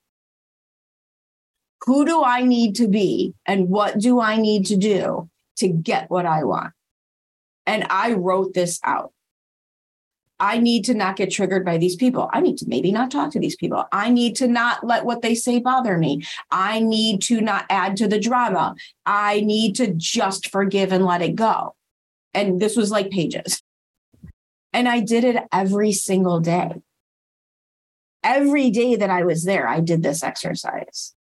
Who 1.86 2.06
do 2.06 2.24
I 2.24 2.44
need 2.44 2.76
to 2.76 2.88
be 2.88 3.34
and 3.46 3.70
what 3.70 3.98
do 3.98 4.20
I 4.20 4.38
need 4.38 4.66
to 4.68 4.78
do 4.78 5.30
to 5.58 5.68
get 5.68 6.10
what 6.10 6.26
I 6.26 6.44
want? 6.44 6.74
And 7.66 7.86
I 7.90 8.14
wrote 8.14 8.54
this 8.54 8.80
out. 8.84 9.14
I 10.42 10.58
need 10.58 10.86
to 10.86 10.96
not 10.96 11.18
get 11.18 11.30
triggered 11.30 11.64
by 11.64 11.78
these 11.78 11.96
people. 11.96 12.28
I 12.34 12.42
need 12.42 12.58
to 12.58 12.68
maybe 12.68 12.92
not 12.92 13.12
talk 13.12 13.30
to 13.32 13.40
these 13.40 13.56
people. 13.56 13.86
I 13.92 14.10
need 14.10 14.36
to 14.38 14.48
not 14.48 14.84
let 14.84 15.06
what 15.06 15.22
they 15.22 15.36
say 15.36 15.60
bother 15.60 16.00
me. 16.00 16.24
I 16.50 16.80
need 16.80 17.22
to 17.24 17.42
not 17.42 17.68
add 17.70 17.96
to 17.98 18.08
the 18.08 18.20
drama. 18.20 18.76
I 19.06 19.42
need 19.42 19.76
to 19.76 19.94
just 19.94 20.50
forgive 20.50 20.92
and 20.92 21.06
let 21.06 21.22
it 21.22 21.36
go. 21.36 21.76
And 22.34 22.60
this 22.60 22.76
was 22.76 22.90
like 22.90 23.12
pages. 23.12 23.62
And 24.74 24.90
I 24.90 25.02
did 25.02 25.24
it 25.26 25.44
every 25.54 25.92
single 25.92 26.40
day. 26.40 26.82
Every 28.24 28.72
day 28.72 28.96
that 28.96 29.12
I 29.12 29.24
was 29.24 29.44
there, 29.44 29.68
I 29.68 29.80
did 29.80 30.02
this 30.02 30.24
exercise. 30.24 31.14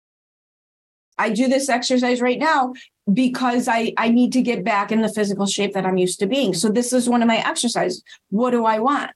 I 1.18 1.28
do 1.28 1.46
this 1.46 1.68
exercise 1.68 2.22
right 2.22 2.38
now 2.38 2.72
because 3.12 3.68
I, 3.68 3.92
I 3.96 4.08
need 4.08 4.32
to 4.32 4.42
get 4.42 4.64
back 4.64 4.92
in 4.92 5.02
the 5.02 5.12
physical 5.12 5.46
shape 5.46 5.74
that 5.74 5.86
I'm 5.86 5.96
used 5.96 6.18
to 6.20 6.26
being. 6.26 6.54
So 6.54 6.68
this 6.68 6.92
is 6.92 7.08
one 7.08 7.22
of 7.22 7.28
my 7.28 7.38
exercises. 7.38 8.02
What 8.30 8.50
do 8.50 8.64
I 8.64 8.78
want? 8.78 9.10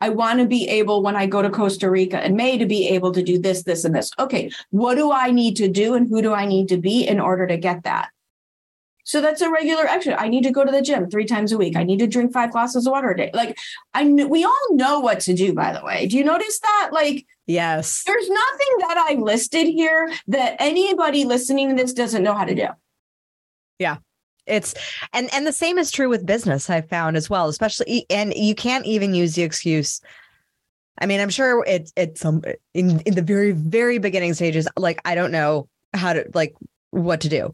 I 0.00 0.08
want 0.08 0.40
to 0.40 0.46
be 0.46 0.66
able 0.68 1.02
when 1.02 1.14
I 1.14 1.26
go 1.26 1.42
to 1.42 1.50
Costa 1.50 1.90
Rica 1.90 2.24
in 2.24 2.34
May 2.34 2.56
to 2.56 2.66
be 2.66 2.88
able 2.88 3.12
to 3.12 3.22
do 3.22 3.38
this, 3.38 3.64
this, 3.64 3.84
and 3.84 3.94
this. 3.94 4.10
Okay, 4.18 4.50
what 4.70 4.94
do 4.94 5.12
I 5.12 5.30
need 5.30 5.56
to 5.56 5.68
do 5.68 5.94
and 5.94 6.08
who 6.08 6.22
do 6.22 6.32
I 6.32 6.46
need 6.46 6.68
to 6.68 6.78
be 6.78 7.06
in 7.06 7.20
order 7.20 7.46
to 7.46 7.58
get 7.58 7.84
that? 7.84 8.08
So 9.04 9.20
that's 9.20 9.40
a 9.40 9.50
regular 9.50 9.86
exercise. 9.86 10.20
I 10.20 10.28
need 10.28 10.44
to 10.44 10.52
go 10.52 10.64
to 10.64 10.70
the 10.70 10.82
gym 10.82 11.10
three 11.10 11.24
times 11.24 11.52
a 11.52 11.58
week. 11.58 11.76
I 11.76 11.82
need 11.82 11.98
to 11.98 12.06
drink 12.06 12.32
five 12.32 12.52
glasses 12.52 12.86
of 12.86 12.92
water 12.92 13.10
a 13.10 13.16
day. 13.16 13.30
Like 13.34 13.58
I, 13.92 14.04
we 14.04 14.44
all 14.44 14.66
know 14.70 15.00
what 15.00 15.20
to 15.20 15.34
do. 15.34 15.52
By 15.52 15.72
the 15.72 15.84
way, 15.84 16.06
do 16.06 16.16
you 16.16 16.24
notice 16.24 16.60
that? 16.60 16.90
Like, 16.92 17.26
yes, 17.46 18.04
there's 18.06 18.28
nothing 18.28 18.78
that 18.78 19.06
I 19.08 19.14
listed 19.14 19.66
here 19.66 20.12
that 20.28 20.56
anybody 20.60 21.24
listening 21.24 21.70
to 21.70 21.74
this 21.74 21.92
doesn't 21.92 22.22
know 22.22 22.34
how 22.34 22.44
to 22.44 22.54
do. 22.54 22.68
Yeah, 23.80 23.96
it's 24.46 24.74
and 25.12 25.28
and 25.34 25.44
the 25.44 25.52
same 25.52 25.76
is 25.76 25.90
true 25.90 26.08
with 26.08 26.24
business. 26.24 26.70
I've 26.70 26.88
found 26.88 27.16
as 27.16 27.28
well, 27.28 27.48
especially 27.48 28.06
and 28.08 28.32
you 28.34 28.54
can't 28.54 28.86
even 28.86 29.14
use 29.14 29.34
the 29.34 29.42
excuse. 29.42 30.00
I 31.00 31.06
mean, 31.06 31.18
I'm 31.18 31.30
sure 31.30 31.64
it's 31.66 31.92
it's 31.96 32.20
some 32.20 32.42
in 32.74 33.00
in 33.00 33.16
the 33.16 33.22
very 33.22 33.50
very 33.50 33.98
beginning 33.98 34.34
stages. 34.34 34.68
Like 34.76 35.00
I 35.04 35.16
don't 35.16 35.32
know 35.32 35.68
how 35.94 36.12
to 36.12 36.30
like 36.34 36.54
what 36.90 37.20
to 37.22 37.28
do 37.28 37.52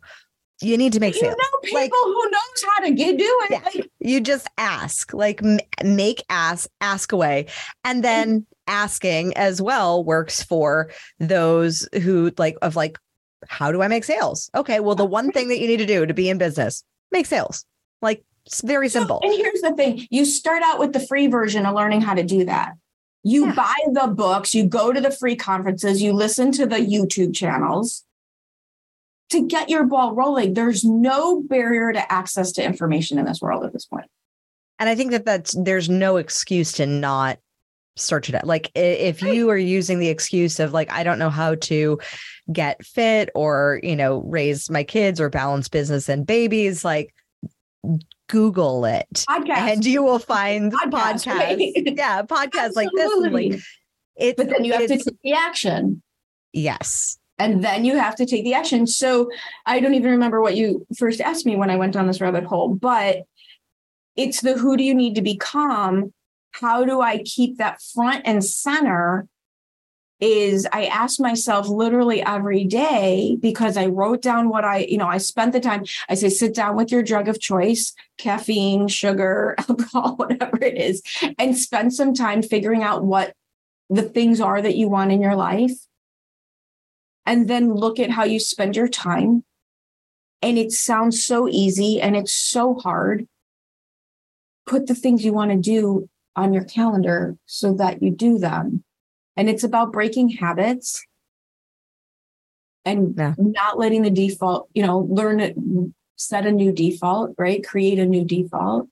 you 0.62 0.76
need 0.76 0.92
to 0.92 1.00
make 1.00 1.14
you 1.14 1.20
sales. 1.20 1.36
know 1.36 1.58
people 1.62 1.80
like, 1.80 1.90
who 1.92 2.30
knows 2.30 2.64
how 2.74 2.84
to 2.84 2.90
get 2.92 3.18
do 3.18 3.40
it. 3.44 3.50
Yeah, 3.50 3.60
like, 3.64 3.90
you 4.00 4.20
just 4.20 4.48
ask, 4.56 5.12
like 5.12 5.42
m- 5.42 5.60
make 5.84 6.24
ask, 6.30 6.68
ask 6.80 7.12
away, 7.12 7.46
and 7.84 8.02
then 8.02 8.46
asking 8.66 9.36
as 9.36 9.60
well 9.60 10.02
works 10.02 10.42
for 10.42 10.90
those 11.20 11.86
who 12.02 12.32
like 12.38 12.56
of 12.62 12.74
like, 12.74 12.98
how 13.49 13.72
do 13.72 13.82
I 13.82 13.89
make 13.89 14.05
sales? 14.05 14.51
Okay, 14.55 14.80
well, 14.80 14.95
the 14.95 15.05
one 15.05 15.32
thing 15.32 15.49
that 15.49 15.59
you 15.59 15.66
need 15.66 15.78
to 15.78 15.87
do 15.87 16.07
to 16.07 16.14
be 16.14 16.28
in 16.28 16.39
business, 16.39 16.82
make 17.12 17.26
sales. 17.26 17.64
Like 18.03 18.24
it's 18.45 18.62
very 18.62 18.89
simple. 18.89 19.20
So, 19.22 19.28
and 19.28 19.39
here's 19.39 19.61
the 19.61 19.74
thing: 19.74 20.07
you 20.11 20.24
start 20.24 20.62
out 20.62 20.78
with 20.78 20.93
the 20.93 21.01
free 21.01 21.26
version 21.26 21.66
of 21.66 21.74
learning 21.74 22.01
how 22.03 22.14
to 22.14 22.22
do 22.22 22.45
that. 22.45 22.74
You 23.22 23.47
yeah. 23.47 23.55
buy 23.55 23.74
the 23.93 24.07
books, 24.07 24.55
you 24.55 24.64
go 24.64 24.93
to 24.93 25.01
the 25.01 25.11
free 25.11 25.34
conferences, 25.34 26.01
you 26.01 26.12
listen 26.12 26.53
to 26.53 26.66
the 26.66 26.76
YouTube 26.76 27.34
channels 27.34 28.05
to 29.30 29.47
get 29.47 29.68
your 29.68 29.84
ball 29.84 30.14
rolling. 30.14 30.55
There's 30.55 30.84
no 30.84 31.41
barrier 31.41 31.93
to 31.93 32.12
access 32.12 32.53
to 32.53 32.64
information 32.64 33.18
in 33.18 33.24
this 33.24 33.41
world 33.41 33.64
at 33.64 33.72
this 33.72 33.84
point. 33.84 34.07
And 34.78 34.89
I 34.89 34.95
think 34.95 35.11
that 35.11 35.24
that's 35.24 35.57
there's 35.59 35.89
no 35.89 36.16
excuse 36.16 36.72
to 36.74 36.87
not 36.87 37.39
search 37.97 38.28
it 38.28 38.34
out. 38.34 38.47
Like 38.47 38.70
if 38.74 39.22
you 39.22 39.51
are 39.51 39.57
using 39.57 39.99
the 39.99 40.09
excuse 40.09 40.61
of 40.61 40.72
like 40.72 40.92
I 40.92 41.03
don't 41.03 41.18
know 41.18 41.30
how 41.30 41.57
to 41.57 41.99
get 42.53 42.84
fit 42.84 43.30
or, 43.34 43.80
you 43.82 43.97
know, 43.97 44.22
raise 44.22 44.70
my 44.70 44.84
kids 44.84 45.20
or 45.20 45.28
balance 45.28 45.68
business 45.68 46.09
and 46.09 46.26
babies, 46.26 46.84
like 46.84 47.14
Google 48.28 48.84
it. 48.84 49.24
Podcast. 49.28 49.57
And 49.57 49.84
you 49.84 50.03
will 50.03 50.18
find 50.18 50.72
podcasts. 50.72 51.26
Podcast. 51.26 51.97
Yeah, 51.97 52.22
podcasts 52.22 52.76
like 52.76 52.88
this. 52.94 53.32
Like 53.32 53.61
it, 54.16 54.36
but 54.36 54.49
then 54.49 54.64
you 54.64 54.72
have 54.72 54.86
to 54.86 54.88
take 54.88 55.22
the 55.22 55.32
action. 55.32 56.03
Yes 56.53 57.18
and 57.38 57.62
then 57.62 57.84
you 57.84 57.99
have 57.99 58.16
to 58.16 58.26
take 58.26 58.44
the 58.44 58.55
action. 58.55 58.86
So 58.86 59.30
I 59.66 59.80
don't 59.80 59.94
even 59.94 60.12
remember 60.12 60.40
what 60.40 60.57
you 60.57 60.86
first 60.97 61.20
asked 61.20 61.47
me 61.47 61.57
when 61.57 61.70
I 61.70 61.76
went 61.76 61.92
down 61.92 62.07
this 62.07 62.20
rabbit 62.20 62.44
hole, 62.44 62.74
but 62.74 63.22
it's 64.16 64.40
the 64.40 64.55
who 64.55 64.76
do 64.76 64.84
you 64.84 64.94
need 64.94 65.16
to 65.16 65.22
become? 65.22 66.12
How 66.61 66.84
do 66.84 67.00
I 67.00 67.18
keep 67.18 67.59
that 67.59 67.82
front 67.82 68.22
and 68.24 68.44
center? 68.44 69.28
Is 70.18 70.66
I 70.72 70.86
ask 70.86 71.20
myself 71.20 71.68
literally 71.68 72.22
every 72.22 72.64
day 72.64 73.36
because 73.38 73.76
I 73.76 73.86
wrote 73.86 74.22
down 74.22 74.48
what 74.48 74.64
I, 74.64 74.78
you 74.78 74.96
know, 74.96 75.09
I 75.09 75.18
spent 75.18 75.52
the 75.52 75.61
time. 75.61 75.84
I 76.09 76.14
say, 76.14 76.30
sit 76.30 76.54
down 76.54 76.74
with 76.74 76.90
your 76.90 77.02
drug 77.02 77.28
of 77.28 77.38
choice, 77.38 77.92
caffeine, 78.16 78.88
sugar, 78.88 79.54
alcohol, 79.68 80.16
whatever 80.16 80.57
it 80.62 80.78
is, 80.78 81.02
and 81.38 81.57
spend 81.57 81.92
some 81.92 82.14
time 82.14 82.42
figuring 82.42 82.82
out 82.82 83.04
what 83.04 83.34
the 83.90 84.02
things 84.02 84.40
are 84.40 84.62
that 84.62 84.76
you 84.76 84.88
want 84.88 85.12
in 85.12 85.20
your 85.20 85.36
life 85.36 85.76
and 87.26 87.48
then 87.48 87.74
look 87.74 87.98
at 87.98 88.11
how 88.11 88.24
you 88.24 88.40
spend 88.40 88.76
your 88.76 88.88
time. 88.88 89.44
And 90.40 90.57
it 90.57 90.72
sounds 90.72 91.22
so 91.22 91.48
easy 91.48 92.00
and 92.00 92.16
it's 92.16 92.32
so 92.32 92.74
hard. 92.74 93.26
Put 94.64 94.86
the 94.86 94.94
things 94.94 95.24
you 95.24 95.32
want 95.32 95.50
to 95.50 95.57
do 95.57 96.09
on 96.37 96.53
your 96.53 96.64
calendar 96.64 97.37
so 97.47 97.74
that 97.74 98.03
you 98.03 98.11
do 98.11 98.39
them. 98.39 98.84
And 99.37 99.49
it's 99.49 99.64
about 99.64 99.93
breaking 99.93 100.30
habits 100.30 101.05
and 102.84 103.14
yeah. 103.16 103.34
not 103.39 103.78
letting 103.78 104.03
the 104.03 104.11
default, 104.11 104.68
you 104.74 104.87
know, 104.87 105.01
learn 105.11 105.41
it, 105.41 105.57
set 106.16 106.47
a 106.47 106.53
new 106.53 106.72
default, 106.72 107.34
right? 107.37 107.66
Create 107.66 107.99
a 107.99 108.07
new 108.07 108.24
default 108.24 108.89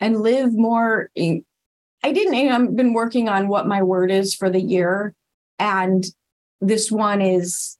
and 0.00 0.20
live 0.20 0.52
more. 0.52 1.10
I 1.16 2.12
didn't, 2.12 2.34
I've 2.34 2.74
been 2.74 2.94
working 2.94 3.28
on 3.28 3.48
what 3.48 3.66
my 3.66 3.82
word 3.82 4.10
is 4.10 4.34
for 4.34 4.48
the 4.50 4.60
year. 4.60 5.14
And 5.58 6.04
this 6.60 6.90
one 6.90 7.20
is 7.20 7.76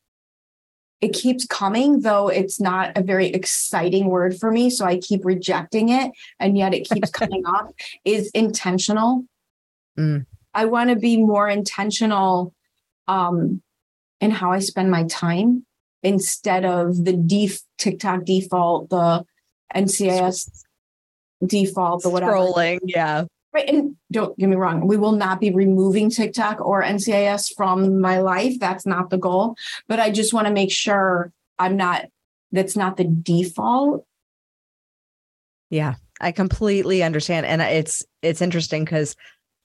it 1.04 1.12
keeps 1.12 1.44
coming 1.44 2.00
though 2.00 2.28
it's 2.28 2.58
not 2.58 2.96
a 2.96 3.02
very 3.02 3.26
exciting 3.26 4.06
word 4.06 4.34
for 4.38 4.50
me 4.50 4.70
so 4.70 4.86
i 4.86 4.96
keep 4.96 5.22
rejecting 5.24 5.90
it 5.90 6.10
and 6.40 6.56
yet 6.56 6.72
it 6.72 6.88
keeps 6.88 7.10
coming 7.20 7.42
up 7.46 7.70
is 8.04 8.30
intentional. 8.30 9.24
Mm. 9.98 10.24
i 10.54 10.64
want 10.64 10.88
to 10.90 10.96
be 10.96 11.18
more 11.18 11.48
intentional 11.48 12.54
um 13.06 13.62
in 14.20 14.30
how 14.30 14.50
i 14.50 14.60
spend 14.60 14.90
my 14.90 15.04
time 15.04 15.66
instead 16.02 16.64
of 16.64 17.04
the 17.04 17.12
def- 17.12 17.62
tiktok 17.76 18.24
default 18.24 18.88
the 18.88 19.24
ncis 19.76 20.64
default 21.46 22.02
the 22.02 22.08
whatever. 22.08 22.32
scrolling 22.32 22.78
yeah 22.84 23.24
Right. 23.54 23.68
And 23.68 23.94
don't 24.10 24.36
get 24.36 24.48
me 24.48 24.56
wrong, 24.56 24.84
we 24.88 24.96
will 24.96 25.12
not 25.12 25.40
be 25.40 25.52
removing 25.52 26.10
TikTok 26.10 26.60
or 26.60 26.82
NCIS 26.82 27.54
from 27.56 28.00
my 28.00 28.18
life. 28.18 28.58
That's 28.58 28.84
not 28.84 29.10
the 29.10 29.16
goal. 29.16 29.54
But 29.86 30.00
I 30.00 30.10
just 30.10 30.34
want 30.34 30.48
to 30.48 30.52
make 30.52 30.72
sure 30.72 31.32
I'm 31.56 31.76
not, 31.76 32.06
that's 32.50 32.76
not 32.76 32.96
the 32.96 33.04
default. 33.04 34.04
Yeah, 35.70 35.94
I 36.20 36.32
completely 36.32 37.04
understand. 37.04 37.46
And 37.46 37.62
it's, 37.62 38.04
it's 38.22 38.42
interesting 38.42 38.84
because 38.84 39.14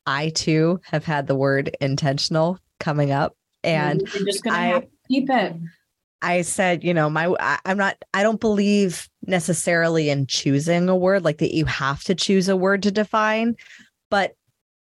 I 0.06 0.30
too 0.30 0.80
have 0.84 1.04
had 1.04 1.26
the 1.26 1.36
word 1.36 1.76
intentional 1.82 2.60
coming 2.80 3.10
up. 3.10 3.36
And 3.64 4.02
you're 4.14 4.26
just 4.26 4.44
going 4.44 4.82
to 4.82 4.88
keep 5.08 5.32
it. 5.32 5.56
I 6.22 6.42
said, 6.42 6.84
you 6.84 6.94
know, 6.94 7.10
my 7.10 7.34
I, 7.40 7.60
I'm 7.66 7.78
not 7.78 7.98
I 8.14 8.24
don't 8.24 8.40
believe 8.40 9.10
necessarily 9.26 10.10
in 10.10 10.28
choosing 10.28 10.90
a 10.90 10.96
word 10.96 11.24
like 11.24 11.38
that 11.40 11.56
you 11.56 11.66
have 11.66 12.04
to 12.06 12.16
choose 12.16 12.50
a 12.50 12.58
word 12.58 12.84
to 12.84 12.92
define, 12.92 13.56
but 14.10 14.36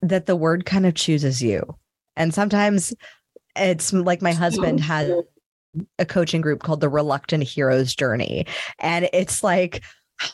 that 0.03 0.27
the 0.27 0.37
word 0.37 0.65
kind 0.65 0.87
of 0.87 0.95
chooses 0.95 1.43
you. 1.43 1.77
And 2.17 2.33
sometimes 2.35 2.95
it's 3.57 3.93
like 3.93 4.23
my 4.23 4.33
husband 4.33 4.81
had 4.85 5.13
a 5.99 6.07
coaching 6.07 6.41
group 6.41 6.63
called 6.63 6.81
the 6.81 6.89
Reluctant 6.89 7.45
Hero's 7.45 7.95
Journey. 7.95 8.47
And 8.79 9.09
it's 9.13 9.45
like, 9.45 9.83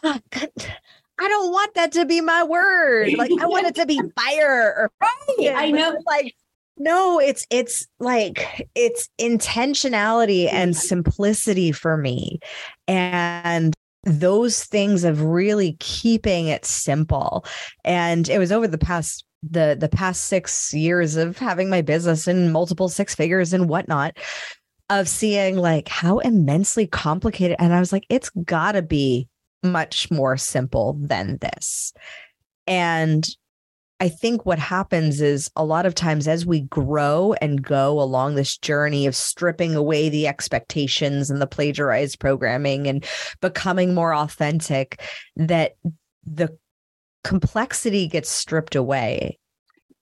I 0.02 1.28
don't 1.28 1.52
want 1.52 1.74
that 1.74 1.92
to 1.92 2.04
be 2.04 2.20
my 2.20 2.44
word. 2.44 3.14
Like 3.14 3.30
I 3.40 3.46
want 3.46 3.66
it 3.66 3.74
to 3.76 3.86
be 3.86 4.00
fire 4.18 4.74
or 4.76 4.90
right. 5.00 5.54
I 5.56 5.70
know. 5.70 5.98
Like 6.06 6.34
no, 6.78 7.18
it's 7.18 7.46
it's 7.50 7.86
like 8.00 8.68
it's 8.74 9.08
intentionality 9.20 10.52
and 10.52 10.76
simplicity 10.76 11.72
for 11.72 11.96
me. 11.96 12.38
And 12.86 13.74
those 14.04 14.64
things 14.64 15.02
of 15.04 15.22
really 15.22 15.76
keeping 15.80 16.46
it 16.46 16.64
simple. 16.64 17.44
And 17.84 18.28
it 18.28 18.38
was 18.38 18.52
over 18.52 18.68
the 18.68 18.78
past 18.78 19.24
the 19.42 19.76
the 19.78 19.88
past 19.88 20.24
six 20.24 20.72
years 20.72 21.16
of 21.16 21.38
having 21.38 21.70
my 21.70 21.82
business 21.82 22.26
in 22.26 22.52
multiple 22.52 22.88
six 22.88 23.14
figures 23.14 23.52
and 23.52 23.68
whatnot 23.68 24.16
of 24.88 25.08
seeing 25.08 25.56
like 25.56 25.88
how 25.88 26.18
immensely 26.18 26.86
complicated 26.86 27.56
and 27.58 27.74
i 27.74 27.78
was 27.78 27.92
like 27.92 28.06
it's 28.08 28.30
gotta 28.44 28.82
be 28.82 29.28
much 29.62 30.10
more 30.10 30.36
simple 30.36 30.96
than 31.00 31.38
this 31.40 31.92
and 32.66 33.28
I 33.98 34.10
think 34.10 34.44
what 34.44 34.58
happens 34.58 35.22
is 35.22 35.50
a 35.56 35.64
lot 35.64 35.86
of 35.86 35.94
times 35.94 36.28
as 36.28 36.44
we 36.44 36.60
grow 36.62 37.34
and 37.40 37.62
go 37.62 37.98
along 38.00 38.34
this 38.34 38.58
journey 38.58 39.06
of 39.06 39.16
stripping 39.16 39.74
away 39.74 40.10
the 40.10 40.26
expectations 40.26 41.30
and 41.30 41.40
the 41.40 41.46
plagiarized 41.46 42.20
programming 42.20 42.86
and 42.86 43.04
becoming 43.40 43.94
more 43.94 44.14
authentic, 44.14 45.00
that 45.36 45.76
the 46.26 46.56
complexity 47.24 48.06
gets 48.06 48.28
stripped 48.28 48.76
away 48.76 49.38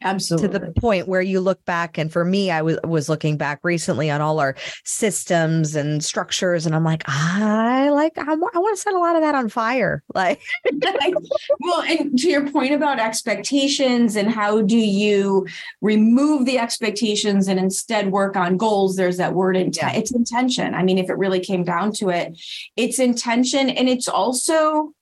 Absolutely. 0.03 0.49
To 0.49 0.59
the 0.59 0.81
point 0.81 1.09
where 1.09 1.23
you 1.23 1.41
look 1.41 1.65
back, 1.65 1.97
and 1.97 2.13
for 2.13 2.25
me, 2.25 2.51
I 2.51 2.61
was 2.61 2.79
was 2.85 3.09
looking 3.09 3.39
back 3.39 3.61
recently 3.63 4.11
on 4.11 4.21
all 4.21 4.39
our 4.39 4.55
systems 4.85 5.75
and 5.75 6.05
structures, 6.05 6.67
and 6.67 6.75
I'm 6.75 6.85
like, 6.85 7.03
I 7.07 7.89
like, 7.89 8.13
I, 8.19 8.33
I 8.33 8.35
want 8.35 8.77
to 8.77 8.83
set 8.83 8.93
a 8.93 8.99
lot 8.99 9.17
of 9.17 9.23
that 9.23 9.35
on 9.35 9.49
fire. 9.49 10.03
Like, 10.15 10.41
well, 11.61 11.83
and 11.83 12.17
to 12.19 12.29
your 12.29 12.49
point 12.49 12.73
about 12.73 13.01
expectations 13.01 14.17
and 14.17 14.31
how 14.31 14.63
do 14.63 14.77
you 14.77 15.47
remove 15.81 16.47
the 16.47 16.59
expectations 16.59 17.49
and 17.49 17.59
instead 17.59 18.13
work 18.13 18.37
on 18.37 18.57
goals? 18.57 18.97
There's 18.97 19.17
that 19.17 19.35
word 19.35 19.57
intent. 19.57 19.95
Yeah. 19.95 19.99
It's 19.99 20.13
intention. 20.13 20.75
I 20.75 20.83
mean, 20.83 20.99
if 20.99 21.11
it 21.11 21.19
really 21.19 21.41
came 21.41 21.65
down 21.65 21.93
to 21.95 22.11
it, 22.11 22.39
it's 22.77 22.99
intention, 22.99 23.71
and 23.71 23.89
it's 23.89 24.09
also, 24.09 24.93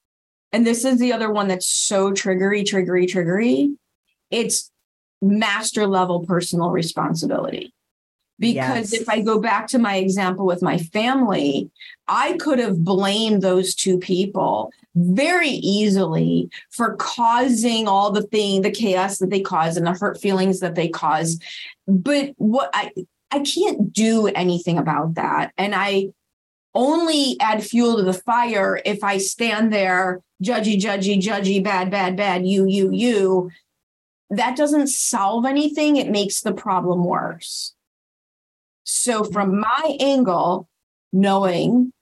and 0.50 0.66
this 0.66 0.84
is 0.84 0.98
the 0.98 1.12
other 1.12 1.30
one 1.30 1.48
that's 1.48 1.68
so 1.68 2.10
triggery, 2.10 2.64
triggery, 2.64 3.06
triggery. 3.06 3.74
It's 4.30 4.71
master 5.22 5.86
level 5.86 6.26
personal 6.26 6.70
responsibility. 6.70 7.72
Because 8.38 8.92
yes. 8.92 9.02
if 9.02 9.08
I 9.08 9.20
go 9.20 9.38
back 9.38 9.68
to 9.68 9.78
my 9.78 9.96
example 9.96 10.44
with 10.44 10.62
my 10.62 10.76
family, 10.76 11.70
I 12.08 12.32
could 12.38 12.58
have 12.58 12.82
blamed 12.82 13.40
those 13.40 13.74
two 13.74 13.98
people 13.98 14.72
very 14.96 15.48
easily 15.48 16.50
for 16.70 16.96
causing 16.96 17.86
all 17.86 18.10
the 18.10 18.22
thing, 18.22 18.62
the 18.62 18.70
chaos 18.70 19.18
that 19.18 19.30
they 19.30 19.40
cause 19.40 19.76
and 19.76 19.86
the 19.86 19.92
hurt 19.92 20.20
feelings 20.20 20.58
that 20.58 20.74
they 20.74 20.88
cause. 20.88 21.38
But 21.86 22.32
what 22.36 22.70
I 22.74 22.90
I 23.30 23.40
can't 23.40 23.92
do 23.92 24.26
anything 24.26 24.78
about 24.78 25.14
that. 25.14 25.52
And 25.56 25.74
I 25.74 26.08
only 26.74 27.36
add 27.40 27.64
fuel 27.64 27.96
to 27.96 28.02
the 28.02 28.12
fire 28.12 28.80
if 28.84 29.02
I 29.02 29.18
stand 29.18 29.72
there, 29.72 30.20
judgy, 30.42 30.78
judgy, 30.78 31.20
judgy, 31.20 31.62
bad, 31.62 31.90
bad, 31.90 32.16
bad, 32.16 32.46
you, 32.46 32.66
you, 32.66 32.90
you, 32.92 33.50
that 34.32 34.56
doesn't 34.56 34.88
solve 34.88 35.44
anything, 35.44 35.96
it 35.96 36.10
makes 36.10 36.40
the 36.40 36.54
problem 36.54 37.04
worse. 37.04 37.74
So, 38.84 39.22
mm-hmm. 39.22 39.32
from 39.32 39.60
my 39.60 39.96
angle, 40.00 40.68
knowing 41.12 41.92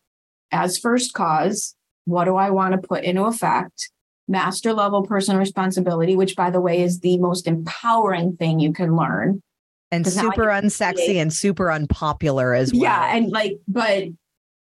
as 0.52 0.78
first 0.78 1.12
cause, 1.12 1.74
what 2.04 2.24
do 2.24 2.36
I 2.36 2.50
want 2.50 2.72
to 2.72 2.88
put 2.88 3.04
into 3.04 3.24
effect? 3.24 3.90
Master 4.28 4.72
level 4.72 5.02
personal 5.02 5.40
responsibility, 5.40 6.14
which, 6.14 6.36
by 6.36 6.50
the 6.50 6.60
way, 6.60 6.82
is 6.82 7.00
the 7.00 7.18
most 7.18 7.48
empowering 7.48 8.36
thing 8.36 8.60
you 8.60 8.72
can 8.72 8.96
learn. 8.96 9.42
And 9.90 10.06
super 10.06 10.46
unsexy 10.46 11.16
and 11.16 11.32
super 11.32 11.70
unpopular 11.70 12.54
as 12.54 12.72
well. 12.72 12.82
Yeah. 12.82 13.16
And 13.16 13.32
like, 13.32 13.58
but 13.66 14.04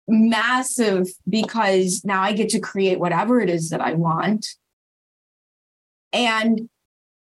massive 0.06 1.08
because 1.26 2.02
now 2.04 2.20
I 2.20 2.34
get 2.34 2.50
to 2.50 2.60
create 2.60 3.00
whatever 3.00 3.40
it 3.40 3.48
is 3.48 3.70
that 3.70 3.80
I 3.80 3.94
want. 3.94 4.46
And 6.12 6.68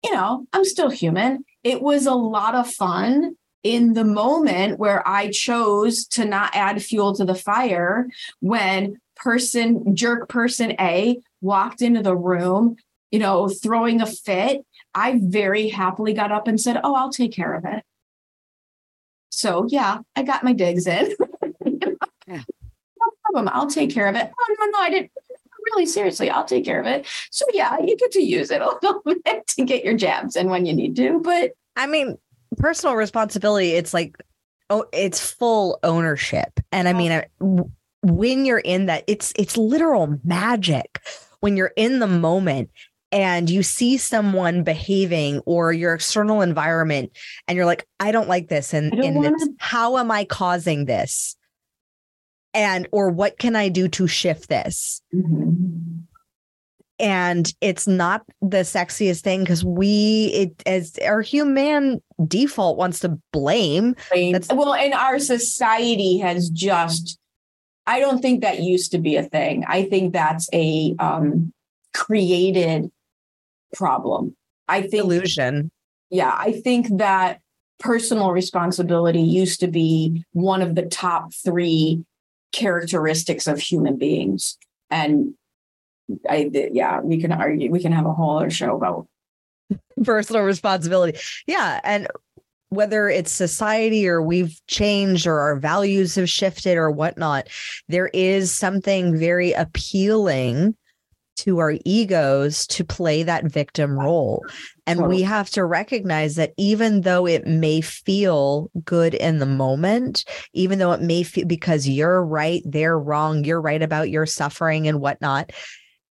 you 0.05 0.11
know, 0.11 0.45
I'm 0.53 0.63
still 0.63 0.91
human. 0.91 1.43
It 1.63 1.81
was 1.81 2.05
a 2.05 2.13
lot 2.13 2.53
of 2.53 2.71
fun 2.71 3.35
in 3.63 3.93
the 3.93 4.03
moment 4.03 4.77
where 4.77 5.05
I 5.07 5.31
chose 5.31 6.05
to 6.09 6.25
not 6.25 6.55
add 6.55 6.83
fuel 6.83 7.15
to 7.15 7.25
the 7.25 7.33
fire 7.33 8.07
when 8.39 8.99
person, 9.15 9.95
jerk 9.95 10.29
person 10.29 10.75
A 10.79 11.17
walked 11.41 11.81
into 11.81 12.03
the 12.03 12.15
room, 12.15 12.75
you 13.09 13.17
know, 13.17 13.49
throwing 13.49 13.99
a 13.99 14.05
fit. 14.05 14.63
I 14.93 15.19
very 15.23 15.69
happily 15.69 16.13
got 16.13 16.31
up 16.31 16.47
and 16.47 16.61
said, 16.61 16.79
Oh, 16.83 16.93
I'll 16.93 17.11
take 17.11 17.33
care 17.33 17.55
of 17.55 17.65
it. 17.65 17.83
So, 19.29 19.65
yeah, 19.67 19.99
I 20.15 20.21
got 20.21 20.43
my 20.43 20.53
digs 20.53 20.85
in. 20.85 21.15
yeah. 21.65 22.43
No 22.43 23.11
problem. 23.23 23.49
I'll 23.51 23.67
take 23.67 23.91
care 23.91 24.07
of 24.07 24.15
it. 24.15 24.31
Oh, 24.31 24.55
no, 24.59 24.65
no, 24.67 24.79
I 24.79 24.89
didn't 24.91 25.11
really 25.75 25.85
seriously, 25.85 26.29
I'll 26.29 26.45
take 26.45 26.65
care 26.65 26.79
of 26.79 26.87
it. 26.87 27.05
So 27.31 27.45
yeah, 27.53 27.77
you 27.79 27.95
get 27.97 28.11
to 28.13 28.21
use 28.21 28.51
it 28.51 28.61
a 28.61 28.65
little 28.81 29.01
bit 29.03 29.47
to 29.47 29.65
get 29.65 29.83
your 29.83 29.95
jabs 29.95 30.35
in 30.35 30.49
when 30.49 30.65
you 30.65 30.73
need 30.73 30.95
to. 30.97 31.19
But 31.19 31.51
I 31.75 31.87
mean, 31.87 32.17
personal 32.57 32.95
responsibility, 32.95 33.71
it's 33.71 33.93
like, 33.93 34.17
oh, 34.69 34.85
it's 34.93 35.19
full 35.31 35.79
ownership. 35.83 36.59
And 36.71 36.87
I 36.87 36.93
mean, 36.93 37.23
when 38.01 38.45
you're 38.45 38.59
in 38.59 38.85
that, 38.87 39.03
it's 39.07 39.33
it's 39.37 39.57
literal 39.57 40.19
magic 40.23 41.01
when 41.41 41.57
you're 41.57 41.73
in 41.75 41.99
the 41.99 42.07
moment 42.07 42.69
and 43.11 43.49
you 43.49 43.61
see 43.61 43.97
someone 43.97 44.63
behaving 44.63 45.39
or 45.45 45.71
your 45.71 45.93
external 45.93 46.41
environment 46.41 47.11
and 47.47 47.55
you're 47.55 47.65
like 47.65 47.87
i 47.99 48.11
don't 48.11 48.27
like 48.27 48.47
this 48.47 48.73
and, 48.73 48.91
and 48.95 49.15
wanna... 49.15 49.37
how 49.59 49.97
am 49.97 50.09
i 50.09 50.25
causing 50.25 50.85
this 50.85 51.35
and 52.55 52.87
or 52.91 53.09
what 53.11 53.37
can 53.37 53.55
i 53.55 53.69
do 53.69 53.87
to 53.89 54.07
shift 54.07 54.49
this? 54.49 55.01
Mm-hmm. 55.13 55.99
and 56.97 57.53
it's 57.61 57.87
not 57.87 58.23
the 58.41 58.63
sexiest 58.63 59.21
thing 59.21 59.41
because 59.41 59.63
we 59.65 60.27
it 60.33 60.63
as 60.65 60.97
our 61.05 61.21
human 61.21 62.01
default 62.25 62.77
wants 62.77 62.99
to 63.01 63.19
blame 63.31 63.95
That's- 64.11 64.47
well 64.51 64.73
and 64.73 64.93
our 64.93 65.19
society 65.19 66.17
has 66.19 66.49
just 66.49 67.19
i 67.85 67.99
don't 67.99 68.21
think 68.21 68.41
that 68.41 68.61
used 68.61 68.91
to 68.93 68.97
be 68.97 69.17
a 69.17 69.23
thing. 69.23 69.65
I 69.67 69.83
think 69.83 70.13
that's 70.13 70.49
a 70.53 70.95
um 70.99 71.51
created 71.93 72.91
problem. 73.75 74.35
I 74.67 74.81
think 74.81 75.03
illusion 75.03 75.71
yeah 76.09 76.33
i 76.37 76.51
think 76.51 76.87
that 76.97 77.39
personal 77.79 78.31
responsibility 78.31 79.21
used 79.21 79.59
to 79.59 79.67
be 79.67 80.23
one 80.31 80.61
of 80.61 80.75
the 80.75 80.83
top 80.83 81.33
three 81.33 82.03
characteristics 82.55 83.47
of 83.47 83.59
human 83.59 83.97
beings. 83.97 84.57
And 84.89 85.33
I, 86.29 86.49
yeah, 86.53 87.01
we 87.01 87.19
can 87.19 87.31
argue, 87.31 87.69
we 87.69 87.81
can 87.81 87.91
have 87.91 88.05
a 88.05 88.13
whole 88.13 88.37
other 88.37 88.49
show 88.49 88.75
about 88.75 89.07
personal 90.03 90.43
responsibility. 90.43 91.19
Yeah. 91.47 91.81
And 91.83 92.07
whether 92.69 93.09
it's 93.09 93.31
society 93.31 94.07
or 94.07 94.21
we've 94.21 94.59
changed 94.67 95.27
or 95.27 95.39
our 95.39 95.57
values 95.57 96.15
have 96.15 96.29
shifted 96.29 96.77
or 96.77 96.89
whatnot, 96.91 97.49
there 97.89 98.07
is 98.13 98.53
something 98.53 99.17
very 99.17 99.51
appealing 99.51 100.75
to 101.37 101.59
our 101.59 101.73
egos 101.85 102.65
to 102.67 102.83
play 102.83 103.23
that 103.23 103.45
victim 103.45 103.97
role. 103.97 104.43
And 104.87 104.99
totally. 104.99 105.17
we 105.17 105.21
have 105.23 105.49
to 105.51 105.65
recognize 105.65 106.35
that 106.35 106.53
even 106.57 107.01
though 107.01 107.27
it 107.27 107.45
may 107.45 107.81
feel 107.81 108.69
good 108.83 109.13
in 109.13 109.39
the 109.39 109.45
moment, 109.45 110.25
even 110.53 110.79
though 110.79 110.91
it 110.91 111.01
may 111.01 111.23
feel 111.23 111.45
because 111.45 111.87
you're 111.87 112.23
right, 112.23 112.61
they're 112.65 112.97
wrong, 112.97 113.43
you're 113.43 113.61
right 113.61 113.81
about 113.81 114.09
your 114.09 114.25
suffering 114.25 114.87
and 114.87 115.01
whatnot, 115.01 115.51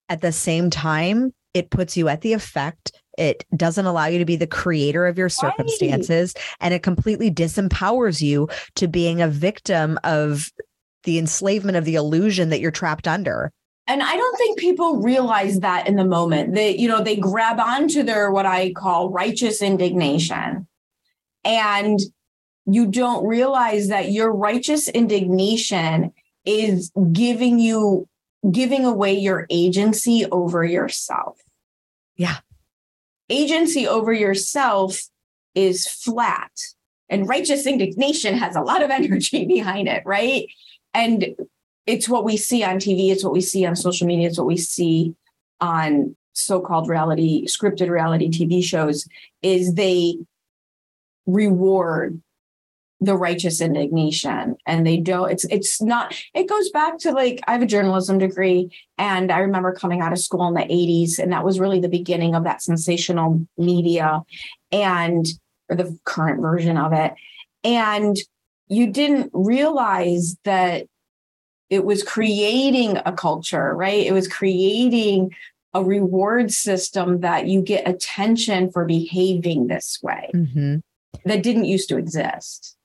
at 0.10 0.22
the 0.22 0.32
same 0.32 0.70
time, 0.70 1.34
it 1.54 1.70
puts 1.70 1.96
you 1.96 2.10
at 2.10 2.22
the 2.22 2.34
effect. 2.34 2.92
It 3.18 3.46
doesn't 3.56 3.86
allow 3.86 4.08
you 4.08 4.20
to 4.20 4.26
be 4.26 4.36
the 4.36 4.48
creator 4.48 5.06
of 5.06 5.18
your 5.18 5.30
circumstances 5.30 6.34
right. 6.36 6.44
and 6.62 6.74
it 6.74 6.82
completely 6.82 7.30
disempowers 7.30 8.22
you 8.22 8.50
to 8.76 8.88
being 8.88 9.22
a 9.22 9.28
victim 9.28 10.00
of 10.04 10.52
the 11.04 11.20
enslavement 11.20 11.78
of 11.78 11.86
the 11.86 11.96
illusion 11.96 12.50
that 12.50 12.60
you're 12.60 12.72
trapped 12.72 13.08
under 13.08 13.52
and 13.88 14.02
i 14.02 14.16
don't 14.16 14.38
think 14.38 14.58
people 14.58 15.02
realize 15.02 15.60
that 15.60 15.88
in 15.88 15.96
the 15.96 16.06
moment. 16.06 16.54
They 16.54 16.78
you 16.78 16.88
know 16.88 17.04
they 17.04 17.16
grab 17.16 17.60
onto 17.60 18.04
their 18.04 18.32
what 18.32 18.46
i 18.46 18.72
call 18.74 19.10
righteous 19.10 19.62
indignation. 19.62 20.68
And 21.46 22.00
you 22.66 22.88
don't 22.88 23.26
realize 23.26 23.90
that 23.90 24.12
your 24.12 24.32
righteous 24.32 24.88
indignation 24.88 26.14
is 26.46 26.92
giving 27.12 27.60
you 27.60 28.08
giving 28.52 28.86
away 28.86 29.14
your 29.14 29.48
agency 29.50 30.26
over 30.32 30.64
yourself. 30.66 31.40
Yeah. 32.18 32.38
Agency 33.30 33.88
over 33.88 34.12
yourself 34.12 35.02
is 35.56 35.88
flat. 35.88 36.52
And 37.10 37.28
righteous 37.28 37.66
indignation 37.66 38.36
has 38.38 38.56
a 38.56 38.62
lot 38.62 38.82
of 38.82 38.90
energy 39.00 39.46
behind 39.46 39.88
it 39.88 40.04
right? 40.06 40.48
And 40.94 41.36
it's 41.86 42.08
what 42.08 42.24
we 42.24 42.38
see 42.38 42.64
on 42.64 42.78
TV, 42.78 43.12
it's 43.12 43.24
what 43.24 43.34
we 43.34 43.42
see 43.42 43.66
on 43.66 43.76
social 43.76 44.08
media, 44.08 44.28
it's 44.28 44.38
what 44.38 44.48
we 44.48 44.58
see 44.58 45.16
on 45.60 46.16
so-called 46.34 46.90
reality 46.90 47.46
scripted 47.46 47.90
reality 47.90 48.28
TV 48.28 48.64
shows 48.64 49.08
is 49.44 49.76
they 49.76 50.18
reward 51.28 52.22
the 53.00 53.16
righteous 53.16 53.62
indignation. 53.62 54.56
And 54.66 54.88
they 54.88 54.98
don't 54.98 55.30
it's 55.30 55.46
it's 55.46 55.82
not 55.82 56.16
it 56.34 56.50
goes 56.50 56.70
back 56.72 56.98
to 57.00 57.12
like 57.12 57.42
i 57.48 57.52
have 57.52 57.62
a 57.62 57.68
journalism 57.68 58.18
degree 58.18 58.72
and 58.98 59.30
i 59.32 59.40
remember 59.40 59.74
coming 59.74 60.00
out 60.00 60.14
of 60.14 60.20
school 60.20 60.48
in 60.48 60.54
the 60.54 60.62
80s 60.62 61.20
and 61.20 61.34
that 61.34 61.44
was 61.44 61.60
really 61.60 61.82
the 61.82 61.90
beginning 61.90 62.34
of 62.34 62.46
that 62.46 62.62
sensational 62.62 63.46
media 63.58 64.22
and 64.72 65.28
or 65.70 65.76
the 65.76 65.98
current 66.06 66.42
version 66.42 66.78
of 66.78 66.94
it. 66.94 67.14
And 67.64 68.18
you 68.68 68.92
didn't 68.92 69.32
realize 69.34 70.36
that 70.44 70.88
it 71.70 71.86
was 71.86 72.04
creating 72.04 72.98
a 73.06 73.12
culture 73.12 73.74
right 73.76 74.06
it 74.06 74.14
was 74.14 74.28
creating 74.28 75.32
a 75.74 75.84
reward 75.84 76.52
system 76.52 77.22
that 77.22 77.48
you 77.48 77.62
get 77.62 77.88
attention 77.88 78.72
for 78.72 78.86
behaving 78.86 79.68
this 79.68 80.00
way 80.04 80.30
mm-hmm. 80.34 80.78
that 81.26 81.44
didn't 81.44 81.66
used 81.66 81.90
to 81.90 81.98
exist 81.98 82.78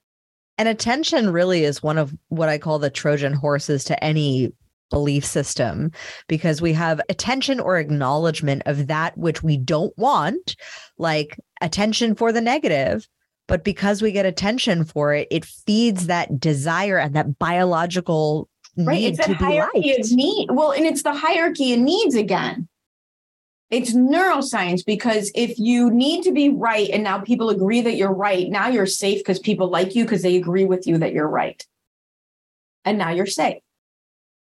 and 0.59 0.69
attention 0.69 1.31
really 1.31 1.63
is 1.63 1.83
one 1.83 1.99
of 1.99 2.13
what 2.29 2.49
I 2.49 2.59
call 2.59 2.81
the 2.81 2.91
Trojan 2.91 3.33
horses 3.33 3.85
to 3.85 4.05
any 4.05 4.53
belief 4.91 5.25
system 5.25 5.93
because 6.27 6.61
we 6.61 6.73
have 6.73 7.01
attention 7.09 7.61
or 7.61 7.79
acknowledgement 7.79 8.63
of 8.67 8.89
that 8.89 9.17
which 9.17 9.43
we 9.43 9.57
don't 9.57 9.97
want, 9.97 10.57
like 10.99 11.39
attention 11.61 12.15
for 12.15 12.33
the 12.33 12.41
negative. 12.41 13.07
But 13.47 13.65
because 13.65 14.03
we 14.03 14.13
get 14.13 14.27
attention 14.27 14.85
for 14.85 15.15
it, 15.15 15.29
it 15.31 15.45
feeds 15.45 16.07
that 16.07 16.39
desire 16.39 16.99
and 16.99 17.15
that 17.15 17.39
biological 17.39 18.49
right. 18.87 19.03
it's 19.03 19.27
be 19.27 19.35
hierarchy 19.35 19.93
of 19.93 20.11
need. 20.13 20.49
Well, 20.51 20.73
and 20.73 20.87
it's 20.87 21.03
the 21.03 21.15
hierarchy 21.15 21.75
of 21.75 21.81
needs 21.81 22.15
again. 22.15 22.69
It's 23.71 23.93
neuroscience 23.93 24.85
because 24.85 25.31
if 25.35 25.59
you 25.59 25.91
need 25.91 26.23
to 26.23 26.33
be 26.33 26.49
right 26.49 26.89
and 26.89 27.05
now 27.05 27.19
people 27.19 27.51
agree 27.51 27.83
that 27.83 27.97
you're 27.97 28.13
right, 28.13 28.49
now 28.49 28.69
you're 28.69 28.87
safe 28.87 29.19
because 29.19 29.39
people 29.39 29.69
like 29.69 29.95
you 29.95 30.05
because 30.05 30.23
they 30.23 30.37
agree 30.37 30.65
with 30.65 30.87
you 30.87 30.99
that 30.99 31.13
you're 31.13 31.29
right. 31.29 31.63
And 32.85 32.97
now 32.97 33.11
you're 33.11 33.27
safe. 33.27 33.63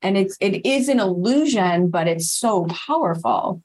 And 0.03 0.17
it's 0.17 0.37
it 0.41 0.65
is 0.65 0.89
an 0.89 1.01
illusion, 1.01 1.91
but 1.91 2.07
it's 2.07 2.31
so 2.31 2.67
powerful. 2.67 3.63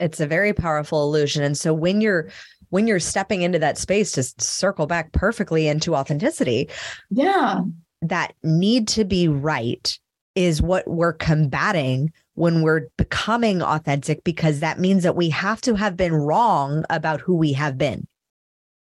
It's 0.00 0.20
a 0.20 0.26
very 0.26 0.52
powerful 0.52 1.04
illusion. 1.04 1.42
And 1.42 1.56
so 1.56 1.74
when 1.74 2.00
you're 2.00 2.30
when 2.70 2.86
you're 2.86 3.00
stepping 3.00 3.42
into 3.42 3.58
that 3.58 3.78
space 3.78 4.12
to 4.12 4.22
circle 4.22 4.86
back 4.86 5.12
perfectly 5.12 5.68
into 5.68 5.94
authenticity, 5.94 6.70
yeah, 7.10 7.60
that 8.02 8.34
need 8.42 8.88
to 8.88 9.04
be 9.04 9.28
right 9.28 9.98
is 10.34 10.60
what 10.60 10.86
we're 10.86 11.14
combating 11.14 12.12
when 12.34 12.60
we're 12.62 12.88
becoming 12.98 13.62
authentic 13.62 14.22
because 14.22 14.60
that 14.60 14.78
means 14.78 15.02
that 15.02 15.16
we 15.16 15.30
have 15.30 15.60
to 15.62 15.74
have 15.74 15.96
been 15.96 16.12
wrong 16.12 16.84
about 16.90 17.20
who 17.22 17.34
we 17.34 17.54
have 17.54 17.78
been. 17.78 18.06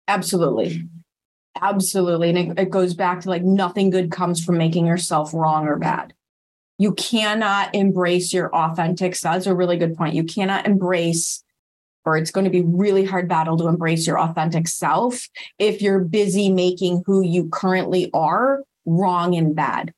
Absolutely. 0.07 0.87
Absolutely. 1.61 2.29
And 2.29 2.37
it, 2.37 2.59
it, 2.59 2.69
goes 2.69 2.93
back 2.93 3.19
to 3.21 3.29
like 3.29 3.43
nothing 3.43 3.89
good 3.89 4.09
comes 4.09 4.43
from 4.43 4.57
making 4.57 4.87
yourself 4.87 5.33
wrong 5.33 5.67
or 5.67 5.77
bad. 5.77 6.13
You 6.77 6.93
cannot 6.93 7.75
embrace 7.75 8.33
your 8.33 8.53
authentic 8.55 9.15
self. 9.15 9.35
That's 9.35 9.47
a 9.47 9.53
really 9.53 9.77
good 9.77 9.95
point. 9.95 10.15
You 10.15 10.23
cannot 10.23 10.65
embrace, 10.65 11.43
or 12.05 12.17
it's 12.17 12.31
going 12.31 12.45
to 12.45 12.49
be 12.49 12.61
really 12.61 13.03
hard 13.03 13.27
battle 13.27 13.57
to 13.57 13.67
embrace 13.67 14.07
your 14.07 14.19
authentic 14.19 14.67
self 14.69 15.27
if 15.59 15.81
you're 15.81 15.99
busy 15.99 16.49
making 16.49 17.03
who 17.05 17.21
you 17.21 17.49
currently 17.49 18.09
are 18.13 18.63
wrong 18.85 19.35
and 19.35 19.55
bad. 19.55 19.93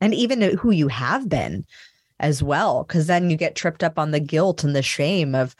And 0.00 0.14
even 0.14 0.56
who 0.58 0.70
you 0.70 0.88
have 0.88 1.28
been 1.28 1.64
as 2.22 2.42
well 2.42 2.84
because 2.84 3.08
then 3.08 3.28
you 3.28 3.36
get 3.36 3.56
tripped 3.56 3.82
up 3.82 3.98
on 3.98 4.12
the 4.12 4.20
guilt 4.20 4.64
and 4.64 4.74
the 4.74 4.82
shame 4.82 5.34
of 5.34 5.54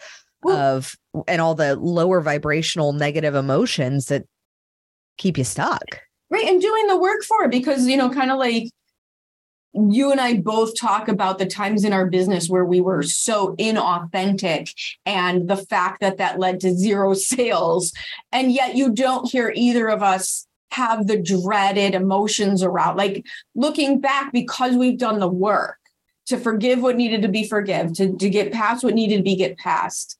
of 0.45 0.97
and 1.29 1.41
all 1.41 1.55
the 1.55 1.77
lower 1.77 2.21
vibrational 2.21 2.93
negative 2.93 3.35
emotions 3.35 4.07
that 4.07 4.25
keep 5.19 5.37
you 5.37 5.45
stuck 5.45 6.01
right 6.31 6.49
and 6.49 6.61
doing 6.61 6.87
the 6.87 6.97
work 6.97 7.23
for 7.23 7.45
it 7.45 7.51
because 7.51 7.87
you 7.87 7.97
know 7.97 8.09
kind 8.09 8.31
of 8.31 8.39
like 8.39 8.69
you 9.75 10.11
and 10.11 10.21
I 10.21 10.37
both 10.37 10.79
talk 10.79 11.09
about 11.09 11.39
the 11.39 11.47
times 11.47 11.85
in 11.85 11.95
our 11.95 12.07
business 12.07 12.49
where 12.49 12.65
we 12.65 12.81
were 12.81 13.03
so 13.03 13.57
inauthentic 13.57 14.71
and 15.07 15.49
the 15.49 15.57
fact 15.57 16.03
that 16.03 16.19
that 16.19 16.39
led 16.39 16.61
to 16.61 16.75
zero 16.75 17.15
sales. 17.15 17.93
And 18.33 18.53
yet 18.53 18.77
you 18.77 18.93
don't 18.93 19.31
hear 19.31 19.51
either 19.57 19.89
of 19.89 20.03
us 20.03 20.47
have 20.73 21.07
the 21.07 21.21
dreaded 21.21 21.95
emotions 21.95 22.63
around, 22.63 22.97
like 22.97 23.25
looking 23.55 24.01
back 24.01 24.33
because 24.33 24.77
we've 24.77 24.99
done 24.99 25.21
the 25.21 25.29
work 25.29 25.79
to 26.27 26.39
forgive 26.39 26.83
what 26.83 26.97
needed 26.97 27.23
to 27.23 27.29
be 27.29 27.47
forgive, 27.47 27.93
to, 27.95 28.17
to 28.17 28.31
get 28.31 28.53
past 28.53 28.85
what 28.85 28.95
needed 28.95 29.19
to 29.19 29.23
be 29.23 29.37
get 29.37 29.59
past. 29.59 30.19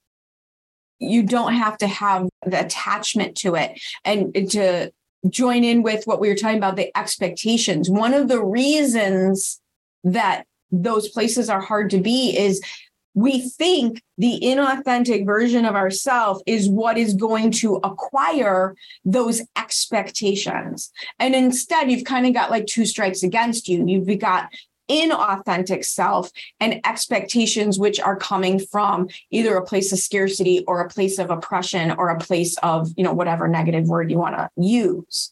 You 0.99 1.23
don't 1.23 1.53
have 1.53 1.77
to 1.79 1.87
have 1.87 2.29
the 2.45 2.63
attachment 2.63 3.35
to 3.37 3.55
it 3.55 3.81
and 4.05 4.33
to 4.51 4.91
join 5.29 5.63
in 5.63 5.83
with 5.83 6.05
what 6.05 6.19
we 6.19 6.29
were 6.29 6.35
talking 6.35 6.57
about 6.57 6.75
the 6.75 6.95
expectations. 6.97 7.89
One 7.89 8.13
of 8.13 8.27
the 8.27 8.43
reasons 8.43 9.61
that 10.03 10.43
those 10.71 11.07
places 11.09 11.49
are 11.49 11.61
hard 11.61 11.89
to 11.91 11.99
be 11.99 12.37
is 12.37 12.61
we 13.13 13.41
think 13.41 14.01
the 14.17 14.39
inauthentic 14.43 15.25
version 15.25 15.65
of 15.65 15.75
ourself 15.75 16.41
is 16.45 16.67
what 16.67 16.97
is 16.97 17.13
going 17.13 17.51
to 17.51 17.75
acquire 17.83 18.75
those 19.05 19.41
expectations. 19.55 20.91
And 21.19 21.35
instead, 21.35 21.91
you've 21.91 22.05
kind 22.05 22.25
of 22.25 22.33
got 22.33 22.51
like 22.51 22.65
two 22.65 22.85
strikes 22.85 23.23
against 23.23 23.67
you. 23.67 23.85
You've 23.85 24.19
got 24.19 24.49
inauthentic 24.89 25.85
self 25.85 26.29
and 26.59 26.81
expectations 26.85 27.79
which 27.79 27.99
are 27.99 28.17
coming 28.17 28.59
from 28.59 29.07
either 29.31 29.55
a 29.55 29.65
place 29.65 29.93
of 29.93 29.99
scarcity 29.99 30.63
or 30.67 30.81
a 30.81 30.89
place 30.89 31.19
of 31.19 31.29
oppression 31.29 31.91
or 31.91 32.09
a 32.09 32.19
place 32.19 32.57
of 32.63 32.91
you 32.97 33.03
know 33.03 33.13
whatever 33.13 33.47
negative 33.47 33.87
word 33.87 34.11
you 34.11 34.17
want 34.17 34.35
to 34.35 34.49
use 34.57 35.31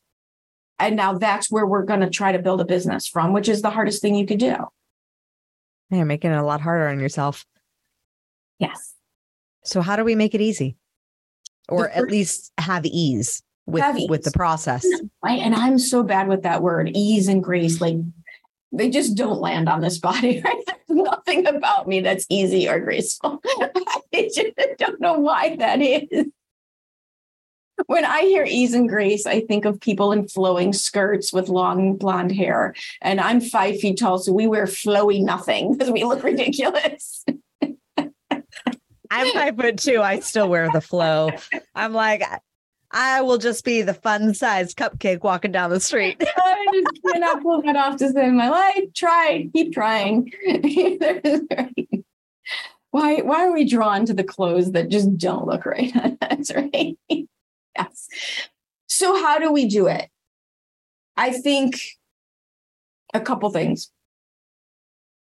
and 0.79 0.95
now 0.95 1.17
that's 1.17 1.51
where 1.51 1.65
we're 1.65 1.83
going 1.83 1.99
to 1.99 2.09
try 2.09 2.31
to 2.31 2.39
build 2.39 2.61
a 2.61 2.65
business 2.65 3.05
from 3.05 3.33
which 3.33 3.49
is 3.49 3.61
the 3.61 3.69
hardest 3.69 4.01
thing 4.01 4.15
you 4.15 4.25
could 4.25 4.39
do 4.39 4.55
you're 5.89 6.05
making 6.05 6.31
it 6.31 6.37
a 6.37 6.43
lot 6.43 6.61
harder 6.61 6.87
on 6.87 7.01
yourself 7.01 7.45
yes 8.61 8.95
so 9.63 9.81
how 9.81 9.95
do 9.95 10.03
we 10.05 10.15
make 10.15 10.33
it 10.33 10.41
easy 10.41 10.77
or 11.67 11.85
first, 11.85 11.97
at 11.97 12.03
least 12.07 12.51
have 12.57 12.85
ease 12.85 13.43
with 13.65 13.83
have 13.83 13.97
ease. 13.97 14.09
with 14.09 14.23
the 14.23 14.31
process 14.31 14.85
right 15.23 15.39
and 15.39 15.53
i'm 15.55 15.77
so 15.77 16.03
bad 16.03 16.27
with 16.27 16.43
that 16.43 16.61
word 16.61 16.89
ease 16.95 17.27
and 17.27 17.43
grace 17.43 17.81
like 17.81 17.97
they 18.71 18.89
just 18.89 19.15
don't 19.15 19.39
land 19.39 19.67
on 19.67 19.81
this 19.81 19.97
body, 19.99 20.41
right? 20.43 20.63
There's 20.65 20.79
nothing 20.89 21.47
about 21.47 21.87
me 21.87 22.01
that's 22.01 22.25
easy 22.29 22.69
or 22.69 22.79
graceful. 22.79 23.41
I 24.13 24.29
just 24.33 24.53
don't 24.77 25.01
know 25.01 25.19
why 25.19 25.55
that 25.57 25.81
is. 25.81 26.27
When 27.87 28.05
I 28.05 28.21
hear 28.21 28.45
ease 28.47 28.73
and 28.73 28.87
grace, 28.87 29.25
I 29.25 29.41
think 29.41 29.65
of 29.65 29.81
people 29.81 30.11
in 30.11 30.27
flowing 30.27 30.71
skirts 30.71 31.33
with 31.33 31.49
long 31.49 31.95
blonde 31.95 32.31
hair. 32.31 32.75
And 33.01 33.19
I'm 33.19 33.41
five 33.41 33.79
feet 33.79 33.97
tall, 33.97 34.19
so 34.19 34.31
we 34.31 34.45
wear 34.45 34.65
flowy 34.65 35.23
nothing 35.23 35.73
because 35.73 35.91
we 35.91 36.03
look 36.03 36.23
ridiculous. 36.23 37.25
I'm 39.11 39.31
five 39.33 39.55
foot 39.55 39.77
two. 39.77 40.01
I 40.01 40.21
still 40.21 40.49
wear 40.49 40.69
the 40.71 40.81
flow. 40.81 41.29
I'm 41.75 41.93
like, 41.93 42.23
I 42.89 43.21
will 43.21 43.37
just 43.37 43.63
be 43.63 43.83
the 43.83 43.93
fun 43.93 44.33
sized 44.33 44.77
cupcake 44.77 45.21
walking 45.21 45.51
down 45.51 45.69
the 45.69 45.79
street. 45.79 46.17
I 46.37 46.67
just 46.73 47.03
cannot 47.07 47.43
pull 47.43 47.61
that 47.61 47.75
off 47.75 47.97
to 47.97 48.09
save 48.11 48.33
my 48.33 48.49
life. 48.49 48.93
Try, 48.95 49.49
keep 49.53 49.73
trying. 49.73 50.31
why, 52.91 53.21
why 53.21 53.45
are 53.45 53.53
we 53.53 53.65
drawn 53.65 54.05
to 54.05 54.13
the 54.13 54.23
clothes 54.23 54.71
that 54.71 54.89
just 54.89 55.17
don't 55.17 55.45
look 55.45 55.65
right? 55.65 55.93
That's 56.19 56.53
right. 56.53 56.97
yes. 57.09 58.07
So, 58.87 59.21
how 59.21 59.39
do 59.39 59.51
we 59.51 59.67
do 59.67 59.87
it? 59.87 60.09
I 61.15 61.31
think 61.31 61.75
a 63.13 63.19
couple 63.19 63.49
things. 63.51 63.91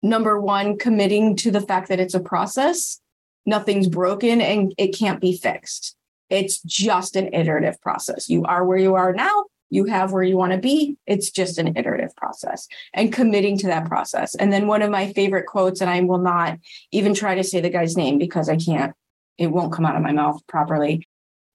Number 0.02 0.40
one, 0.40 0.78
committing 0.78 1.36
to 1.36 1.50
the 1.50 1.60
fact 1.60 1.88
that 1.88 2.00
it's 2.00 2.14
a 2.14 2.20
process, 2.20 3.01
nothing's 3.46 3.88
broken 3.88 4.40
and 4.40 4.74
it 4.78 4.96
can't 4.96 5.20
be 5.20 5.36
fixed. 5.36 5.96
It's 6.30 6.60
just 6.62 7.16
an 7.16 7.34
iterative 7.34 7.80
process. 7.80 8.30
You 8.30 8.44
are 8.44 8.64
where 8.64 8.78
you 8.78 8.94
are 8.94 9.12
now. 9.12 9.44
You 9.68 9.86
have 9.86 10.12
where 10.12 10.22
you 10.22 10.36
want 10.36 10.52
to 10.52 10.58
be. 10.58 10.96
It's 11.06 11.30
just 11.30 11.58
an 11.58 11.76
iterative 11.76 12.14
process 12.14 12.68
and 12.92 13.12
committing 13.12 13.56
to 13.58 13.66
that 13.68 13.86
process. 13.86 14.34
And 14.34 14.52
then 14.52 14.66
one 14.66 14.82
of 14.82 14.90
my 14.90 15.12
favorite 15.14 15.46
quotes, 15.46 15.80
and 15.80 15.90
I 15.90 16.00
will 16.00 16.18
not 16.18 16.58
even 16.90 17.14
try 17.14 17.34
to 17.34 17.44
say 17.44 17.60
the 17.60 17.70
guy's 17.70 17.96
name 17.96 18.18
because 18.18 18.50
I 18.50 18.56
can't, 18.56 18.94
it 19.38 19.46
won't 19.46 19.72
come 19.72 19.86
out 19.86 19.96
of 19.96 20.02
my 20.02 20.12
mouth 20.12 20.46
properly. 20.46 21.06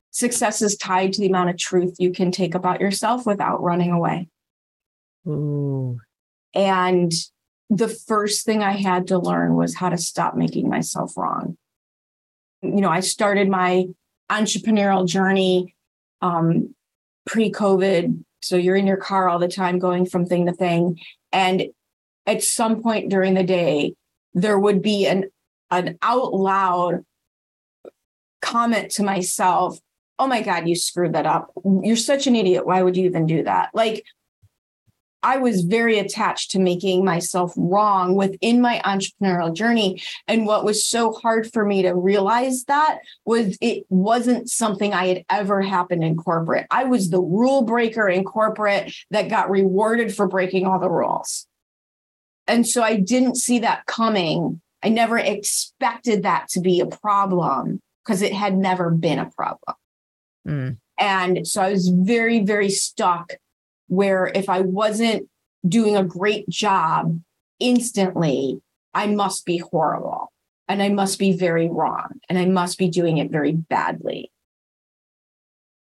Success 0.10 0.64
is 0.64 0.78
tied 0.78 1.14
to 1.14 1.22
the 1.22 1.28
amount 1.28 1.52
of 1.52 1.58
truth 1.58 1.96
you 2.00 2.12
can 2.12 2.32
take 2.32 2.56
about 2.56 2.82
yourself 2.82 3.28
without 3.28 3.62
running 3.62 3.92
away. 3.92 4.30
Ooh. 5.28 6.00
And 6.56 7.12
the 7.70 7.88
first 7.88 8.46
thing 8.46 8.64
I 8.64 8.72
had 8.72 9.08
to 9.08 9.20
learn 9.20 9.56
was 9.56 9.76
how 9.76 9.90
to 9.90 9.98
stop 9.98 10.36
making 10.36 10.70
myself 10.70 11.16
wrong. 11.18 11.58
You 12.76 12.82
know, 12.82 12.90
I 12.90 13.00
started 13.02 13.50
my 13.50 13.86
entrepreneurial 14.30 15.08
journey 15.08 15.76
um, 16.22 16.74
pre 17.26 17.52
COVID. 17.52 18.24
So 18.42 18.56
you're 18.56 18.76
in 18.76 18.88
your 18.88 18.98
car 18.98 19.28
all 19.30 19.40
the 19.40 19.48
time 19.48 19.80
going 19.80 20.06
from 20.06 20.26
thing 20.26 20.46
to 20.46 20.54
thing. 20.54 21.00
And 21.32 21.68
at 22.26 22.44
some 22.44 22.82
point 22.82 23.10
during 23.10 23.34
the 23.34 23.44
day, 23.44 23.94
there 24.34 24.60
would 24.60 24.82
be 24.82 25.08
an, 25.08 25.26
an 25.72 25.98
out 26.02 26.34
loud 26.34 27.04
comment 28.42 28.92
to 28.92 29.04
myself 29.04 29.80
oh 30.20 30.28
my 30.28 30.42
God, 30.42 30.68
you 30.68 30.76
screwed 30.76 31.14
that 31.14 31.26
up. 31.26 31.52
You're 31.84 31.96
such 31.96 32.28
an 32.28 32.36
idiot. 32.36 32.66
Why 32.66 32.82
would 32.82 32.98
you 32.98 33.06
even 33.06 33.26
do 33.26 33.44
that? 33.44 33.70
Like, 33.74 34.04
I 35.24 35.38
was 35.38 35.62
very 35.62 35.98
attached 35.98 36.52
to 36.52 36.60
making 36.60 37.04
myself 37.04 37.54
wrong 37.58 38.16
within 38.16 38.62
my 38.62 38.82
entrepreneurial 38.86 39.54
journey. 39.54 40.02
And 40.28 40.46
what 40.46 40.64
was 40.64 40.86
so 40.86 41.12
hard 41.12 41.52
for 41.52 41.66
me 41.66 41.82
to 41.82 41.94
realize 41.94 42.66
that 42.66 43.00
was 43.26 43.58
it 43.60 43.86
wasn't 43.90 44.50
something 44.50 44.94
I 44.94 45.08
had 45.08 45.26
ever 45.30 45.62
happened 45.62 46.04
in 46.04 46.16
corporate. 46.16 46.68
I 46.70 46.84
was 46.84 47.10
the 47.10 47.22
rule 47.22 47.64
breaker 47.64 48.08
in 48.08 48.24
corporate 48.24 48.94
that 49.12 49.30
got 49.30 49.50
rewarded 49.50 50.16
for 50.16 50.28
breaking 50.28 50.66
all 50.66 50.80
the 50.80 50.90
rules. 50.90 51.48
And 52.48 52.66
so 52.66 52.84
I 52.84 52.96
didn't 52.96 53.36
see 53.36 53.60
that 53.60 53.86
coming. 53.88 54.62
I 54.84 54.90
never 54.90 55.18
expected 55.18 56.24
that 56.24 56.48
to 56.50 56.62
be 56.62 56.80
a 56.80 56.86
problem 56.86 57.82
because 58.06 58.22
it 58.22 58.34
had 58.34 58.56
never 58.56 58.92
been 58.92 59.20
a 59.20 59.30
problem. 59.32 59.76
Mm. 60.48 60.78
And 61.00 61.48
so 61.48 61.62
I 61.62 61.72
was 61.72 61.90
very, 61.90 62.40
very 62.40 62.70
stuck 62.70 63.34
where 63.88 64.32
if 64.34 64.50
I 64.50 64.62
wasn't 64.62 65.30
doing 65.68 65.96
a 65.96 66.04
great 66.04 66.48
job 66.50 67.20
instantly, 67.60 68.62
I 68.94 69.08
must 69.08 69.46
be 69.46 69.58
horrible 69.58 70.32
and 70.68 70.82
I 70.82 70.90
must 70.90 71.20
be 71.20 71.32
very 71.32 71.70
wrong 71.70 72.20
and 72.30 72.38
I 72.38 72.46
must 72.46 72.78
be 72.78 72.90
doing 72.90 73.18
it 73.18 73.32
very 73.32 73.54
badly. 73.54 74.32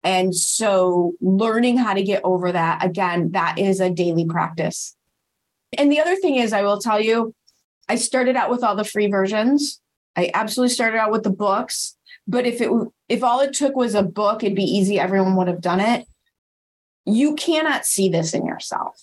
And 0.03 0.35
so 0.35 1.13
learning 1.21 1.77
how 1.77 1.93
to 1.93 2.03
get 2.03 2.23
over 2.25 2.53
that, 2.53 2.85
again, 2.85 3.33
that 3.33 3.59
is 3.59 3.81
a 3.81 3.91
daily 3.91 4.25
practice. 4.25 4.97
And 5.77 5.93
the 5.93 6.01
other 6.01 6.17
thing 6.17 6.37
is, 6.37 6.53
I 6.53 6.63
will 6.63 6.79
tell 6.79 7.01
you, 7.01 7.35
I 7.89 7.97
started 7.97 8.37
out 8.37 8.51
with 8.51 8.65
all 8.65 8.77
the 8.77 8.85
free 8.85 9.09
versions. 9.09 9.81
I 10.17 10.31
absolutely 10.33 10.73
started 10.75 10.99
out 10.99 11.13
with 11.13 11.23
the 11.23 11.31
books. 11.31 11.97
But 12.27 12.47
if 12.47 12.61
it 12.61 12.71
if 13.09 13.23
all 13.23 13.41
it 13.41 13.53
took 13.53 13.77
was 13.77 13.95
a 13.95 14.03
book, 14.03 14.43
it'd 14.43 14.57
be 14.57 14.63
easy. 14.63 14.99
Everyone 14.99 15.37
would 15.37 15.49
have 15.49 15.61
done 15.61 15.81
it 15.81 16.07
you 17.07 17.35
cannot 17.35 17.87
see 17.87 18.09
this 18.09 18.35
in 18.35 18.47
yourself. 18.47 19.01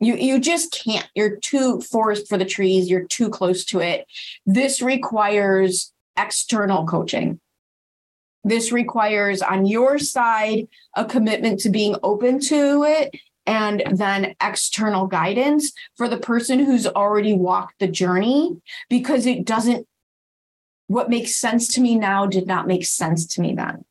You, 0.00 0.16
you 0.16 0.40
just 0.40 0.72
can't. 0.72 1.08
You're 1.14 1.36
too 1.36 1.80
forest 1.80 2.28
for 2.28 2.36
the 2.36 2.44
trees. 2.44 2.90
You're 2.90 3.06
too 3.06 3.30
close 3.30 3.64
to 3.66 3.80
it. 3.80 4.06
This 4.44 4.82
requires 4.82 5.92
external 6.16 6.86
coaching. 6.86 7.40
This 8.44 8.72
requires 8.72 9.40
on 9.40 9.66
your 9.66 9.98
side 9.98 10.68
a 10.94 11.04
commitment 11.04 11.60
to 11.60 11.70
being 11.70 11.96
open 12.02 12.40
to 12.40 12.84
it 12.84 13.14
and 13.46 13.82
then 13.90 14.34
external 14.42 15.06
guidance 15.06 15.72
for 15.96 16.08
the 16.08 16.18
person 16.18 16.58
who's 16.58 16.86
already 16.86 17.34
walked 17.34 17.78
the 17.78 17.88
journey 17.88 18.56
because 18.88 19.26
it 19.26 19.44
doesn't 19.44 19.86
what 20.86 21.08
makes 21.08 21.34
sense 21.34 21.68
to 21.74 21.80
me 21.80 21.96
now 21.96 22.26
did 22.26 22.46
not 22.46 22.66
make 22.66 22.84
sense 22.84 23.26
to 23.26 23.40
me 23.40 23.54
then 23.54 23.84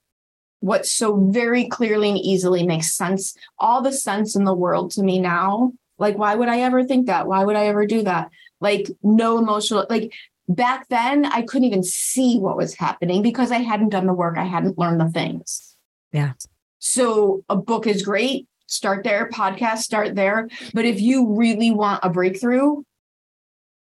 what 0.64 0.86
so 0.86 1.18
very 1.30 1.68
clearly 1.68 2.08
and 2.08 2.18
easily 2.18 2.66
makes 2.66 2.94
sense, 2.94 3.36
all 3.60 3.82
the 3.82 3.92
sense 3.92 4.34
in 4.34 4.46
the 4.46 4.54
world 4.54 4.92
to 4.92 5.04
me 5.04 5.20
now. 5.20 5.74
Like, 5.98 6.18
why 6.18 6.36
would 6.36 6.48
I 6.48 6.62
ever 6.62 6.86
think 6.86 7.08
that? 7.08 7.28
Why 7.28 7.44
would 7.44 7.58
I 7.58 7.66
ever 7.66 7.86
do 7.86 8.02
that? 8.04 8.32
Like, 8.62 8.90
no 9.04 9.38
emotional, 9.38 9.86
like 9.90 10.14
back 10.48 10.88
then, 10.88 11.26
I 11.26 11.42
couldn't 11.42 11.68
even 11.68 11.84
see 11.84 12.40
what 12.40 12.56
was 12.56 12.76
happening 12.76 13.22
because 13.22 13.52
I 13.52 13.58
hadn't 13.58 13.90
done 13.90 14.08
the 14.08 14.14
work, 14.14 14.38
I 14.38 14.46
hadn't 14.46 14.78
learned 14.78 15.02
the 15.02 15.10
things. 15.10 15.76
Yeah. 16.14 16.32
So 16.80 17.44
a 17.50 17.58
book 17.58 17.86
is 17.86 18.02
great. 18.02 18.48
Start 18.68 19.04
there, 19.04 19.28
podcast, 19.28 19.80
start 19.80 20.16
there. 20.16 20.48
But 20.74 20.86
if 20.86 21.02
you 21.02 21.36
really 21.36 21.72
want 21.72 22.06
a 22.06 22.10
breakthrough, 22.10 22.84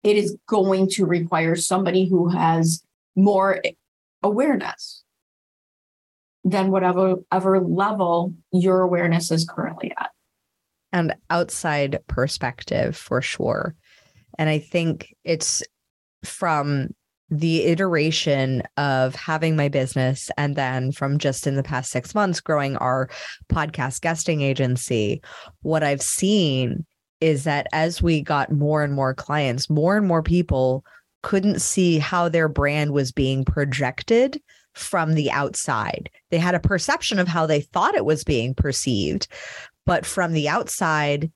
it 0.05 0.16
is 0.16 0.37
going 0.47 0.91
to 0.91 1.07
require 1.07 1.57
somebody 1.57 2.09
who 2.09 2.29
has 2.29 2.85
more 3.16 3.61
awareness 4.22 5.03
than 6.51 6.70
whatever 6.70 7.16
ever 7.32 7.61
level 7.61 8.34
your 8.53 8.80
awareness 8.80 9.30
is 9.30 9.49
currently 9.49 9.92
at. 9.99 10.11
And 10.92 11.14
outside 11.30 11.99
perspective 12.07 12.96
for 12.96 13.20
sure. 13.20 13.74
And 14.38 14.49
I 14.49 14.59
think 14.59 15.14
it's 15.24 15.62
from 16.24 16.88
the 17.30 17.64
iteration 17.64 18.62
of 18.78 19.14
having 19.14 19.55
my 19.55 19.68
business 19.68 20.30
and 20.38 20.57
then 20.57 20.92
from 20.92 21.18
just 21.18 21.46
in 21.46 21.57
the 21.57 21.62
past 21.62 21.90
six 21.90 22.14
months 22.14 22.40
growing 22.40 22.76
our 22.78 23.11
podcast 23.53 24.01
guesting 24.01 24.40
agency, 24.40 25.20
what 25.61 25.82
I've 25.82 26.01
seen 26.01 26.86
is 27.20 27.44
that 27.44 27.66
as 27.72 28.01
we 28.01 28.22
got 28.22 28.53
more 28.53 28.82
and 28.82 28.94
more 28.94 29.12
clients, 29.12 29.68
more 29.68 29.96
and 29.96 30.07
more 30.07 30.22
people 30.22 30.84
couldn't 31.22 31.61
see 31.61 31.99
how 31.99 32.28
their 32.28 32.49
brand 32.49 32.92
was 32.92 33.12
being 33.12 33.44
projected 33.44 34.40
from 34.79 35.14
the 35.14 35.31
outside. 35.31 36.11
They 36.31 36.39
had 36.39 36.55
a 36.55 36.61
perception 36.61 37.18
of 37.18 37.29
how 37.29 37.47
they 37.47 37.61
thought 37.61 37.95
it 37.95 38.05
was 38.05 38.24
being 38.24 38.55
perceived, 38.55 39.29
but 39.87 40.07
from 40.07 40.33
the 40.33 40.49
outside, 40.49 41.31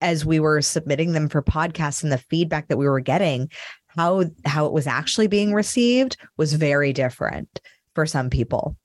as 0.00 0.24
we 0.24 0.38
were 0.40 0.62
submitting 0.62 1.12
them 1.12 1.28
for 1.28 1.42
podcasts 1.42 2.02
and 2.02 2.12
the 2.12 2.18
feedback 2.18 2.68
that 2.68 2.76
we 2.76 2.88
were 2.88 3.00
getting, 3.00 3.50
how 3.88 4.24
how 4.44 4.66
it 4.66 4.72
was 4.72 4.86
actually 4.86 5.26
being 5.26 5.52
received 5.52 6.16
was 6.36 6.52
very 6.52 6.92
different 6.92 7.60
for 7.94 8.06
some 8.06 8.30
people. 8.30 8.76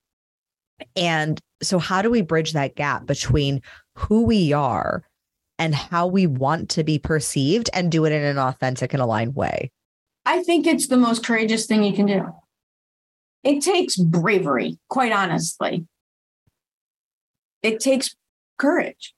And 0.95 1.39
so 1.61 1.79
how 1.79 2.01
do 2.01 2.09
we 2.09 2.21
bridge 2.21 2.53
that 2.53 2.75
gap 2.75 3.05
between 3.05 3.61
who 3.95 4.23
we 4.23 4.53
are 4.53 5.03
and 5.59 5.75
how 5.75 6.07
we 6.07 6.25
want 6.25 6.69
to 6.69 6.83
be 6.83 6.97
perceived 6.97 7.69
and 7.73 7.91
do 7.91 8.05
it 8.05 8.11
in 8.11 8.23
an 8.23 8.39
authentic 8.39 8.93
and 8.93 9.01
aligned 9.01 9.35
way? 9.35 9.71
I 10.25 10.43
think 10.43 10.65
it's 10.65 10.87
the 10.87 10.97
most 10.97 11.25
courageous 11.25 11.65
thing 11.65 11.83
you 11.83 11.93
can 11.93 12.05
do. 12.05 12.25
It 13.43 13.61
takes 13.61 13.97
bravery, 13.97 14.77
quite 14.89 15.11
honestly. 15.11 15.85
It 17.63 17.79
takes 17.79 18.15
courage. 18.57 19.13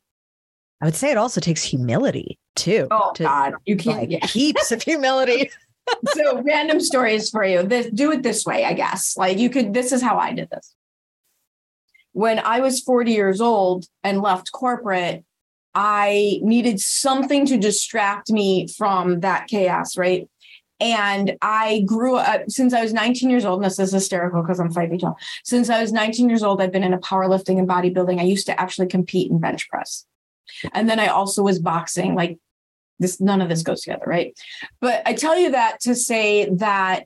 I 0.81 0.85
would 0.85 0.95
say 0.95 1.11
it 1.11 1.17
also 1.17 1.39
takes 1.39 1.63
humility 1.63 2.39
too. 2.55 2.87
Oh 2.91 3.11
to, 3.15 3.23
God, 3.23 3.53
you 3.65 3.75
can't 3.77 3.99
like, 3.99 4.11
yeah. 4.11 4.25
heaps 4.25 4.71
of 4.71 4.81
humility. 4.81 5.49
so 6.07 6.41
random 6.41 6.79
stories 6.79 7.29
for 7.29 7.43
you. 7.43 7.63
This, 7.63 7.87
do 7.87 8.11
it 8.11 8.23
this 8.23 8.45
way, 8.45 8.65
I 8.65 8.73
guess. 8.73 9.15
Like 9.17 9.37
you 9.37 9.49
could. 9.49 9.73
This 9.73 9.91
is 9.91 10.01
how 10.01 10.17
I 10.17 10.33
did 10.33 10.49
this. 10.49 10.75
When 12.11 12.39
I 12.39 12.59
was 12.59 12.81
40 12.81 13.11
years 13.11 13.41
old 13.41 13.85
and 14.03 14.21
left 14.21 14.51
corporate, 14.51 15.23
I 15.73 16.39
needed 16.43 16.79
something 16.79 17.45
to 17.47 17.57
distract 17.57 18.31
me 18.31 18.67
from 18.67 19.21
that 19.21 19.47
chaos, 19.47 19.97
right? 19.97 20.29
And 20.83 21.37
I 21.41 21.79
grew 21.85 22.17
up 22.17 22.41
since 22.49 22.73
I 22.73 22.81
was 22.81 22.91
19 22.91 23.29
years 23.29 23.45
old. 23.45 23.61
And 23.61 23.65
this 23.65 23.79
is 23.79 23.93
hysterical 23.93 24.41
because 24.41 24.59
I'm 24.59 24.69
five 24.69 24.89
feet 24.89 24.99
tall. 24.99 25.17
Since 25.45 25.69
I 25.69 25.79
was 25.79 25.93
19 25.93 26.27
years 26.27 26.43
old, 26.43 26.61
I've 26.61 26.73
been 26.73 26.83
in 26.83 26.93
a 26.93 26.99
powerlifting 26.99 27.57
and 27.57 27.69
bodybuilding. 27.69 28.19
I 28.19 28.23
used 28.23 28.47
to 28.47 28.59
actually 28.59 28.87
compete 28.87 29.31
in 29.31 29.39
bench 29.39 29.69
press. 29.69 30.05
And 30.73 30.89
then 30.89 30.99
I 30.99 31.07
also 31.07 31.41
was 31.41 31.59
boxing. 31.59 32.15
Like 32.15 32.37
this, 32.99 33.21
none 33.21 33.41
of 33.41 33.47
this 33.47 33.63
goes 33.63 33.83
together, 33.83 34.03
right? 34.05 34.37
But 34.81 35.01
I 35.05 35.13
tell 35.13 35.39
you 35.39 35.51
that 35.51 35.79
to 35.83 35.95
say 35.95 36.49
that 36.55 37.05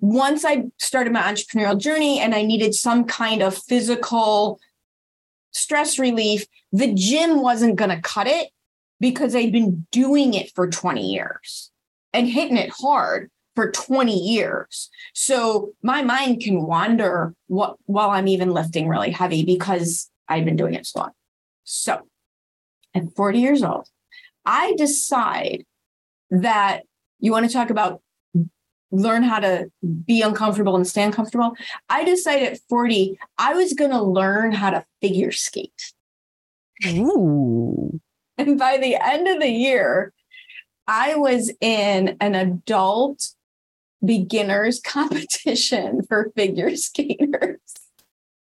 once 0.00 0.46
I 0.46 0.64
started 0.78 1.12
my 1.12 1.20
entrepreneurial 1.20 1.78
journey 1.78 2.20
and 2.20 2.34
I 2.34 2.40
needed 2.40 2.74
some 2.74 3.04
kind 3.04 3.42
of 3.42 3.58
physical 3.58 4.58
stress 5.50 5.98
relief, 5.98 6.46
the 6.72 6.94
gym 6.94 7.42
wasn't 7.42 7.76
going 7.76 7.90
to 7.90 8.00
cut 8.00 8.26
it 8.26 8.48
because 9.00 9.36
I'd 9.36 9.52
been 9.52 9.86
doing 9.92 10.32
it 10.32 10.50
for 10.54 10.66
20 10.66 11.12
years 11.12 11.70
and 12.18 12.28
hitting 12.28 12.56
it 12.56 12.70
hard 12.70 13.30
for 13.54 13.70
20 13.70 14.12
years. 14.12 14.90
So 15.14 15.72
my 15.82 16.02
mind 16.02 16.42
can 16.42 16.62
wander 16.62 17.34
what, 17.46 17.76
while 17.86 18.10
I'm 18.10 18.28
even 18.28 18.50
lifting 18.50 18.88
really 18.88 19.10
heavy 19.10 19.44
because 19.44 20.10
I've 20.28 20.44
been 20.44 20.56
doing 20.56 20.74
it 20.74 20.86
so 20.86 21.00
long. 21.00 21.10
So 21.64 22.00
at 22.94 23.04
40 23.16 23.38
years 23.38 23.62
old, 23.62 23.88
I 24.44 24.74
decide 24.76 25.64
that 26.30 26.82
you 27.20 27.32
want 27.32 27.46
to 27.46 27.52
talk 27.52 27.70
about 27.70 28.02
learn 28.90 29.22
how 29.22 29.38
to 29.38 29.70
be 30.06 30.22
uncomfortable 30.22 30.74
and 30.74 30.86
stand 30.86 31.12
comfortable. 31.12 31.54
I 31.88 32.04
decided 32.04 32.52
at 32.52 32.58
40, 32.68 33.18
I 33.36 33.54
was 33.54 33.74
going 33.74 33.90
to 33.90 34.02
learn 34.02 34.52
how 34.52 34.70
to 34.70 34.84
figure 35.02 35.30
skate. 35.30 35.92
Ooh. 36.86 38.00
And 38.38 38.58
by 38.58 38.78
the 38.78 38.96
end 38.96 39.28
of 39.28 39.40
the 39.40 39.50
year, 39.50 40.12
I 40.88 41.16
was 41.16 41.52
in 41.60 42.16
an 42.20 42.34
adult 42.34 43.28
beginners 44.04 44.80
competition 44.84 46.02
for 46.02 46.32
figure 46.34 46.74
skaters 46.76 47.60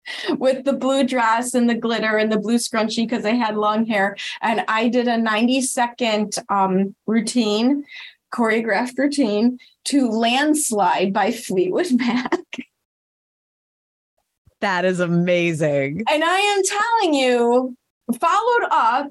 with 0.39 0.65
the 0.65 0.73
blue 0.73 1.05
dress 1.05 1.55
and 1.55 1.69
the 1.69 1.75
glitter 1.75 2.17
and 2.17 2.31
the 2.31 2.39
blue 2.39 2.59
scrunchie 2.59 3.09
because 3.09 3.25
I 3.25 3.33
had 3.33 3.57
long 3.57 3.87
hair. 3.87 4.17
And 4.43 4.65
I 4.69 4.89
did 4.89 5.09
a 5.09 5.17
90 5.17 5.63
second 5.63 6.35
um, 6.49 6.95
routine, 7.07 7.85
choreographed 8.33 8.99
routine 8.99 9.59
to 9.87 10.09
Landslide 10.09 11.13
by 11.13 11.33
Fleetwood 11.33 11.93
Mac. 11.93 12.33
That 14.61 14.87
is 14.87 15.01
amazing. 15.01 16.03
And 16.11 16.25
I 16.25 16.39
am 16.39 16.63
telling 16.65 17.15
you, 17.15 17.77
followed 18.19 18.69
up 18.71 19.11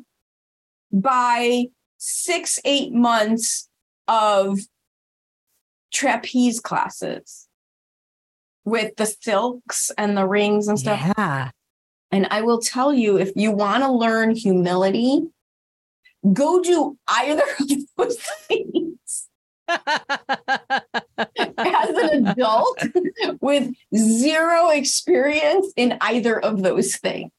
by 0.92 1.68
six, 2.06 2.60
eight 2.66 2.94
months 2.94 3.68
of 4.08 4.60
trapeze 5.92 6.60
classes 6.60 7.48
with 8.64 8.96
the 8.98 9.06
silks 9.06 9.92
and 9.98 10.16
the 10.16 10.28
rings 10.28 10.68
and 10.68 10.80
stuff. 10.80 11.14
Yeah. 11.18 11.50
And 12.12 12.28
I 12.30 12.42
will 12.42 12.60
tell 12.60 12.94
you, 12.94 13.18
if 13.18 13.32
you 13.36 13.52
want 13.52 13.84
to 13.84 13.92
learn 13.92 14.36
humility, 14.36 15.24
go 16.32 16.62
do 16.62 16.98
either 17.08 17.44
of 17.60 17.68
those 17.98 18.18
things 18.48 19.28
as 19.68 19.80
an 21.58 22.28
adult 22.28 22.80
with 23.42 23.74
zero 23.96 24.70
experience 24.70 25.74
in 25.76 25.98
either 26.02 26.40
of 26.40 26.62
those 26.62 26.96
things. 26.98 27.32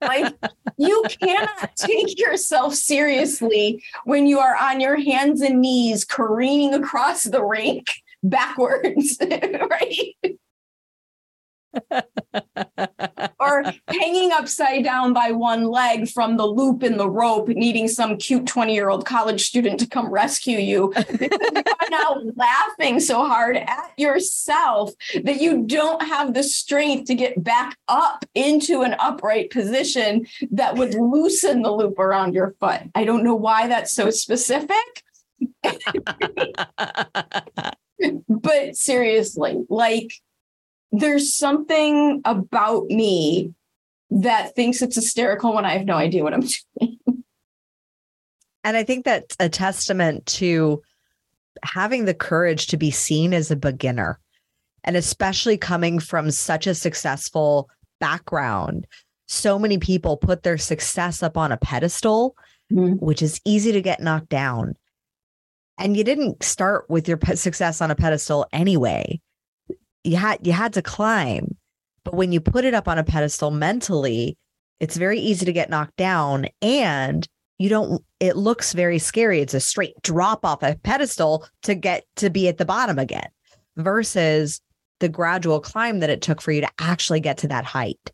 Like, 0.00 0.34
you 0.76 1.04
cannot 1.20 1.70
take 1.76 2.18
yourself 2.18 2.74
seriously 2.74 3.82
when 4.04 4.26
you 4.26 4.38
are 4.38 4.56
on 4.56 4.80
your 4.80 4.96
hands 4.96 5.40
and 5.40 5.60
knees 5.60 6.04
careening 6.04 6.74
across 6.74 7.24
the 7.24 7.44
rink 7.44 7.86
backwards, 8.22 9.18
right? 9.70 10.38
Or 13.40 13.64
hanging 13.88 14.32
upside 14.32 14.84
down 14.84 15.12
by 15.12 15.32
one 15.32 15.64
leg 15.64 16.08
from 16.08 16.36
the 16.36 16.46
loop 16.46 16.82
in 16.82 16.96
the 16.96 17.08
rope, 17.08 17.48
needing 17.48 17.88
some 17.88 18.16
cute 18.16 18.46
20 18.46 18.74
year 18.74 18.88
old 18.88 19.06
college 19.06 19.44
student 19.44 19.80
to 19.80 19.86
come 19.86 20.10
rescue 20.10 20.58
you. 20.58 20.92
you 21.20 21.28
are 21.30 21.90
now 21.90 22.20
laughing 22.36 23.00
so 23.00 23.26
hard 23.26 23.56
at 23.56 23.92
yourself 23.96 24.92
that 25.24 25.40
you 25.40 25.62
don't 25.62 26.02
have 26.02 26.34
the 26.34 26.42
strength 26.42 27.06
to 27.06 27.14
get 27.14 27.42
back 27.42 27.76
up 27.88 28.24
into 28.34 28.82
an 28.82 28.94
upright 28.98 29.50
position 29.50 30.26
that 30.50 30.76
would 30.76 30.94
loosen 30.94 31.62
the 31.62 31.72
loop 31.72 31.98
around 31.98 32.34
your 32.34 32.54
foot. 32.60 32.82
I 32.94 33.04
don't 33.04 33.24
know 33.24 33.34
why 33.34 33.68
that's 33.68 33.92
so 33.92 34.10
specific. 34.10 34.76
but 38.28 38.76
seriously, 38.76 39.64
like, 39.68 40.12
there's 40.92 41.34
something 41.34 42.20
about 42.24 42.86
me 42.86 43.54
that 44.10 44.54
thinks 44.54 44.82
it's 44.82 44.96
hysterical 44.96 45.54
when 45.54 45.64
I 45.64 45.76
have 45.76 45.86
no 45.86 45.94
idea 45.94 46.22
what 46.22 46.34
I'm 46.34 46.40
doing. 46.80 46.98
And 48.64 48.76
I 48.76 48.82
think 48.82 49.04
that's 49.04 49.36
a 49.40 49.48
testament 49.48 50.26
to 50.26 50.82
having 51.62 52.04
the 52.04 52.14
courage 52.14 52.66
to 52.68 52.76
be 52.76 52.90
seen 52.90 53.32
as 53.32 53.50
a 53.50 53.56
beginner. 53.56 54.18
And 54.84 54.96
especially 54.96 55.56
coming 55.56 55.98
from 55.98 56.30
such 56.30 56.66
a 56.66 56.74
successful 56.74 57.70
background, 58.00 58.86
so 59.28 59.58
many 59.58 59.78
people 59.78 60.16
put 60.16 60.42
their 60.42 60.58
success 60.58 61.22
up 61.22 61.36
on 61.36 61.52
a 61.52 61.56
pedestal, 61.56 62.34
mm-hmm. 62.72 62.94
which 62.94 63.22
is 63.22 63.40
easy 63.44 63.72
to 63.72 63.82
get 63.82 64.00
knocked 64.00 64.28
down. 64.28 64.74
And 65.78 65.96
you 65.96 66.04
didn't 66.04 66.42
start 66.42 66.90
with 66.90 67.08
your 67.08 67.18
success 67.34 67.80
on 67.80 67.90
a 67.90 67.94
pedestal 67.94 68.46
anyway 68.52 69.20
you 70.04 70.16
had 70.16 70.46
you 70.46 70.52
had 70.52 70.72
to 70.74 70.82
climb. 70.82 71.56
But 72.04 72.14
when 72.14 72.32
you 72.32 72.40
put 72.40 72.64
it 72.64 72.74
up 72.74 72.88
on 72.88 72.98
a 72.98 73.04
pedestal 73.04 73.50
mentally 73.50 74.38
it's 74.80 74.96
very 74.96 75.20
easy 75.20 75.44
to 75.44 75.52
get 75.52 75.70
knocked 75.70 75.96
down 75.96 76.46
and 76.62 77.28
you 77.58 77.68
don't 77.68 78.02
it 78.18 78.36
looks 78.36 78.72
very 78.72 78.98
scary. 78.98 79.40
It's 79.40 79.54
a 79.54 79.60
straight 79.60 79.94
drop 80.02 80.44
off 80.44 80.62
a 80.62 80.76
pedestal 80.82 81.46
to 81.62 81.74
get 81.74 82.04
to 82.16 82.30
be 82.30 82.48
at 82.48 82.58
the 82.58 82.64
bottom 82.64 82.98
again 82.98 83.28
versus 83.76 84.60
the 84.98 85.08
gradual 85.08 85.60
climb 85.60 86.00
that 86.00 86.10
it 86.10 86.22
took 86.22 86.40
for 86.40 86.52
you 86.52 86.62
to 86.62 86.70
actually 86.78 87.20
get 87.20 87.38
to 87.38 87.48
that 87.48 87.66
height. 87.66 88.10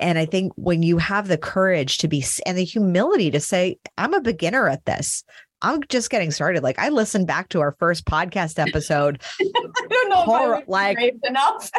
And 0.00 0.18
i 0.18 0.24
think 0.24 0.52
when 0.56 0.82
you 0.82 0.96
have 0.96 1.28
the 1.28 1.36
courage 1.36 1.98
to 1.98 2.08
be 2.08 2.24
and 2.46 2.56
the 2.56 2.64
humility 2.64 3.30
to 3.30 3.40
say 3.40 3.76
i'm 3.98 4.14
a 4.14 4.20
beginner 4.20 4.66
at 4.66 4.86
this 4.86 5.22
I'm 5.62 5.82
just 5.88 6.10
getting 6.10 6.30
started. 6.30 6.62
Like 6.62 6.78
I 6.78 6.88
listened 6.88 7.26
back 7.26 7.48
to 7.50 7.60
our 7.60 7.72
first 7.72 8.04
podcast 8.04 8.58
episode. 8.68 9.22
I 9.40 9.86
don't 9.88 10.08
know 10.08 10.16
horror, 10.16 10.56
if 10.56 10.62
I 10.62 10.64
like 10.66 11.14
enough. 11.24 11.70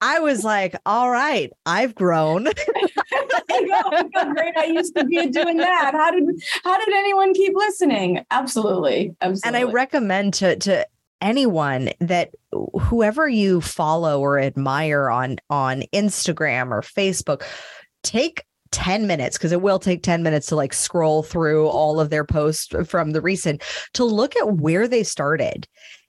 I 0.00 0.20
was 0.20 0.44
like, 0.44 0.76
all 0.86 1.10
right, 1.10 1.52
I've 1.66 1.94
grown. 1.94 2.46
how 3.50 4.32
great 4.32 4.56
I 4.56 4.66
used 4.72 4.94
to 4.96 5.04
be 5.04 5.26
doing 5.26 5.56
that. 5.56 5.92
How 5.92 6.10
did 6.12 6.24
how 6.62 6.78
did 6.78 6.94
anyone 6.94 7.34
keep 7.34 7.54
listening? 7.54 8.24
Absolutely. 8.30 9.16
Absolutely. 9.20 9.60
And 9.60 9.68
I 9.68 9.72
recommend 9.72 10.34
to 10.34 10.56
to 10.56 10.86
anyone 11.20 11.90
that 12.00 12.30
whoever 12.80 13.28
you 13.28 13.60
follow 13.60 14.20
or 14.20 14.38
admire 14.38 15.10
on 15.10 15.38
on 15.50 15.82
Instagram 15.92 16.70
or 16.70 16.82
Facebook, 16.82 17.42
take 18.02 18.44
10 18.70 19.06
minutes 19.06 19.36
because 19.38 19.52
it 19.52 19.62
will 19.62 19.78
take 19.78 20.02
10 20.02 20.22
minutes 20.22 20.46
to 20.48 20.56
like 20.56 20.72
scroll 20.72 21.22
through 21.22 21.68
all 21.68 22.00
of 22.00 22.10
their 22.10 22.24
posts 22.24 22.74
from 22.86 23.10
the 23.10 23.20
recent 23.20 23.62
to 23.94 24.04
look 24.04 24.36
at 24.36 24.56
where 24.56 24.88
they 24.88 25.02
started 25.02 25.66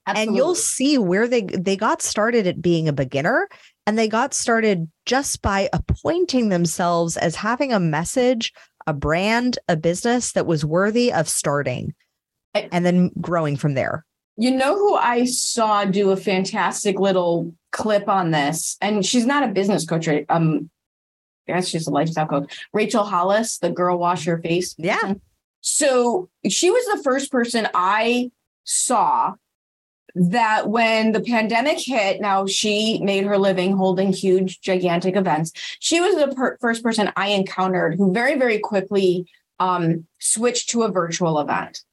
Absolutely. 0.08 0.28
and 0.28 0.38
you'll 0.38 0.56
see 0.56 0.98
where 0.98 1.28
they 1.28 1.44
they 1.44 1.76
got 1.76 2.02
started 2.02 2.48
at 2.48 2.62
being 2.62 2.88
a 2.88 2.94
beginner 2.94 3.48
and 3.86 3.98
they 3.98 4.08
got 4.08 4.34
started 4.34 4.90
just 5.06 5.42
by 5.42 5.70
appointing 5.74 6.50
themselves 6.50 7.18
as 7.18 7.36
having 7.36 7.74
a 7.74 7.80
message 7.80 8.54
a 8.88 8.94
brand 8.94 9.60
a 9.68 9.76
business 9.76 10.32
that 10.32 10.46
was 10.46 10.66
worthy 10.66 11.14
of 11.14 11.30
starting 11.30 11.94
and 12.54 12.86
then 12.86 13.12
growing 13.22 13.56
from 13.56 13.76
there 13.76 14.06
you 14.36 14.52
know 14.52 14.76
who 14.76 14.96
i 14.96 15.26
saw 15.26 15.86
do 15.86 16.12
a 16.12 16.18
fantastic 16.18 17.00
little 17.00 17.54
clip 17.72 18.10
on 18.10 18.32
this 18.32 18.78
and 18.82 19.06
she's 19.06 19.26
not 19.26 19.44
a 19.44 19.54
business 19.54 19.86
coach 19.86 20.08
right? 20.08 20.26
um 20.30 20.70
I 21.50 21.56
guess 21.56 21.68
she's 21.68 21.88
a 21.88 21.92
lifestyle 21.92 22.28
coach. 22.28 22.68
Rachel 22.74 23.04
Hollis, 23.04 23.58
the 23.58 23.70
girl 23.70 23.98
wash 23.98 24.26
your 24.26 24.40
face. 24.40 24.76
Yeah. 24.78 25.14
So 25.62 26.30
she 26.48 26.70
was 26.70 26.86
the 26.86 27.04
first 27.04 27.32
person 27.32 27.68
I 27.74 28.32
saw 28.64 29.34
that 30.16 30.70
when 30.70 31.12
the 31.12 31.22
pandemic 31.22 31.80
hit, 31.80 32.22
now 32.22 32.46
she 32.46 33.00
made 33.04 33.26
her 33.26 33.38
living 33.38 33.76
holding 33.76 34.12
huge, 34.12 34.62
gigantic 34.62 35.16
events. 35.16 35.52
She 35.80 36.00
was 36.00 36.16
the 36.16 36.34
per- 36.36 36.58
first 36.60 36.84
person 36.84 37.12
I 37.16 37.30
encountered 37.30 37.96
who 37.96 38.12
very, 38.12 38.38
very 38.38 38.60
quickly 38.60 39.30
um, 39.60 40.08
switched 40.20 40.70
to 40.70 40.84
a 40.84 40.92
virtual 40.92 41.40
event. 41.40 41.84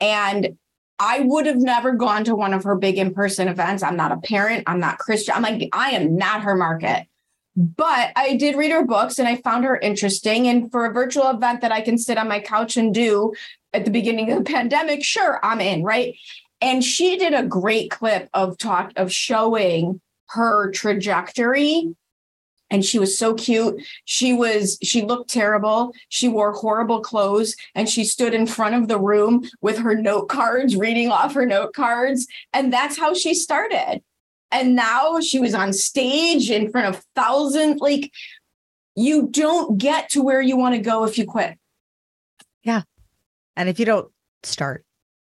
And 0.00 0.56
I 0.98 1.20
would 1.20 1.46
have 1.46 1.56
never 1.56 1.92
gone 1.92 2.24
to 2.24 2.34
one 2.34 2.52
of 2.52 2.64
her 2.64 2.76
big 2.76 2.98
in 2.98 3.14
person 3.14 3.48
events. 3.48 3.82
I'm 3.82 3.96
not 3.96 4.12
a 4.12 4.18
parent. 4.18 4.64
I'm 4.66 4.80
not 4.80 4.98
Christian. 4.98 5.34
I'm 5.34 5.42
like, 5.42 5.68
I 5.72 5.90
am 5.90 6.16
not 6.16 6.42
her 6.42 6.56
market. 6.56 7.06
But 7.60 8.12
I 8.14 8.36
did 8.36 8.54
read 8.54 8.70
her 8.70 8.84
books 8.84 9.18
and 9.18 9.26
I 9.26 9.34
found 9.34 9.64
her 9.64 9.76
interesting. 9.76 10.46
And 10.46 10.70
for 10.70 10.86
a 10.86 10.92
virtual 10.92 11.28
event 11.28 11.60
that 11.62 11.72
I 11.72 11.80
can 11.80 11.98
sit 11.98 12.16
on 12.16 12.28
my 12.28 12.38
couch 12.38 12.76
and 12.76 12.94
do 12.94 13.34
at 13.72 13.84
the 13.84 13.90
beginning 13.90 14.30
of 14.30 14.38
the 14.38 14.44
pandemic, 14.52 15.02
sure, 15.02 15.40
I'm 15.42 15.60
in, 15.60 15.82
right? 15.82 16.14
And 16.60 16.84
she 16.84 17.16
did 17.16 17.34
a 17.34 17.42
great 17.42 17.90
clip 17.90 18.28
of 18.32 18.58
talk 18.58 18.92
of 18.94 19.12
showing 19.12 20.00
her 20.28 20.70
trajectory. 20.70 21.96
And 22.70 22.84
she 22.84 23.00
was 23.00 23.18
so 23.18 23.34
cute. 23.34 23.82
She 24.04 24.34
was 24.34 24.78
she 24.82 25.02
looked 25.02 25.30
terrible. 25.30 25.94
She 26.10 26.28
wore 26.28 26.52
horrible 26.52 27.00
clothes 27.00 27.56
and 27.74 27.88
she 27.88 28.04
stood 28.04 28.34
in 28.34 28.46
front 28.46 28.76
of 28.76 28.86
the 28.86 29.00
room 29.00 29.42
with 29.62 29.78
her 29.78 29.96
note 29.96 30.28
cards 30.28 30.76
reading 30.76 31.10
off 31.10 31.34
her 31.34 31.46
note 31.46 31.72
cards. 31.72 32.28
And 32.52 32.72
that's 32.72 32.98
how 32.98 33.14
she 33.14 33.34
started 33.34 34.02
and 34.50 34.74
now 34.74 35.20
she 35.20 35.38
was 35.38 35.54
on 35.54 35.72
stage 35.72 36.50
in 36.50 36.70
front 36.70 36.94
of 36.94 37.02
thousands 37.14 37.80
like 37.80 38.10
you 38.96 39.28
don't 39.28 39.78
get 39.78 40.08
to 40.10 40.22
where 40.22 40.40
you 40.40 40.56
want 40.56 40.74
to 40.74 40.80
go 40.80 41.04
if 41.04 41.18
you 41.18 41.24
quit 41.24 41.58
yeah 42.62 42.82
and 43.56 43.68
if 43.68 43.78
you 43.78 43.84
don't 43.84 44.10
start 44.42 44.84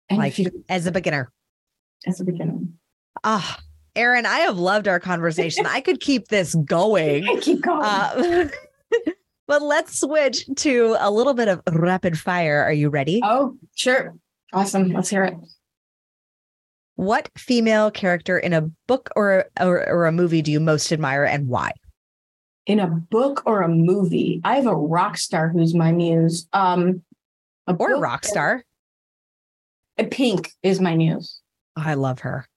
and 0.09 0.19
like 0.19 0.37
you, 0.37 0.63
as 0.69 0.85
a 0.85 0.91
beginner 0.91 1.31
as 2.05 2.19
a 2.19 2.23
beginner 2.23 2.59
ah 3.23 3.59
Erin, 3.95 4.25
I 4.25 4.39
have 4.39 4.57
loved 4.57 4.87
our 4.87 4.99
conversation. 4.99 5.65
I 5.65 5.79
could 5.79 5.99
keep 5.99 6.27
this 6.29 6.55
going. 6.55 7.27
I 7.29 7.39
keep 7.39 7.61
going. 7.61 7.83
Uh, 7.83 8.47
but 9.47 9.61
let's 9.61 9.99
switch 9.99 10.47
to 10.57 10.95
a 10.99 11.11
little 11.11 11.33
bit 11.33 11.47
of 11.47 11.61
rapid 11.71 12.17
fire. 12.17 12.63
Are 12.63 12.73
you 12.73 12.89
ready? 12.89 13.21
Oh, 13.23 13.55
sure. 13.75 14.15
Awesome. 14.51 14.91
Let's 14.91 15.09
hear 15.09 15.25
it. 15.25 15.35
What 16.95 17.29
female 17.37 17.89
character 17.91 18.37
in 18.37 18.53
a 18.53 18.69
book 18.87 19.09
or, 19.15 19.45
or, 19.59 19.89
or 19.89 20.05
a 20.05 20.11
movie 20.11 20.41
do 20.41 20.51
you 20.51 20.59
most 20.59 20.91
admire 20.91 21.23
and 21.23 21.47
why? 21.47 21.71
In 22.65 22.79
a 22.79 22.87
book 22.87 23.43
or 23.45 23.61
a 23.61 23.67
movie, 23.67 24.41
I 24.43 24.55
have 24.55 24.67
a 24.67 24.75
rock 24.75 25.17
star 25.17 25.49
who's 25.49 25.73
my 25.73 25.91
muse. 25.91 26.47
Um, 26.53 27.01
a 27.67 27.73
or 27.73 27.95
a 27.95 27.99
rock 27.99 28.25
star. 28.25 28.63
A 29.97 30.05
Pink 30.05 30.51
is 30.61 30.79
my 30.79 30.95
muse. 30.95 31.41
Oh, 31.77 31.83
I 31.85 31.95
love 31.95 32.19
her. 32.19 32.47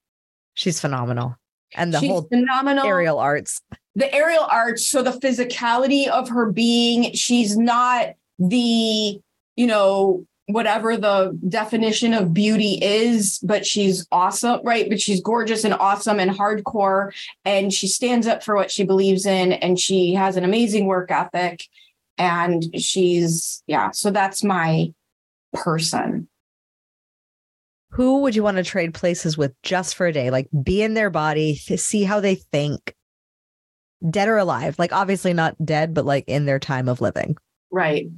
She's 0.54 0.80
phenomenal. 0.80 1.36
And 1.74 1.92
the 1.92 2.00
She's 2.00 2.10
whole 2.10 2.22
phenomenal 2.22 2.86
aerial 2.86 3.18
arts. 3.18 3.60
The 3.94 4.12
aerial 4.14 4.44
arts. 4.44 4.86
So 4.86 5.02
the 5.02 5.12
physicality 5.12 6.08
of 6.08 6.28
her 6.28 6.50
being, 6.52 7.12
she's 7.14 7.56
not 7.56 8.10
the, 8.38 9.20
you 9.56 9.66
know, 9.66 10.26
whatever 10.46 10.96
the 10.96 11.36
definition 11.48 12.14
of 12.14 12.32
beauty 12.32 12.78
is, 12.80 13.38
but 13.40 13.66
she's 13.66 14.06
awesome, 14.12 14.60
right? 14.64 14.88
But 14.88 15.00
she's 15.00 15.20
gorgeous 15.20 15.64
and 15.64 15.74
awesome 15.74 16.20
and 16.20 16.30
hardcore. 16.30 17.12
And 17.44 17.72
she 17.72 17.88
stands 17.88 18.26
up 18.26 18.44
for 18.44 18.54
what 18.54 18.70
she 18.70 18.84
believes 18.84 19.26
in. 19.26 19.52
And 19.54 19.78
she 19.78 20.14
has 20.14 20.36
an 20.36 20.44
amazing 20.44 20.86
work 20.86 21.10
ethic. 21.10 21.64
And 22.16 22.64
she's, 22.80 23.62
yeah, 23.66 23.90
so 23.90 24.10
that's 24.10 24.44
my 24.44 24.92
person. 25.52 26.28
who 27.96 28.20
would 28.20 28.36
you 28.36 28.42
want 28.42 28.58
to 28.58 28.62
trade 28.62 28.92
places 28.92 29.38
with 29.38 29.54
just 29.62 29.94
for 29.94 30.06
a 30.06 30.12
day? 30.12 30.30
Like 30.30 30.48
be 30.62 30.82
in 30.82 30.92
their 30.92 31.08
body, 31.08 31.54
see 31.56 32.04
how 32.04 32.20
they 32.20 32.34
think, 32.34 32.94
dead 34.10 34.28
or 34.28 34.36
alive. 34.36 34.78
Like 34.78 34.92
obviously 34.92 35.32
not 35.32 35.56
dead, 35.64 35.94
but 35.94 36.04
like 36.04 36.24
in 36.26 36.44
their 36.44 36.58
time 36.58 36.88
of 36.88 37.00
living. 37.00 37.36
Right. 37.70 38.08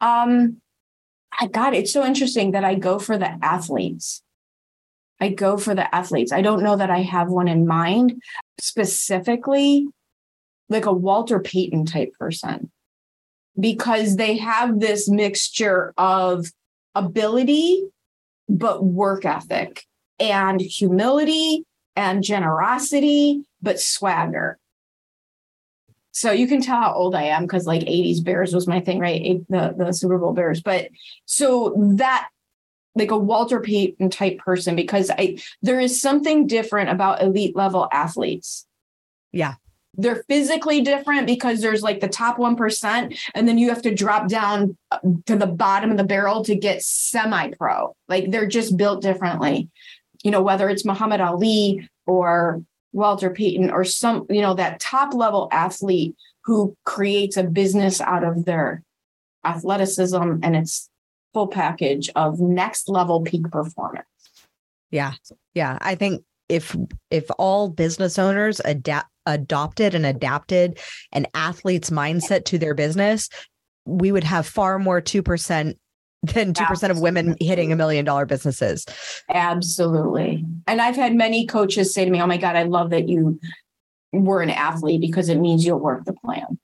Um, 0.00 0.60
I 1.40 1.46
got 1.46 1.74
it. 1.74 1.78
It's 1.78 1.92
so 1.92 2.04
interesting 2.04 2.52
that 2.52 2.64
I 2.64 2.74
go 2.74 2.98
for 2.98 3.18
the 3.18 3.38
athletes. 3.42 4.22
I 5.20 5.30
go 5.30 5.56
for 5.56 5.74
the 5.74 5.92
athletes. 5.94 6.32
I 6.32 6.42
don't 6.42 6.62
know 6.62 6.76
that 6.76 6.90
I 6.90 7.02
have 7.02 7.28
one 7.28 7.48
in 7.48 7.66
mind 7.66 8.22
specifically, 8.60 9.88
like 10.68 10.86
a 10.86 10.92
Walter 10.92 11.40
Payton 11.40 11.86
type 11.86 12.12
person, 12.18 12.70
because 13.58 14.16
they 14.16 14.36
have 14.36 14.78
this 14.78 15.08
mixture 15.08 15.92
of 15.98 16.46
ability, 16.94 17.84
but 18.48 18.84
work 18.84 19.24
ethic 19.24 19.84
and 20.20 20.60
humility 20.60 21.64
and 21.96 22.22
generosity, 22.22 23.42
but 23.60 23.80
swagger. 23.80 24.58
So 26.18 26.32
you 26.32 26.48
can 26.48 26.60
tell 26.60 26.80
how 26.80 26.94
old 26.94 27.14
I 27.14 27.22
am 27.24 27.42
because 27.42 27.64
like 27.64 27.82
80s 27.82 28.24
Bears 28.24 28.52
was 28.52 28.66
my 28.66 28.80
thing, 28.80 28.98
right? 28.98 29.40
The 29.48 29.74
the 29.78 29.92
Super 29.92 30.18
Bowl 30.18 30.32
Bears. 30.32 30.60
But 30.60 30.88
so 31.26 31.74
that 31.96 32.28
like 32.96 33.12
a 33.12 33.16
Walter 33.16 33.60
Payton 33.60 34.10
type 34.10 34.38
person 34.38 34.74
because 34.74 35.12
I 35.16 35.38
there 35.62 35.78
is 35.78 36.00
something 36.00 36.48
different 36.48 36.90
about 36.90 37.22
elite 37.22 37.54
level 37.54 37.88
athletes. 37.92 38.66
Yeah. 39.30 39.54
They're 39.94 40.24
physically 40.28 40.80
different 40.80 41.28
because 41.28 41.60
there's 41.60 41.82
like 41.82 42.00
the 42.00 42.08
top 42.08 42.36
1% 42.36 43.18
and 43.34 43.48
then 43.48 43.56
you 43.56 43.68
have 43.68 43.82
to 43.82 43.94
drop 43.94 44.28
down 44.28 44.76
uh, 44.90 44.98
to 45.26 45.36
the 45.36 45.46
bottom 45.46 45.92
of 45.92 45.98
the 45.98 46.04
barrel 46.04 46.44
to 46.44 46.56
get 46.56 46.82
semi 46.82 47.50
pro. 47.52 47.94
Like 48.08 48.32
they're 48.32 48.48
just 48.48 48.76
built 48.76 49.02
differently. 49.02 49.68
You 50.24 50.32
know, 50.32 50.42
whether 50.42 50.68
it's 50.68 50.84
Muhammad 50.84 51.20
Ali 51.20 51.88
or 52.06 52.62
Walter 52.92 53.30
Payton 53.30 53.70
or 53.70 53.84
some, 53.84 54.26
you 54.30 54.40
know, 54.40 54.54
that 54.54 54.80
top 54.80 55.14
level 55.14 55.48
athlete 55.52 56.16
who 56.44 56.76
creates 56.84 57.36
a 57.36 57.44
business 57.44 58.00
out 58.00 58.24
of 58.24 58.44
their 58.44 58.82
athleticism 59.44 60.38
and 60.42 60.56
its 60.56 60.88
full 61.34 61.46
package 61.46 62.10
of 62.16 62.40
next 62.40 62.88
level 62.88 63.20
peak 63.22 63.50
performance. 63.50 64.06
Yeah. 64.90 65.12
Yeah. 65.54 65.78
I 65.80 65.94
think 65.94 66.24
if 66.48 66.74
if 67.10 67.26
all 67.38 67.68
business 67.68 68.18
owners 68.18 68.60
adapt 68.64 69.10
adopted 69.26 69.94
and 69.94 70.06
adapted 70.06 70.78
an 71.12 71.26
athlete's 71.34 71.90
mindset 71.90 72.46
to 72.46 72.58
their 72.58 72.74
business, 72.74 73.28
we 73.84 74.10
would 74.10 74.24
have 74.24 74.46
far 74.46 74.78
more 74.78 75.02
2% 75.02 75.74
than 76.22 76.52
2% 76.52 76.70
Absolutely. 76.70 76.90
of 76.90 77.02
women 77.02 77.36
hitting 77.40 77.72
a 77.72 77.76
million 77.76 78.04
dollar 78.04 78.26
businesses. 78.26 78.84
Absolutely. 79.30 80.44
And 80.66 80.80
I've 80.80 80.96
had 80.96 81.14
many 81.14 81.46
coaches 81.46 81.94
say 81.94 82.04
to 82.04 82.10
me, 82.10 82.20
Oh 82.20 82.26
my 82.26 82.36
God, 82.36 82.56
I 82.56 82.64
love 82.64 82.90
that 82.90 83.08
you 83.08 83.38
were 84.12 84.42
an 84.42 84.50
athlete 84.50 85.00
because 85.00 85.28
it 85.28 85.36
means 85.36 85.64
you'll 85.64 85.78
work 85.78 86.04
the 86.04 86.12
plan. 86.12 86.58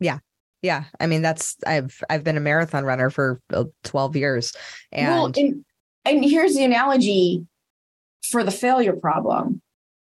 Yeah. 0.00 0.18
Yeah. 0.62 0.84
I 0.98 1.06
mean, 1.06 1.22
that's, 1.22 1.56
I've, 1.66 2.02
I've 2.10 2.24
been 2.24 2.36
a 2.36 2.40
marathon 2.40 2.84
runner 2.84 3.10
for 3.10 3.40
uh, 3.52 3.64
12 3.84 4.16
years. 4.16 4.52
And, 4.90 5.08
well, 5.08 5.26
and, 5.36 5.64
and 6.04 6.24
here's 6.24 6.56
the 6.56 6.64
analogy 6.64 7.46
for 8.22 8.42
the 8.42 8.50
failure 8.50 8.94
problem. 8.94 9.62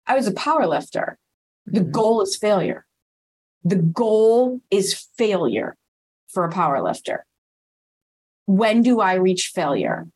I 0.06 0.14
was 0.14 0.26
a 0.26 0.32
power 0.32 0.66
lifter. 0.66 1.18
The 1.64 1.80
mm-hmm. 1.80 1.90
goal 1.92 2.20
is 2.20 2.36
failure. 2.36 2.84
The 3.64 3.76
goal 3.76 4.60
is 4.70 5.06
failure 5.16 5.76
for 6.28 6.44
a 6.44 6.50
power 6.50 6.82
lifter 6.82 7.24
when 8.46 8.82
do 8.82 9.00
I 9.00 9.14
reach 9.14 9.52
failure? 9.54 10.06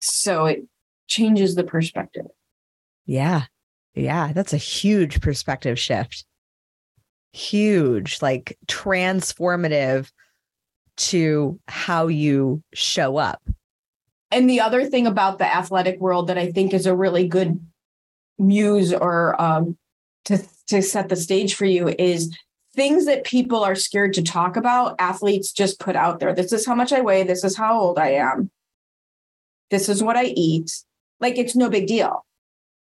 So 0.00 0.46
it 0.46 0.64
changes 1.08 1.54
the 1.54 1.64
perspective. 1.64 2.26
Yeah. 3.06 3.44
Yeah. 3.94 4.32
That's 4.32 4.52
a 4.52 4.58
huge 4.58 5.20
perspective 5.20 5.78
shift. 5.78 6.24
Huge, 7.32 8.20
like 8.20 8.58
transformative 8.66 10.10
to 10.96 11.58
how 11.68 12.08
you 12.08 12.62
show 12.74 13.16
up. 13.16 13.42
And 14.30 14.48
the 14.48 14.60
other 14.60 14.84
thing 14.86 15.06
about 15.06 15.38
the 15.38 15.46
athletic 15.46 16.00
world 16.00 16.28
that 16.28 16.38
I 16.38 16.50
think 16.52 16.72
is 16.72 16.86
a 16.86 16.96
really 16.96 17.28
good 17.28 17.60
muse 18.38 18.92
or 18.92 19.40
um, 19.40 19.76
to, 20.24 20.42
to 20.68 20.82
set 20.82 21.08
the 21.08 21.16
stage 21.16 21.54
for 21.54 21.64
you 21.64 21.88
is 21.88 22.36
things 22.74 23.06
that 23.06 23.24
people 23.24 23.62
are 23.62 23.74
scared 23.74 24.14
to 24.14 24.22
talk 24.22 24.56
about, 24.56 24.96
athletes 24.98 25.52
just 25.52 25.78
put 25.78 25.96
out 25.96 26.20
there. 26.20 26.34
This 26.34 26.52
is 26.52 26.66
how 26.66 26.74
much 26.74 26.92
I 26.92 27.00
weigh. 27.00 27.22
This 27.22 27.44
is 27.44 27.56
how 27.56 27.78
old 27.78 27.98
I 27.98 28.12
am. 28.12 28.50
This 29.70 29.88
is 29.88 30.02
what 30.02 30.16
I 30.16 30.24
eat. 30.24 30.70
Like 31.20 31.38
it's 31.38 31.54
no 31.56 31.68
big 31.68 31.86
deal. 31.86 32.24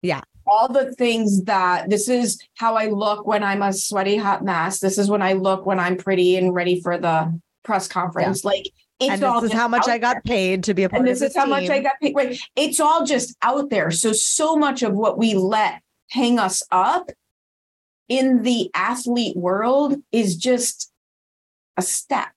Yeah. 0.02 0.22
All 0.48 0.68
the 0.68 0.94
things 0.96 1.44
that 1.44 1.90
this 1.90 2.10
is 2.10 2.42
how 2.56 2.76
I 2.76 2.88
look 2.88 3.28
when 3.28 3.44
I'm 3.44 3.62
a 3.62 3.72
sweaty 3.72 4.18
hot 4.18 4.44
mess. 4.44 4.80
This 4.80 4.98
is 4.98 5.10
when 5.10 5.22
I 5.22 5.34
look 5.34 5.66
when 5.66 5.80
I'm 5.80 5.98
pretty 5.98 6.36
and 6.36 6.54
ready 6.54 6.82
for 6.82 6.98
the 6.98 7.40
press 7.64 7.88
conference. 7.88 8.44
Yeah. 8.44 8.50
Like 8.50 8.66
it's 9.00 9.22
and 9.22 9.22
this 9.22 9.52
is 9.52 9.54
how 9.54 9.68
much 9.68 9.88
I 9.88 9.98
got 9.98 10.16
there. 10.16 10.22
paid 10.22 10.64
to 10.66 10.74
be 10.74 10.84
a 10.84 10.90
part 10.90 11.00
and 11.00 11.08
this 11.08 11.22
is 11.22 11.36
how 11.36 11.44
team. 11.44 11.52
much 11.52 11.70
I 11.70 11.80
got 11.80 11.96
paid. 12.02 12.16
Right. 12.16 12.40
It's 12.56 12.80
all 12.80 13.06
just 13.06 13.36
out 13.42 13.70
there. 13.70 13.92
So 13.92 14.14
so 14.14 14.56
much 14.56 14.84
of 14.84 14.94
what 14.94 15.18
we 15.18 15.34
let 15.34 15.82
hang 16.10 16.40
us 16.40 16.64
up 16.72 17.10
in 18.12 18.44
the 18.44 18.70
athlete 18.76 19.38
world 19.38 19.96
is 20.12 20.36
just 20.36 20.92
a 21.78 21.82
step. 21.82 22.28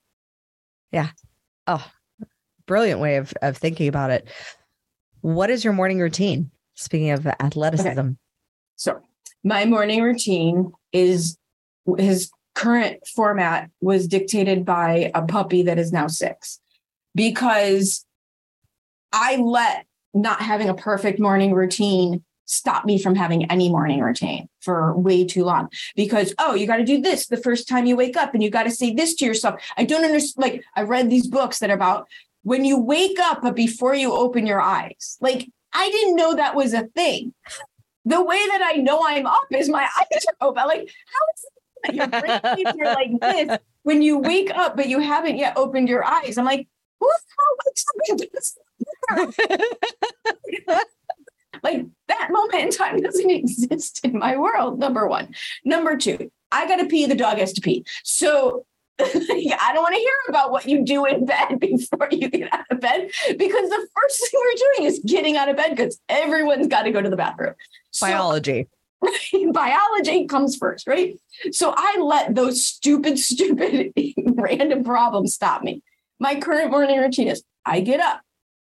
Yeah. 0.92 1.08
Oh, 1.66 1.84
brilliant 2.64 3.00
way 3.00 3.16
of, 3.16 3.34
of 3.42 3.56
thinking 3.56 3.88
about 3.88 4.12
it. 4.12 4.28
What 5.20 5.50
is 5.50 5.64
your 5.64 5.72
morning 5.72 5.98
routine? 5.98 6.52
Speaking 6.74 7.10
of 7.10 7.26
athleticism. 7.26 7.98
Okay. 7.98 8.14
So, 8.76 9.00
my 9.42 9.64
morning 9.64 10.00
routine 10.00 10.70
is 10.92 11.38
his 11.98 12.30
current 12.54 13.04
format 13.08 13.68
was 13.80 14.06
dictated 14.06 14.64
by 14.64 15.10
a 15.12 15.22
puppy 15.22 15.64
that 15.64 15.76
is 15.76 15.90
now 15.90 16.06
six 16.06 16.60
because 17.16 18.06
I 19.12 19.36
let 19.36 19.86
not 20.14 20.40
having 20.40 20.68
a 20.68 20.74
perfect 20.74 21.18
morning 21.18 21.52
routine 21.52 22.22
stop 22.46 22.84
me 22.84 22.98
from 22.98 23.14
having 23.14 23.50
any 23.50 23.68
morning 23.70 24.00
routine 24.00 24.48
for 24.60 24.96
way 24.96 25.24
too 25.24 25.44
long. 25.44 25.68
Because 25.96 26.34
oh 26.38 26.54
you 26.54 26.66
got 26.66 26.76
to 26.76 26.84
do 26.84 27.00
this 27.00 27.26
the 27.26 27.36
first 27.36 27.68
time 27.68 27.86
you 27.86 27.96
wake 27.96 28.16
up 28.16 28.34
and 28.34 28.42
you 28.42 28.50
got 28.50 28.64
to 28.64 28.70
say 28.70 28.92
this 28.92 29.14
to 29.16 29.24
yourself. 29.24 29.60
I 29.76 29.84
don't 29.84 30.04
understand 30.04 30.42
like 30.42 30.64
i 30.76 30.82
read 30.82 31.10
these 31.10 31.26
books 31.26 31.58
that 31.58 31.70
are 31.70 31.74
about 31.74 32.08
when 32.42 32.64
you 32.64 32.78
wake 32.78 33.18
up 33.18 33.42
but 33.42 33.54
before 33.54 33.94
you 33.94 34.12
open 34.12 34.46
your 34.46 34.60
eyes. 34.60 35.16
Like 35.20 35.48
i 35.72 35.90
didn't 35.90 36.16
know 36.16 36.34
that 36.34 36.54
was 36.54 36.72
a 36.74 36.84
thing. 36.88 37.34
The 38.04 38.22
way 38.22 38.46
that 38.48 38.72
i 38.74 38.76
know 38.76 39.02
i'm 39.06 39.26
up 39.26 39.46
is 39.50 39.68
my 39.68 39.82
eyes 39.98 40.24
are 40.28 40.48
open. 40.48 40.66
Like 40.66 40.88
how 41.06 41.24
is 41.34 41.44
it 41.84 41.94
your 41.94 42.08
brain 42.08 42.66
are 42.80 42.94
like 42.94 43.20
this 43.20 43.58
when 43.82 44.02
you 44.02 44.18
wake 44.18 44.50
up 44.54 44.76
but 44.76 44.88
you 44.88 45.00
haven't 45.00 45.36
yet 45.36 45.56
opened 45.56 45.88
your 45.88 46.04
eyes? 46.04 46.38
I'm 46.38 46.44
like 46.44 46.68
who 47.00 47.08
the 47.08 47.18
hell 47.36 47.56
wakes 47.66 48.58
like 51.64 51.86
that 52.08 52.28
moment 52.30 52.62
in 52.62 52.70
time 52.70 53.00
doesn't 53.00 53.30
exist 53.30 54.00
in 54.04 54.18
my 54.18 54.36
world, 54.36 54.78
number 54.78 55.08
one. 55.08 55.34
Number 55.64 55.96
two, 55.96 56.30
I 56.52 56.68
got 56.68 56.76
to 56.76 56.86
pee, 56.86 57.06
the 57.06 57.16
dog 57.16 57.38
has 57.38 57.52
to 57.54 57.60
pee. 57.60 57.84
So 58.04 58.66
I 59.00 59.72
don't 59.74 59.82
want 59.82 59.94
to 59.94 60.00
hear 60.00 60.12
about 60.28 60.52
what 60.52 60.66
you 60.66 60.84
do 60.84 61.04
in 61.04 61.24
bed 61.24 61.58
before 61.60 62.08
you 62.12 62.28
get 62.28 62.52
out 62.54 62.66
of 62.70 62.80
bed 62.80 63.10
because 63.28 63.68
the 63.68 63.88
first 63.96 64.30
thing 64.30 64.40
we're 64.40 64.76
doing 64.76 64.88
is 64.88 65.00
getting 65.04 65.36
out 65.36 65.48
of 65.48 65.56
bed 65.56 65.70
because 65.70 65.98
everyone's 66.08 66.68
got 66.68 66.82
to 66.82 66.92
go 66.92 67.02
to 67.02 67.10
the 67.10 67.16
bathroom. 67.16 67.54
Biology. 68.00 68.68
So, 69.30 69.52
biology 69.52 70.26
comes 70.26 70.56
first, 70.56 70.86
right? 70.86 71.18
So 71.50 71.74
I 71.76 71.98
let 72.00 72.34
those 72.34 72.64
stupid, 72.64 73.18
stupid, 73.18 73.92
random 74.24 74.84
problems 74.84 75.34
stop 75.34 75.62
me. 75.62 75.82
My 76.20 76.36
current 76.36 76.70
morning 76.70 76.98
routine 77.00 77.28
is 77.28 77.42
I 77.66 77.80
get 77.80 78.00
up, 78.00 78.20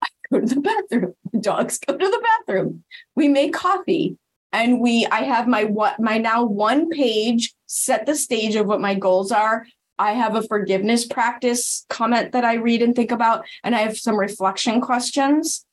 I 0.03 0.07
go 0.31 0.41
to 0.41 0.45
the 0.45 0.61
bathroom. 0.61 1.13
Dogs 1.39 1.79
go 1.79 1.97
to 1.97 2.05
the 2.05 2.27
bathroom. 2.47 2.83
We 3.15 3.27
make 3.27 3.53
coffee 3.53 4.17
and 4.51 4.79
we 4.79 5.05
I 5.07 5.21
have 5.21 5.47
my 5.47 5.65
what 5.65 5.99
my 5.99 6.17
now 6.17 6.43
one 6.43 6.89
page 6.89 7.53
set 7.65 8.05
the 8.05 8.15
stage 8.15 8.55
of 8.55 8.65
what 8.65 8.81
my 8.81 8.95
goals 8.95 9.31
are. 9.31 9.65
I 9.97 10.13
have 10.13 10.35
a 10.35 10.43
forgiveness 10.43 11.05
practice 11.05 11.85
comment 11.89 12.31
that 12.31 12.45
I 12.45 12.55
read 12.55 12.81
and 12.81 12.95
think 12.95 13.11
about 13.11 13.45
and 13.63 13.75
I 13.75 13.79
have 13.79 13.97
some 13.97 14.17
reflection 14.17 14.81
questions 14.81 15.65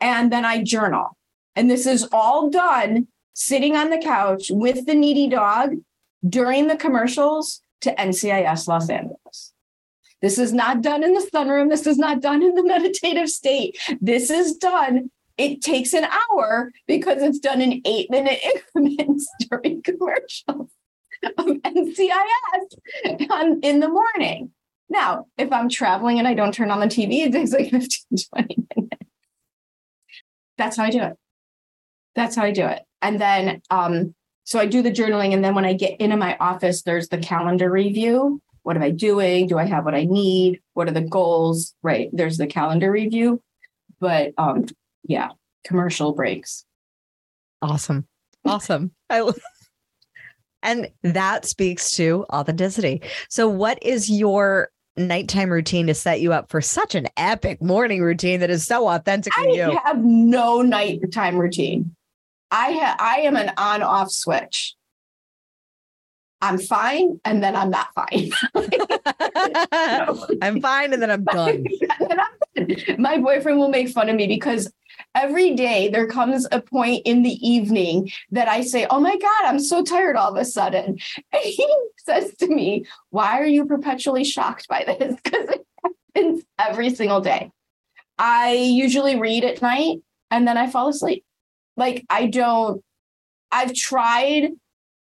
and 0.00 0.32
then 0.32 0.44
I 0.44 0.62
journal. 0.62 1.16
And 1.56 1.68
this 1.68 1.86
is 1.86 2.08
all 2.12 2.50
done 2.50 3.08
sitting 3.34 3.76
on 3.76 3.90
the 3.90 3.98
couch 3.98 4.46
with 4.50 4.86
the 4.86 4.94
needy 4.94 5.28
dog 5.28 5.74
during 6.26 6.68
the 6.68 6.76
commercials 6.76 7.60
to 7.80 7.94
NCIS 7.94 8.68
Los 8.68 8.88
Angeles. 8.88 9.52
This 10.20 10.38
is 10.38 10.52
not 10.52 10.82
done 10.82 11.04
in 11.04 11.14
the 11.14 11.28
sunroom. 11.32 11.70
This 11.70 11.86
is 11.86 11.98
not 11.98 12.20
done 12.20 12.42
in 12.42 12.54
the 12.54 12.62
meditative 12.66 13.28
state. 13.28 13.78
This 14.00 14.30
is 14.30 14.56
done. 14.56 15.10
It 15.36 15.62
takes 15.62 15.92
an 15.92 16.04
hour 16.04 16.72
because 16.86 17.22
it's 17.22 17.38
done 17.38 17.60
in 17.60 17.80
eight 17.84 18.10
minute 18.10 18.40
increments 18.42 19.28
during 19.50 19.82
commercials 19.82 20.70
of 21.22 21.46
NCIS 21.46 23.30
on, 23.30 23.60
in 23.60 23.80
the 23.80 23.88
morning. 23.88 24.50
Now, 24.90 25.26
if 25.36 25.52
I'm 25.52 25.68
traveling 25.68 26.18
and 26.18 26.26
I 26.26 26.34
don't 26.34 26.52
turn 26.52 26.70
on 26.70 26.80
the 26.80 26.86
TV, 26.86 27.26
it 27.26 27.32
takes 27.32 27.52
like 27.52 27.70
15, 27.70 28.18
20 28.34 28.56
minutes. 28.76 28.96
That's 30.56 30.76
how 30.76 30.84
I 30.84 30.90
do 30.90 31.02
it. 31.02 31.16
That's 32.16 32.34
how 32.34 32.42
I 32.42 32.50
do 32.50 32.66
it. 32.66 32.82
And 33.00 33.20
then, 33.20 33.62
um, 33.70 34.14
so 34.42 34.58
I 34.58 34.66
do 34.66 34.82
the 34.82 34.90
journaling. 34.90 35.34
And 35.34 35.44
then 35.44 35.54
when 35.54 35.64
I 35.64 35.74
get 35.74 36.00
into 36.00 36.16
my 36.16 36.36
office, 36.38 36.82
there's 36.82 37.08
the 37.08 37.18
calendar 37.18 37.70
review. 37.70 38.42
What 38.68 38.76
am 38.76 38.82
I 38.82 38.90
doing? 38.90 39.46
Do 39.46 39.56
I 39.56 39.64
have 39.64 39.86
what 39.86 39.94
I 39.94 40.04
need? 40.04 40.60
What 40.74 40.88
are 40.88 40.92
the 40.92 41.00
goals? 41.00 41.74
Right. 41.82 42.10
There's 42.12 42.36
the 42.36 42.46
calendar 42.46 42.90
review. 42.90 43.42
But 43.98 44.34
um, 44.36 44.66
yeah, 45.04 45.30
commercial 45.64 46.12
breaks. 46.12 46.66
Awesome. 47.62 48.06
Awesome. 48.44 48.90
I 49.08 49.20
love 49.20 49.38
and 50.62 50.90
that 51.02 51.46
speaks 51.46 51.92
to 51.92 52.26
authenticity. 52.30 53.00
So 53.30 53.48
what 53.48 53.82
is 53.82 54.10
your 54.10 54.68
nighttime 54.98 55.48
routine 55.48 55.86
to 55.86 55.94
set 55.94 56.20
you 56.20 56.34
up 56.34 56.50
for 56.50 56.60
such 56.60 56.94
an 56.94 57.06
epic 57.16 57.62
morning 57.62 58.02
routine 58.02 58.40
that 58.40 58.50
is 58.50 58.66
so 58.66 58.86
authentic 58.86 59.32
I 59.38 59.48
you? 59.54 59.80
have 59.82 60.04
no 60.04 60.60
nighttime 60.60 61.38
routine. 61.38 61.96
I 62.50 62.72
ha- 62.72 62.96
I 63.00 63.20
am 63.20 63.34
an 63.34 63.50
on 63.56 63.80
off 63.80 64.10
switch. 64.10 64.74
I'm 66.40 66.58
fine 66.58 67.20
and 67.24 67.42
then 67.42 67.56
I'm 67.56 67.70
not 67.70 67.88
fine. 67.94 68.30
I'm 70.40 70.60
fine 70.60 70.92
and 70.92 71.02
then 71.02 71.10
I'm 71.10 71.24
done. 71.24 71.64
then 71.98 72.20
I'm 72.20 72.66
done. 72.66 72.96
My 72.98 73.18
boyfriend 73.18 73.58
will 73.58 73.70
make 73.70 73.88
fun 73.88 74.08
of 74.08 74.14
me 74.14 74.28
because 74.28 74.72
every 75.14 75.54
day 75.54 75.88
there 75.88 76.06
comes 76.06 76.46
a 76.52 76.60
point 76.60 77.02
in 77.04 77.22
the 77.22 77.48
evening 77.48 78.10
that 78.30 78.46
I 78.48 78.60
say, 78.60 78.86
Oh 78.88 79.00
my 79.00 79.16
God, 79.16 79.44
I'm 79.44 79.58
so 79.58 79.82
tired 79.82 80.16
all 80.16 80.30
of 80.30 80.40
a 80.40 80.44
sudden. 80.44 80.98
And 81.32 81.42
he 81.42 81.68
says 81.98 82.34
to 82.36 82.46
me, 82.46 82.86
Why 83.10 83.40
are 83.40 83.46
you 83.46 83.64
perpetually 83.66 84.24
shocked 84.24 84.68
by 84.68 84.84
this? 84.86 85.16
Because 85.22 85.48
it 85.48 85.66
happens 86.14 86.44
every 86.58 86.94
single 86.94 87.20
day. 87.20 87.50
I 88.16 88.52
usually 88.52 89.18
read 89.18 89.44
at 89.44 89.60
night 89.60 89.98
and 90.30 90.46
then 90.46 90.56
I 90.56 90.70
fall 90.70 90.88
asleep. 90.88 91.24
Like 91.76 92.04
I 92.08 92.26
don't, 92.26 92.82
I've 93.50 93.74
tried 93.74 94.50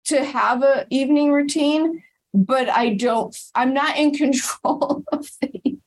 to 0.07 0.25
have 0.25 0.63
an 0.63 0.87
evening 0.91 1.33
routine, 1.33 2.03
but 2.33 2.69
I 2.69 2.95
don't, 2.95 3.37
I'm 3.55 3.75
not 3.75 3.97
in 3.97 4.13
control 4.13 5.05
of 5.13 5.27
things. 5.27 5.81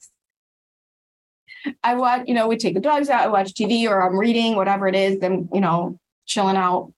I 1.83 1.95
watch, 1.95 2.23
you 2.27 2.33
know, 2.33 2.47
we 2.47 2.57
take 2.57 2.73
the 2.73 2.79
dogs 2.79 3.09
out, 3.09 3.21
I 3.21 3.27
watch 3.27 3.53
TV 3.53 3.89
or 3.89 4.01
I'm 4.01 4.17
reading, 4.17 4.55
whatever 4.55 4.87
it 4.87 4.95
is, 4.95 5.19
then, 5.19 5.49
you 5.53 5.61
know, 5.61 5.99
chilling 6.25 6.57
out. 6.57 6.93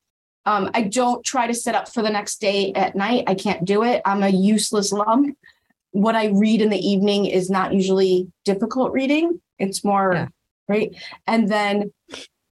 Um, 0.46 0.72
I 0.74 0.84
don't 0.84 1.24
try 1.24 1.48
to 1.48 1.54
set 1.54 1.76
up 1.76 1.88
for 1.88 2.02
the 2.02 2.10
next 2.10 2.42
day 2.42 2.74
at 2.74 2.96
night. 2.96 3.26
I 3.28 3.36
can't 3.36 3.64
do 3.64 3.84
it. 3.84 4.02
I'm 4.06 4.24
a 4.24 4.30
useless 4.30 4.92
lump. 4.92 5.38
What 5.92 6.16
I 6.16 6.28
read 6.28 6.62
in 6.62 6.70
the 6.70 6.80
evening 6.80 7.26
is 7.26 7.50
not 7.50 7.74
usually 7.74 8.32
difficult 8.46 8.92
reading. 8.92 9.42
It's 9.60 9.84
more, 9.84 10.14
yeah. 10.14 10.28
right? 10.68 10.96
And 11.28 11.50
then 11.50 11.92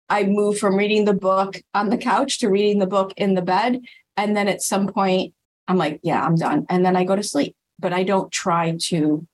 I 0.10 0.24
move 0.24 0.58
from 0.58 0.76
reading 0.76 1.06
the 1.06 1.14
book 1.14 1.62
on 1.74 1.90
the 1.90 1.98
couch 1.98 2.40
to 2.40 2.50
reading 2.50 2.80
the 2.80 2.88
book 2.88 3.14
in 3.18 3.36
the 3.36 3.42
bed. 3.42 3.82
And 4.18 4.36
then 4.36 4.48
at 4.48 4.62
some 4.62 4.88
point, 4.88 5.34
I'm 5.68 5.78
like, 5.78 6.00
yeah, 6.04 6.24
I'm 6.24 6.36
done. 6.36 6.66
And 6.70 6.84
then 6.84 6.96
I 6.96 7.04
go 7.04 7.16
to 7.16 7.24
sleep, 7.24 7.56
but 7.80 7.94
I 7.94 8.04
don't 8.04 8.32
try 8.32 8.76
to. 8.86 9.26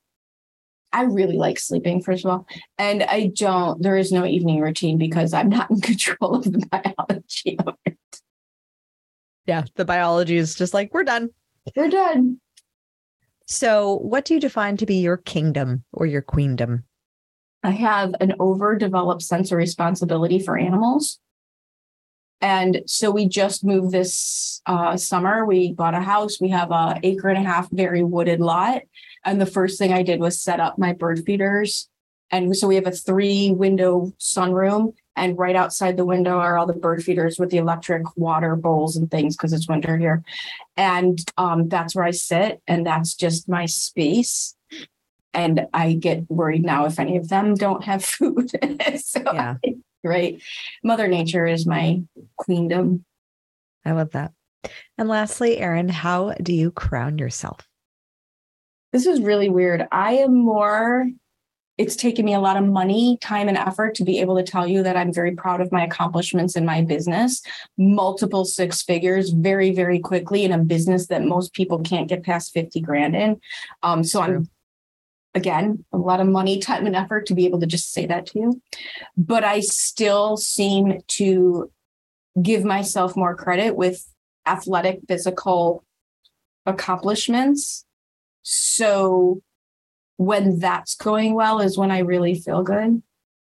I 0.92 1.02
really 1.02 1.36
like 1.36 1.58
sleeping, 1.58 2.00
first 2.02 2.24
of 2.24 2.30
all. 2.30 2.46
And 2.78 3.02
I 3.02 3.32
don't, 3.34 3.82
there 3.82 3.96
is 3.96 4.12
no 4.12 4.24
evening 4.24 4.60
routine 4.60 4.96
because 4.96 5.34
I'm 5.34 5.48
not 5.48 5.68
in 5.68 5.80
control 5.80 6.36
of 6.36 6.44
the 6.44 6.64
biology 6.70 7.58
of 7.66 7.74
it. 7.84 7.98
Yeah, 9.46 9.64
the 9.74 9.84
biology 9.84 10.36
is 10.36 10.54
just 10.54 10.72
like, 10.72 10.94
we're 10.94 11.02
done. 11.02 11.30
We're 11.74 11.90
done. 11.90 12.40
So, 13.46 13.96
what 13.96 14.24
do 14.24 14.34
you 14.34 14.40
define 14.40 14.76
to 14.78 14.86
be 14.86 14.96
your 14.96 15.16
kingdom 15.16 15.84
or 15.92 16.06
your 16.06 16.22
queendom? 16.22 16.84
I 17.62 17.70
have 17.70 18.14
an 18.20 18.34
overdeveloped 18.38 19.22
sense 19.22 19.50
of 19.50 19.58
responsibility 19.58 20.38
for 20.38 20.56
animals. 20.56 21.18
And 22.40 22.82
so 22.86 23.10
we 23.10 23.26
just 23.26 23.64
moved 23.64 23.92
this 23.92 24.60
uh, 24.66 24.96
summer. 24.96 25.46
We 25.46 25.72
bought 25.72 25.94
a 25.94 26.00
house. 26.00 26.40
We 26.40 26.50
have 26.50 26.70
a 26.70 26.98
acre 27.02 27.28
and 27.28 27.38
a 27.38 27.48
half 27.48 27.70
very 27.70 28.02
wooded 28.02 28.40
lot. 28.40 28.82
And 29.24 29.40
the 29.40 29.46
first 29.46 29.78
thing 29.78 29.92
I 29.92 30.02
did 30.02 30.20
was 30.20 30.40
set 30.40 30.60
up 30.60 30.78
my 30.78 30.92
bird 30.92 31.24
feeders. 31.24 31.88
And 32.30 32.54
so 32.56 32.68
we 32.68 32.74
have 32.74 32.86
a 32.86 32.92
three 32.92 33.50
window 33.50 34.12
sunroom. 34.18 34.94
And 35.16 35.38
right 35.38 35.54
outside 35.54 35.96
the 35.96 36.04
window 36.04 36.38
are 36.38 36.58
all 36.58 36.66
the 36.66 36.72
bird 36.72 37.04
feeders 37.04 37.38
with 37.38 37.50
the 37.50 37.58
electric 37.58 38.16
water 38.16 38.56
bowls 38.56 38.96
and 38.96 39.08
things 39.10 39.36
because 39.36 39.52
it's 39.52 39.68
winter 39.68 39.96
here. 39.96 40.24
And 40.76 41.18
um, 41.38 41.68
that's 41.68 41.94
where 41.94 42.04
I 42.04 42.10
sit. 42.10 42.60
And 42.66 42.84
that's 42.84 43.14
just 43.14 43.48
my 43.48 43.66
space 43.66 44.56
and 45.34 45.66
I 45.74 45.94
get 45.94 46.30
worried 46.30 46.64
now 46.64 46.86
if 46.86 46.98
any 46.98 47.16
of 47.16 47.28
them 47.28 47.54
don't 47.54 47.84
have 47.84 48.04
food. 48.04 48.50
so, 49.02 49.20
yeah. 49.24 49.56
Right. 50.04 50.42
Mother 50.82 51.08
Nature 51.08 51.46
is 51.46 51.66
my 51.66 52.02
queendom. 52.36 53.04
I 53.84 53.92
love 53.92 54.12
that. 54.12 54.32
And 54.96 55.08
lastly, 55.08 55.58
Erin, 55.58 55.88
how 55.88 56.34
do 56.42 56.54
you 56.54 56.70
crown 56.70 57.18
yourself? 57.18 57.68
This 58.92 59.06
is 59.06 59.20
really 59.20 59.48
weird. 59.48 59.86
I 59.90 60.14
am 60.14 60.34
more, 60.36 61.06
it's 61.76 61.96
taken 61.96 62.24
me 62.24 62.34
a 62.34 62.40
lot 62.40 62.56
of 62.56 62.64
money, 62.64 63.18
time, 63.20 63.48
and 63.48 63.58
effort 63.58 63.96
to 63.96 64.04
be 64.04 64.20
able 64.20 64.36
to 64.36 64.44
tell 64.44 64.66
you 64.66 64.84
that 64.84 64.96
I'm 64.96 65.12
very 65.12 65.32
proud 65.32 65.60
of 65.60 65.72
my 65.72 65.84
accomplishments 65.84 66.54
in 66.54 66.64
my 66.64 66.80
business. 66.82 67.42
Multiple 67.76 68.44
six 68.44 68.82
figures 68.82 69.30
very, 69.30 69.72
very 69.72 69.98
quickly 69.98 70.44
in 70.44 70.52
a 70.52 70.58
business 70.58 71.08
that 71.08 71.24
most 71.24 71.52
people 71.54 71.80
can't 71.80 72.08
get 72.08 72.22
past 72.22 72.52
50 72.52 72.80
grand 72.80 73.16
in. 73.16 73.40
Um, 73.82 74.04
so 74.04 74.22
I'm 74.22 74.48
again, 75.34 75.84
a 75.92 75.98
lot 75.98 76.20
of 76.20 76.28
money, 76.28 76.58
time, 76.58 76.86
and 76.86 76.96
effort 76.96 77.26
to 77.26 77.34
be 77.34 77.46
able 77.46 77.60
to 77.60 77.66
just 77.66 77.92
say 77.92 78.06
that 78.06 78.26
to 78.26 78.38
you. 78.38 78.62
But 79.16 79.44
I 79.44 79.60
still 79.60 80.36
seem 80.36 81.00
to 81.08 81.70
give 82.40 82.64
myself 82.64 83.16
more 83.16 83.34
credit 83.34 83.76
with 83.76 84.06
athletic, 84.46 85.00
physical 85.08 85.84
accomplishments. 86.66 87.84
So 88.42 89.42
when 90.16 90.58
that's 90.58 90.94
going 90.94 91.34
well 91.34 91.60
is 91.60 91.76
when 91.76 91.90
I 91.90 91.98
really 91.98 92.34
feel 92.34 92.62
good. 92.62 93.02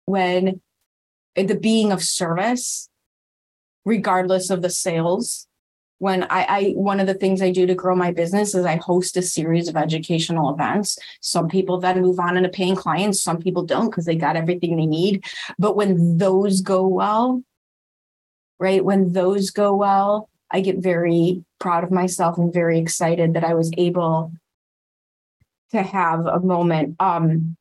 When 0.05 0.61
the 1.35 1.55
being 1.55 1.91
of 1.91 2.01
service, 2.03 2.89
regardless 3.83 4.49
of 4.49 4.61
the 4.61 4.69
sales, 4.69 5.47
when 5.99 6.23
I, 6.23 6.43
I, 6.43 6.63
one 6.75 6.99
of 6.99 7.07
the 7.07 7.13
things 7.13 7.41
I 7.41 7.51
do 7.51 7.65
to 7.65 7.75
grow 7.75 7.95
my 7.95 8.11
business 8.11 8.53
is 8.53 8.65
I 8.65 8.75
host 8.75 9.15
a 9.17 9.21
series 9.21 9.69
of 9.69 9.77
educational 9.77 10.53
events. 10.53 10.99
Some 11.21 11.47
people 11.47 11.79
then 11.79 12.01
move 12.01 12.19
on 12.19 12.37
into 12.37 12.49
paying 12.49 12.75
clients, 12.75 13.21
some 13.21 13.37
people 13.37 13.63
don't 13.63 13.89
because 13.89 14.05
they 14.05 14.15
got 14.15 14.35
everything 14.35 14.75
they 14.75 14.85
need. 14.85 15.23
But 15.57 15.75
when 15.75 16.17
those 16.17 16.61
go 16.61 16.85
well, 16.85 17.43
right, 18.59 18.83
when 18.83 19.13
those 19.13 19.51
go 19.51 19.73
well, 19.73 20.29
I 20.51 20.61
get 20.61 20.77
very 20.77 21.43
proud 21.59 21.83
of 21.83 21.91
myself 21.91 22.37
and 22.37 22.53
very 22.53 22.79
excited 22.79 23.33
that 23.33 23.43
I 23.43 23.53
was 23.53 23.71
able 23.77 24.31
to 25.71 25.81
have 25.81 26.25
a 26.25 26.39
moment. 26.39 26.95
Um, 26.99 27.57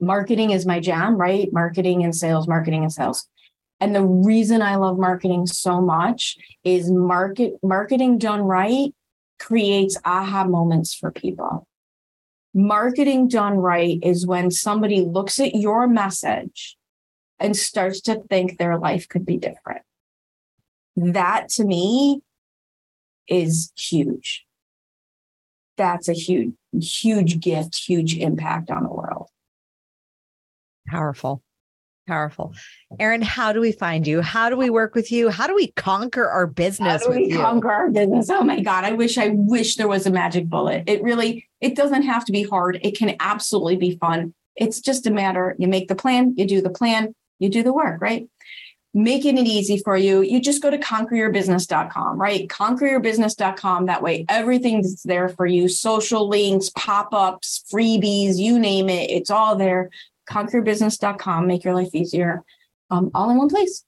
marketing 0.00 0.50
is 0.50 0.66
my 0.66 0.80
jam, 0.80 1.16
right? 1.16 1.52
Marketing 1.52 2.04
and 2.04 2.14
sales, 2.14 2.48
marketing 2.48 2.82
and 2.82 2.92
sales. 2.92 3.28
And 3.80 3.94
the 3.94 4.04
reason 4.04 4.60
I 4.60 4.76
love 4.76 4.98
marketing 4.98 5.46
so 5.46 5.80
much 5.80 6.36
is 6.64 6.90
market 6.90 7.54
marketing 7.62 8.18
done 8.18 8.42
right 8.42 8.94
creates 9.38 9.96
aha 10.04 10.44
moments 10.44 10.94
for 10.94 11.10
people. 11.10 11.66
Marketing 12.52 13.26
done 13.26 13.54
right 13.54 13.98
is 14.02 14.26
when 14.26 14.50
somebody 14.50 15.00
looks 15.00 15.40
at 15.40 15.54
your 15.54 15.86
message 15.86 16.76
and 17.38 17.56
starts 17.56 18.02
to 18.02 18.22
think 18.28 18.58
their 18.58 18.76
life 18.78 19.08
could 19.08 19.24
be 19.24 19.38
different. 19.38 19.82
That 20.96 21.48
to 21.50 21.64
me 21.64 22.20
is 23.28 23.72
huge. 23.78 24.44
That's 25.78 26.08
a 26.08 26.12
huge, 26.12 26.52
huge 26.74 27.40
gift, 27.40 27.76
huge 27.76 28.14
impact 28.18 28.70
on 28.70 28.82
the 28.82 28.90
world. 28.90 29.28
Powerful. 30.86 31.42
Powerful. 32.10 32.54
Erin, 32.98 33.22
how 33.22 33.52
do 33.52 33.60
we 33.60 33.70
find 33.70 34.04
you? 34.04 34.20
How 34.20 34.50
do 34.50 34.56
we 34.56 34.68
work 34.68 34.96
with 34.96 35.12
you? 35.12 35.28
How 35.28 35.46
do 35.46 35.54
we 35.54 35.68
conquer 35.68 36.26
our 36.28 36.44
business 36.44 37.04
How 37.04 37.12
do 37.12 37.16
we 37.16 37.30
conquer 37.30 37.70
our 37.70 37.88
business? 37.88 38.28
Oh 38.30 38.42
my 38.42 38.58
God. 38.58 38.82
I 38.82 38.90
wish 38.90 39.16
I 39.16 39.28
wish 39.28 39.76
there 39.76 39.86
was 39.86 40.06
a 40.06 40.10
magic 40.10 40.48
bullet. 40.48 40.82
It 40.88 41.04
really, 41.04 41.48
it 41.60 41.76
doesn't 41.76 42.02
have 42.02 42.24
to 42.24 42.32
be 42.32 42.42
hard. 42.42 42.80
It 42.82 42.98
can 42.98 43.14
absolutely 43.20 43.76
be 43.76 43.96
fun. 43.96 44.34
It's 44.56 44.80
just 44.80 45.06
a 45.06 45.12
matter, 45.12 45.54
you 45.56 45.68
make 45.68 45.86
the 45.86 45.94
plan, 45.94 46.34
you 46.36 46.46
do 46.46 46.60
the 46.60 46.68
plan, 46.68 47.14
you 47.38 47.48
do 47.48 47.62
the 47.62 47.72
work, 47.72 48.02
right? 48.02 48.28
Making 48.92 49.38
it 49.38 49.46
easy 49.46 49.78
for 49.78 49.96
you. 49.96 50.22
You 50.22 50.40
just 50.40 50.60
go 50.60 50.68
to 50.68 50.78
conqueryourbusiness.com, 50.78 52.20
right? 52.20 52.48
Conqueryourbusiness.com. 52.48 53.86
That 53.86 54.02
way 54.02 54.26
everything's 54.28 55.04
there 55.04 55.28
for 55.28 55.46
you. 55.46 55.68
Social 55.68 56.28
links, 56.28 56.72
pop-ups, 56.74 57.64
freebies, 57.72 58.36
you 58.36 58.58
name 58.58 58.88
it. 58.88 59.10
It's 59.10 59.30
all 59.30 59.54
there 59.54 59.90
conquerbusiness.com, 60.30 61.46
make 61.46 61.64
your 61.64 61.74
life 61.74 61.94
easier, 61.94 62.42
um, 62.90 63.10
all 63.14 63.30
in 63.30 63.36
one 63.36 63.48
place. 63.48 63.84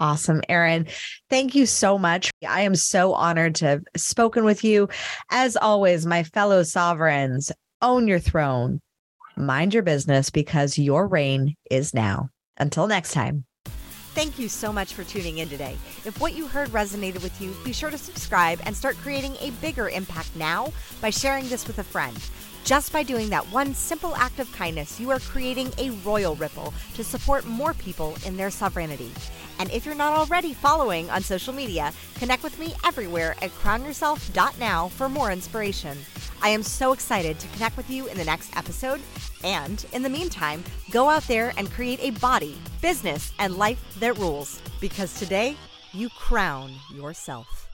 Awesome, 0.00 0.42
Erin. 0.48 0.86
Thank 1.28 1.56
you 1.56 1.66
so 1.66 1.98
much. 1.98 2.30
I 2.48 2.62
am 2.62 2.76
so 2.76 3.14
honored 3.14 3.56
to 3.56 3.66
have 3.66 3.84
spoken 3.96 4.44
with 4.44 4.62
you. 4.62 4.88
As 5.30 5.56
always, 5.56 6.06
my 6.06 6.22
fellow 6.22 6.62
sovereigns, 6.62 7.50
own 7.82 8.06
your 8.06 8.20
throne, 8.20 8.80
mind 9.36 9.74
your 9.74 9.82
business 9.82 10.30
because 10.30 10.78
your 10.78 11.08
reign 11.08 11.56
is 11.70 11.94
now. 11.94 12.28
Until 12.58 12.86
next 12.86 13.12
time. 13.12 13.44
Thank 14.14 14.38
you 14.38 14.48
so 14.48 14.72
much 14.72 14.94
for 14.94 15.04
tuning 15.04 15.38
in 15.38 15.48
today. 15.48 15.76
If 16.04 16.20
what 16.20 16.34
you 16.34 16.48
heard 16.48 16.70
resonated 16.70 17.22
with 17.22 17.40
you, 17.40 17.54
be 17.64 17.72
sure 17.72 17.90
to 17.90 17.98
subscribe 17.98 18.60
and 18.64 18.76
start 18.76 18.96
creating 18.96 19.36
a 19.40 19.50
bigger 19.60 19.88
impact 19.88 20.34
now 20.34 20.72
by 21.00 21.10
sharing 21.10 21.48
this 21.48 21.68
with 21.68 21.78
a 21.78 21.84
friend. 21.84 22.16
Just 22.64 22.92
by 22.92 23.02
doing 23.02 23.30
that 23.30 23.46
one 23.50 23.74
simple 23.74 24.14
act 24.16 24.38
of 24.38 24.52
kindness, 24.52 25.00
you 25.00 25.10
are 25.10 25.20
creating 25.20 25.72
a 25.78 25.90
royal 26.04 26.34
ripple 26.34 26.74
to 26.94 27.02
support 27.02 27.46
more 27.46 27.72
people 27.74 28.16
in 28.26 28.36
their 28.36 28.50
sovereignty. 28.50 29.10
And 29.58 29.70
if 29.70 29.86
you're 29.86 29.94
not 29.94 30.12
already 30.12 30.52
following 30.54 31.08
on 31.10 31.22
social 31.22 31.54
media, 31.54 31.92
connect 32.16 32.42
with 32.42 32.58
me 32.58 32.74
everywhere 32.84 33.34
at 33.42 33.50
crownyourself.now 33.50 34.88
for 34.88 35.08
more 35.08 35.32
inspiration. 35.32 35.96
I 36.42 36.50
am 36.50 36.62
so 36.62 36.92
excited 36.92 37.38
to 37.40 37.48
connect 37.48 37.76
with 37.76 37.90
you 37.90 38.06
in 38.06 38.16
the 38.16 38.24
next 38.24 38.56
episode. 38.56 39.00
And 39.42 39.84
in 39.92 40.02
the 40.02 40.10
meantime, 40.10 40.62
go 40.90 41.08
out 41.08 41.24
there 41.24 41.52
and 41.56 41.70
create 41.70 42.00
a 42.02 42.10
body, 42.18 42.56
business, 42.80 43.32
and 43.38 43.56
life 43.56 43.82
that 43.98 44.18
rules 44.18 44.60
because 44.80 45.14
today 45.14 45.56
you 45.92 46.08
crown 46.10 46.72
yourself. 46.94 47.67